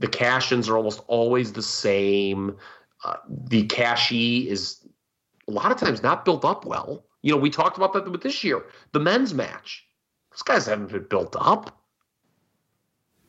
[0.00, 2.56] The cash ins are almost always the same.
[3.04, 4.86] Uh, the cashie is
[5.46, 7.04] a lot of times not built up well.
[7.22, 9.86] You know, we talked about that with this year, the men's match.
[10.30, 11.80] Those guys haven't been built up.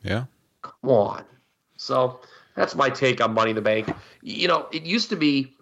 [0.02, 0.24] Yeah.
[0.62, 1.24] Come on.
[1.76, 2.20] So
[2.54, 3.88] that's my take on Money in the Bank.
[4.22, 5.56] You know, it used to be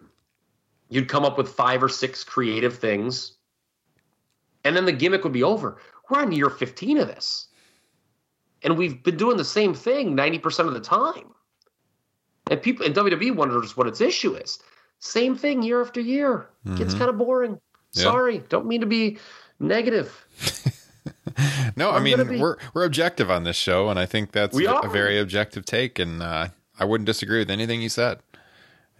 [0.91, 3.33] you'd come up with five or six creative things,
[4.65, 5.79] and then the gimmick would be over.
[6.09, 7.49] We're on year 15 of this.
[8.63, 11.33] And we've been doing the same thing 90% of the time.
[12.51, 14.59] And people in WWE wonders what its issue is.
[15.01, 16.47] Same thing year after year.
[16.77, 16.99] Gets Mhm.
[16.99, 17.61] kind of boring.
[17.95, 18.03] Yeah.
[18.03, 19.19] Sorry, don't mean to be
[19.61, 20.25] negative.
[21.77, 24.59] No, I I'm mean be- we're we're objective on this show, and I think that's
[24.59, 26.49] a, a very objective take, and uh,
[26.81, 28.19] I wouldn't disagree with anything you said.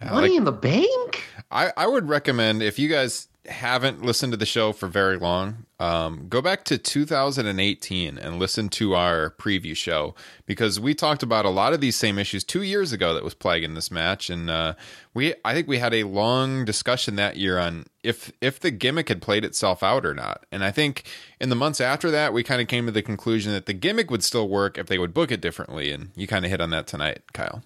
[0.01, 1.23] Yeah, Money like- in the Bank?
[1.51, 5.65] I, I would recommend if you guys haven't listened to the show for very long,
[5.79, 10.13] um, go back to 2018 and listen to our preview show
[10.45, 13.33] because we talked about a lot of these same issues two years ago that was
[13.33, 14.73] plaguing this match, and uh,
[15.13, 19.07] we I think we had a long discussion that year on if if the gimmick
[19.07, 21.03] had played itself out or not, and I think
[21.39, 24.11] in the months after that we kind of came to the conclusion that the gimmick
[24.11, 26.71] would still work if they would book it differently, and you kind of hit on
[26.71, 27.63] that tonight, Kyle.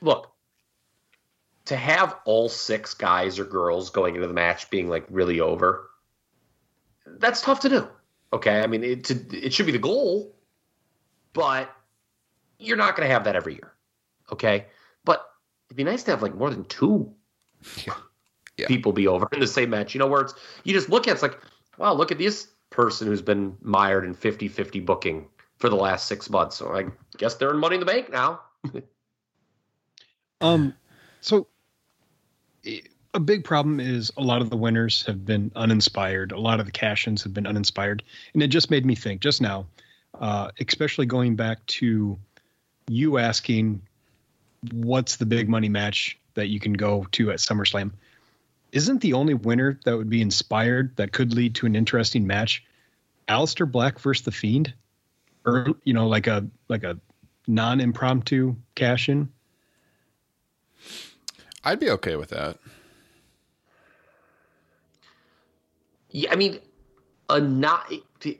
[0.00, 0.30] look
[1.66, 5.88] to have all six guys or girls going into the match being like really over
[7.06, 7.88] that's tough to do.
[8.32, 10.34] Okay i mean it, to, it should be the goal
[11.32, 11.74] but
[12.58, 13.72] you're not going to have that every year
[14.32, 14.66] okay?
[15.04, 15.28] But
[15.68, 17.12] it'd be nice to have like more than two
[18.56, 18.66] Yeah.
[18.66, 19.94] people be over in the same match.
[19.94, 21.38] You know where it's you just look at it, it's like
[21.78, 25.28] wow look at this person who's been mired in 50-50 booking
[25.58, 26.56] for the last six months.
[26.56, 26.86] So i
[27.18, 28.40] guess they're in money in the bank now.
[30.40, 30.74] Um,
[31.20, 31.46] so
[32.66, 32.82] i-
[33.14, 36.32] a big problem is a lot of the winners have been uninspired.
[36.32, 38.02] A lot of the cash-ins have been uninspired,
[38.34, 39.66] and it just made me think just now,
[40.20, 42.18] uh, especially going back to
[42.88, 43.80] you asking,
[44.72, 47.92] "What's the big money match that you can go to at SummerSlam?"
[48.72, 52.64] Isn't the only winner that would be inspired that could lead to an interesting match,
[53.28, 54.74] Aleister Black versus the Fiend,
[55.46, 56.98] or you know, like a like a
[57.46, 59.28] non-impromptu cash-in?
[61.64, 62.58] I'd be okay with that.
[66.14, 66.60] Yeah, I mean,
[67.28, 67.92] a not.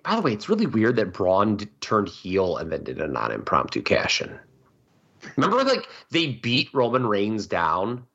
[0.04, 3.82] By the way, it's really weird that Braun turned heel and then did a non-impromptu
[3.82, 4.38] cash in.
[5.36, 8.06] Remember, like they beat Roman Reigns down,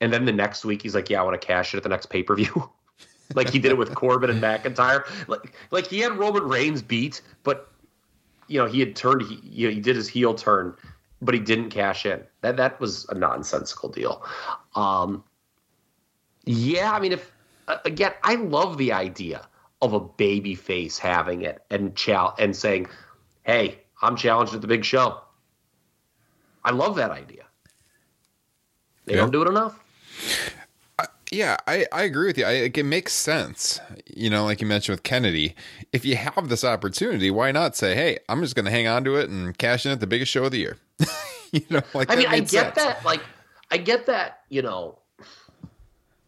[0.00, 1.90] and then the next week he's like, "Yeah, I want to cash it at the
[1.90, 2.70] next pay per view."
[3.34, 5.04] like he did it with Corbin and McIntyre.
[5.28, 7.70] Like like he had Roman Reigns beat, but
[8.48, 9.20] you know he had turned.
[9.20, 10.74] He you know, he did his heel turn,
[11.20, 12.22] but he didn't cash in.
[12.40, 14.24] That that was a nonsensical deal.
[14.74, 15.24] Um,
[16.46, 17.32] yeah, I mean, if
[17.68, 19.46] Uh, again, I love the idea
[19.82, 22.88] of a baby face having it and chal- and saying,
[23.44, 25.20] "Hey, I'm challenged at the big show."
[26.64, 27.44] I love that idea.
[29.04, 29.20] They Yeah.
[29.20, 29.78] don't do it enough.
[31.32, 32.44] Yeah, I, I agree with you.
[32.44, 33.80] I, it makes sense.
[34.06, 35.56] You know, like you mentioned with Kennedy,
[35.92, 39.02] if you have this opportunity, why not say, "Hey, I'm just going to hang on
[39.04, 40.78] to it and cash in at the biggest show of the year."
[41.52, 42.74] you know, like I mean, I get sense.
[42.76, 43.04] that.
[43.04, 43.22] Like,
[43.72, 44.42] I get that.
[44.50, 45.00] You know,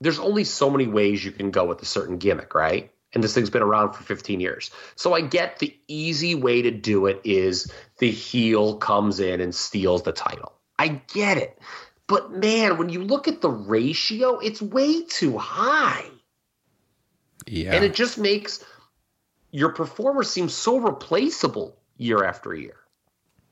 [0.00, 2.92] there's only so many ways you can go with a certain gimmick, right?
[3.14, 4.70] And this thing's been around for 15 years.
[4.94, 9.54] So I get the easy way to do it is the heel comes in and
[9.54, 10.52] steals the title.
[10.78, 11.58] I get it.
[12.06, 16.06] But man, when you look at the ratio, it's way too high.
[17.46, 18.62] Yeah, And it just makes
[19.50, 22.76] your performer seem so replaceable year after year.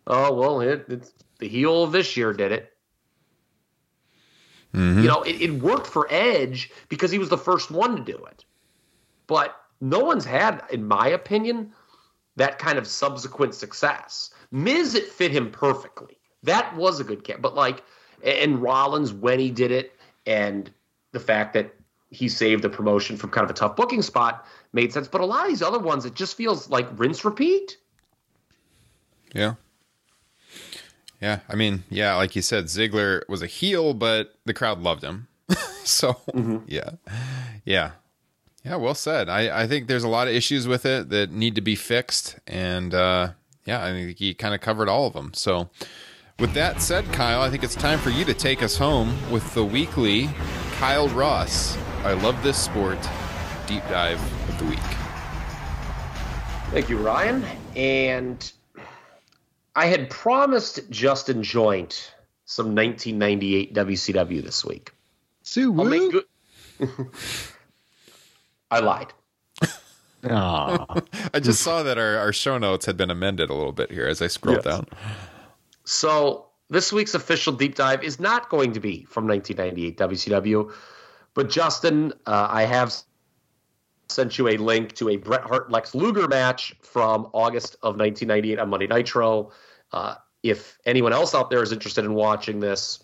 [0.07, 2.76] Oh, well, it, it's the heel of this year did it.
[4.77, 5.03] Mhm.
[5.03, 8.23] You know, it, it worked for Edge because he was the first one to do
[8.27, 8.45] it.
[9.27, 11.73] But no one's had, in my opinion,
[12.37, 14.31] that kind of subsequent success.
[14.51, 16.19] Miz, it fit him perfectly.
[16.43, 17.41] That was a good camp.
[17.41, 17.83] But like,
[18.23, 19.95] and Rollins when he did it,
[20.27, 20.71] and
[21.13, 21.75] the fact that
[22.11, 25.09] he saved the promotion from kind of a tough booking spot made sense.
[25.09, 27.79] But a lot of these other ones, it just feels like rinse repeat.
[29.33, 29.55] Yeah.
[31.21, 31.41] Yeah.
[31.49, 35.29] I mean, yeah, like you said, Ziggler was a heel, but the crowd loved him.
[35.85, 36.59] so, Mm-hmm.
[36.67, 36.91] yeah.
[37.65, 37.93] Yeah.
[38.65, 39.29] Yeah, well said.
[39.29, 42.37] I, I think there's a lot of issues with it that need to be fixed.
[42.49, 43.31] And uh,
[43.65, 45.33] yeah, I think you kind of covered all of them.
[45.35, 45.71] So,
[46.39, 49.55] with that said, Kyle, I think it's time for you to take us home with
[49.55, 50.29] the weekly
[50.73, 51.79] Kyle Ross.
[52.05, 52.99] I love this sport
[53.67, 54.21] deep dive
[54.51, 54.79] of the week.
[56.73, 57.45] Thank you, Ryan.
[57.77, 58.53] And
[59.77, 62.15] I had promised Justin Joint
[62.47, 64.93] some 1998 WCW this week.
[65.43, 66.11] Sue I'll Woo.
[66.11, 66.25] good.
[68.71, 69.13] I lied.
[70.29, 71.01] Aw.
[71.35, 74.07] I just saw that our, our show notes had been amended a little bit here
[74.07, 74.77] as I scrolled Yes.
[74.77, 74.87] down.
[75.85, 80.73] So this week's official deep dive is not going to be from 1998 WCW,
[81.35, 82.93] but Justin, uh, I have
[84.09, 88.59] sent you a link to a Bret Hart Lex Luger match from August of 1998
[88.59, 89.53] on Monday Nitro.
[89.97, 93.03] Uh, if anyone else out there is interested in watching this,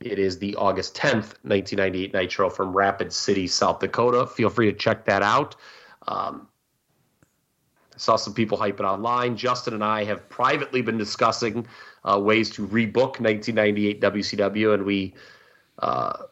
[0.00, 4.26] it is the August 10th, 1998 Nitro from Rapid City, South Dakota.
[4.26, 5.54] Feel free to check that out.
[6.08, 6.48] Um,
[7.94, 9.36] I saw some people hype it online.
[9.36, 11.66] Justin and I have privately been discussing
[12.04, 15.12] uh, ways to rebook 1998 WCW, and we
[15.80, 16.22] uh,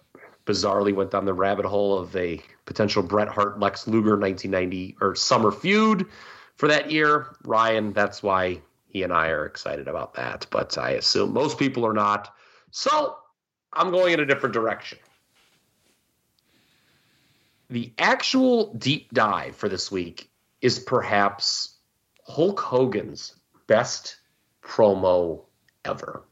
[0.47, 5.15] bizarrely went down the rabbit hole of a potential Bret Hart Lex Luger 1990 or
[5.15, 6.07] summer feud
[6.57, 7.37] for that year.
[7.45, 8.63] Ryan, that's why
[8.93, 12.35] he and I are excited about that, but I assume most people are not.
[12.73, 13.17] So
[13.73, 14.99] I'm going in a different direction.
[17.71, 21.79] The actual deep dive for this week is perhaps
[22.27, 23.35] Hulk Hogan's
[23.67, 24.19] best
[24.63, 25.47] promo
[25.87, 26.25] ever.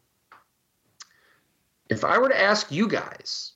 [1.89, 3.53] If I were to ask you guys,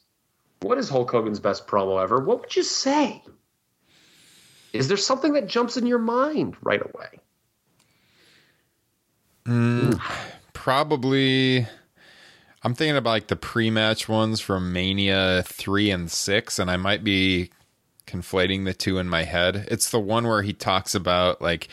[0.62, 2.20] what is Hulk Hogan's best promo ever?
[2.20, 3.22] What would you say?
[4.72, 7.20] Is there something that jumps in your mind right away?
[9.46, 10.00] Mm,
[10.52, 11.66] probably.
[12.62, 17.04] I'm thinking about like the pre-match ones from Mania three and six, and I might
[17.04, 17.50] be
[18.06, 19.68] conflating the two in my head.
[19.70, 21.68] It's the one where he talks about like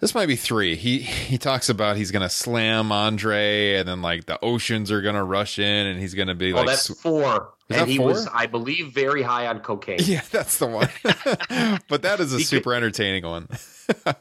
[0.00, 0.76] this might be three.
[0.76, 5.24] He he talks about he's gonna slam Andre, and then like the oceans are gonna
[5.24, 7.52] rush in, and he's gonna be oh, like, that's four.
[7.70, 8.08] Is and he four?
[8.08, 9.98] was, I believe, very high on cocaine.
[10.02, 10.88] yeah, that's the one.
[11.88, 13.48] but that is a He could- super entertaining one.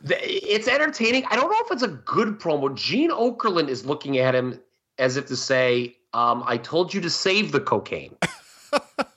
[0.06, 1.24] It's entertaining.
[1.30, 2.76] I don't know if it's a good promo.
[2.76, 4.60] Gene Okerlund is looking at him
[4.98, 8.18] as if to say, um, "I told you to save the cocaine."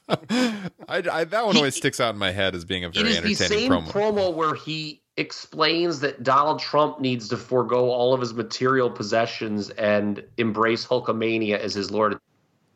[0.08, 3.16] I, I, that one He- always sticks out in my head as being a very
[3.16, 3.88] entertaining same promo.
[3.88, 4.34] promo.
[4.34, 10.22] where he explains that Donald Trump needs to forego all of his material possessions and
[10.36, 12.18] embrace Hulkamania as his Lord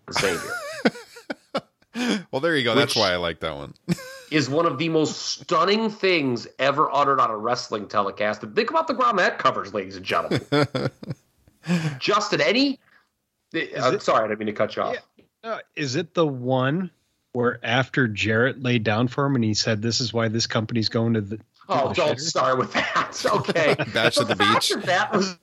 [0.06, 0.52] and Savior.
[2.30, 2.74] well, there you go.
[2.74, 3.74] That's why I like that one.
[4.30, 8.42] is one of the most stunning things ever uttered on a wrestling telecast.
[8.42, 10.40] And think about the ground that covers, ladies and gentlemen.
[11.98, 12.78] Justin, any?
[13.54, 14.96] Uh, it- sorry, I didn't mean to cut you off.
[15.42, 16.90] Uh, is it the one
[17.32, 20.88] where after Jarrett laid down for him and he said, "This is why this company's
[20.88, 21.40] going to the."
[21.70, 23.24] To Oh, don't shitter." start with that.
[23.32, 23.74] Okay.
[23.94, 24.84] Bash The at the fact beach.
[24.86, 25.36] that That was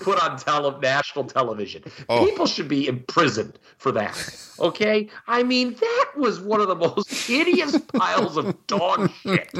[0.00, 1.82] put on tele- national television.
[2.08, 2.24] Oh.
[2.26, 4.16] People should be imprisoned for that.
[4.58, 5.08] Okay?
[5.26, 9.50] I mean, that was one of the most hideous piles of dog shit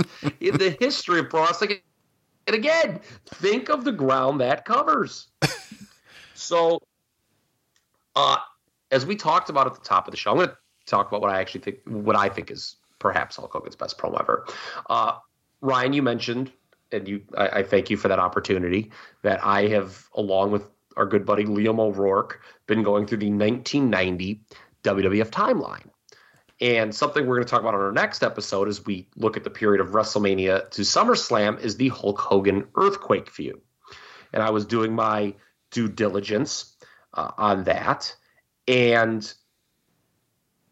[0.41, 1.79] in the history of pro wrestling.
[2.47, 5.29] And again, think of the ground that covers.
[6.35, 6.81] So,
[8.17, 8.37] uh,
[8.91, 11.21] as we talked about at the top of the show, I'm going to talk about
[11.21, 14.47] what I actually think, what I think is perhaps Hulk Hogan's best promo ever.
[14.91, 15.13] Uh,
[15.65, 16.53] Ryan, you mentioned,
[16.93, 18.93] and you, I, I thank you for that opportunity
[19.23, 24.43] that I have, along with our good buddy Liam O'Rourke, been going through the 1990
[24.83, 25.87] WWF timeline.
[26.61, 29.45] And something we're going to talk about on our next episode as we look at
[29.45, 33.61] the period of WrestleMania to SummerSlam is the Hulk Hogan earthquake feud.
[34.35, 35.35] And I was doing my
[35.71, 36.77] due diligence
[37.15, 38.15] uh, on that.
[38.69, 39.33] And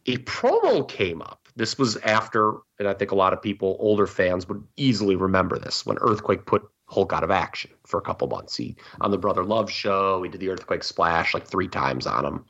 [0.05, 1.42] a promo came up.
[1.55, 5.59] This was after, and I think a lot of people, older fans, would easily remember
[5.59, 8.57] this when Earthquake put Hulk out of action for a couple months.
[8.57, 12.25] He on the Brother Love show, he did the Earthquake splash like three times on
[12.25, 12.45] him,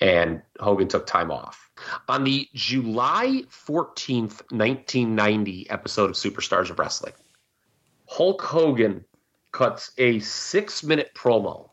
[0.00, 1.70] and Hogan took time off.
[2.08, 7.14] On the July 14th, 1990 episode of Superstars of Wrestling,
[8.06, 9.04] Hulk Hogan
[9.52, 11.70] cuts a six minute promo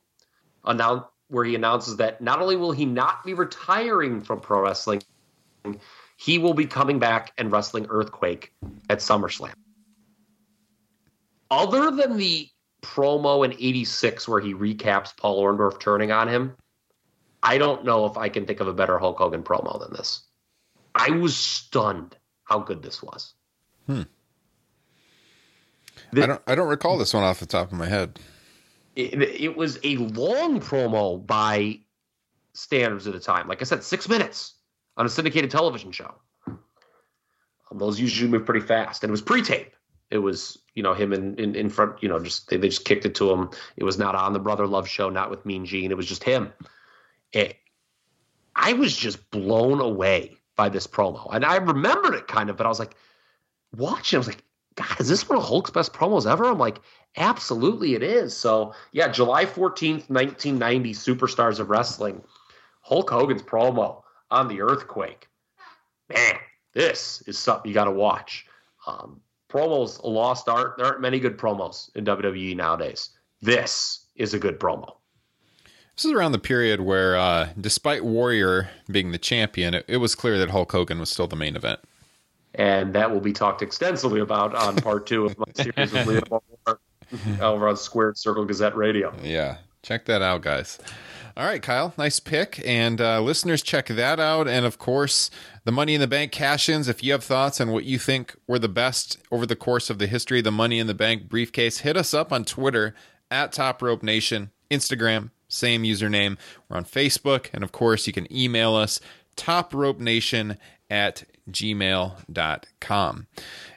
[1.28, 5.02] where he announces that not only will he not be retiring from pro wrestling,
[6.16, 8.54] he will be coming back and wrestling Earthquake
[8.90, 9.54] at SummerSlam.
[11.52, 12.50] Other than the
[12.82, 16.56] promo in 86 where he recaps Paul Orndorff turning on him,
[17.44, 20.22] I don't know if I can think of a better Hulk Hogan promo than this.
[20.96, 23.34] I was stunned how good this was.
[23.86, 24.04] Hmm.
[26.16, 26.42] I don't.
[26.48, 28.20] I don't recall this one off the top of my head.
[28.96, 31.80] It, it was a long promo by
[32.54, 33.48] standards at the time.
[33.48, 34.55] Like I said, six minutes
[34.98, 36.14] on a syndicated television show.
[36.48, 39.74] Um, those usually move pretty fast, and it was pre-tape.
[40.12, 42.02] It was you know him in in, in front.
[42.02, 43.50] You know, just they, they just kicked it to him.
[43.76, 45.92] It was not on the Brother Love show, not with Mean Gene.
[45.92, 46.54] It was just him.
[47.32, 47.58] It,
[48.56, 52.66] I was just blown away by this promo, and I remembered it kind of, but
[52.66, 52.96] I was like,
[53.76, 54.18] watching.
[54.18, 54.44] I was like,
[54.76, 56.46] God, is this one of Hulk's best promos ever?
[56.46, 56.80] I'm like,
[57.18, 58.38] absolutely, it is.
[58.38, 62.22] So yeah, July 14th, 1990, Superstars of Wrestling,
[62.82, 65.28] Hulk Hogan's promo on the Earthquake.
[66.14, 66.36] Man,
[66.74, 68.46] this is something you got to watch.
[68.88, 70.76] Um, promos, a lost art.
[70.78, 73.10] There aren't many good promos in WWE nowadays.
[73.42, 74.96] This is a good promo.
[75.96, 80.14] This is around the period where, uh, despite Warrior being the champion, it, it was
[80.14, 81.80] clear that Hulk Hogan was still the main event.
[82.56, 86.32] And that will be talked extensively about on part two of my series with Liam
[86.32, 86.82] O'Rourke
[87.42, 89.14] over on Squared Circle Gazette Radio.
[89.24, 90.80] Yeah, check that out, guys.
[91.38, 92.62] All right, Kyle, nice pick.
[92.66, 94.48] And uh, listeners, check that out.
[94.48, 95.30] And of course,
[95.66, 96.88] the Money in the Bank cash ins.
[96.88, 100.00] If you have thoughts on what you think were the best over the course of
[100.00, 102.96] the history of the Money in the Bank briefcase, hit us up on Twitter
[103.30, 106.38] at Top Rope Nation, Instagram, same username.
[106.70, 107.48] We're on Facebook.
[107.52, 109.02] And of course, you can email us
[109.36, 110.58] topropenation
[110.90, 113.28] at gmail.com.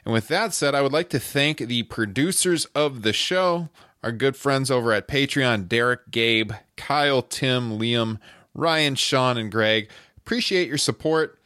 [0.05, 3.69] And with that said, I would like to thank the producers of the show,
[4.03, 8.19] our good friends over at Patreon, Derek, Gabe, Kyle, Tim, Liam,
[8.53, 9.89] Ryan, Sean, and Greg.
[10.17, 11.39] Appreciate your support.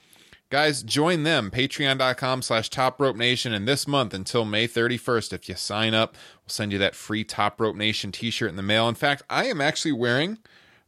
[0.50, 3.54] Guys, join them, patreon.com slash top rope nation.
[3.54, 7.24] And this month until May 31st, if you sign up, we'll send you that free
[7.24, 8.88] Top Rope Nation t shirt in the mail.
[8.88, 10.38] In fact, I am actually wearing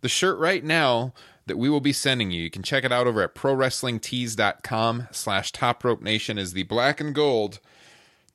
[0.01, 1.13] the shirt right now
[1.47, 2.43] that we will be sending you.
[2.43, 7.01] You can check it out over at prowrestlingtees.com slash top rope nation is the black
[7.01, 7.59] and gold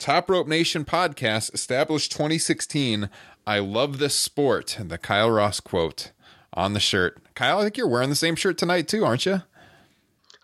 [0.00, 3.08] top rope nation podcast established 2016
[3.46, 6.10] i love this sport the kyle ross quote
[6.54, 9.42] on the shirt kyle i think you're wearing the same shirt tonight too aren't you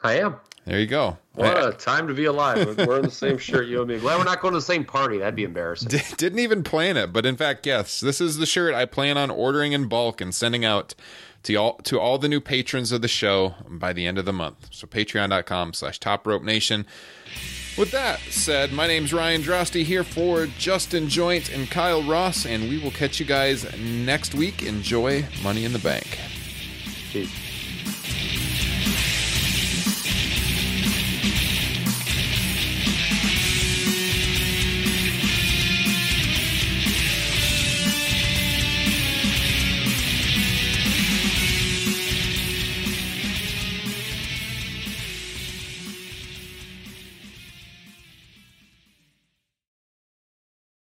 [0.04, 0.36] I am.
[0.66, 2.64] there you go What a time to be alive.
[2.76, 3.98] We're wearing the same shirt, you and me.
[3.98, 5.18] Glad we're not going to the same party.
[5.18, 5.88] That'd be embarrassing.
[5.88, 9.18] D- didn't even plan it, but in fact, yes, this is the shirt I plan
[9.18, 10.94] on ordering in bulk and sending out
[11.42, 14.32] to all to all the new patrons of the show by the end of the
[14.32, 14.68] month.
[14.70, 16.86] So patreon.com slash top rope nation.
[17.76, 22.70] With that said, my name's Ryan Droste here for Justin Joint and Kyle Ross, and
[22.70, 24.62] we will catch you guys next week.
[24.62, 26.18] Enjoy Money in the Bank.
[27.12, 28.45] Peace.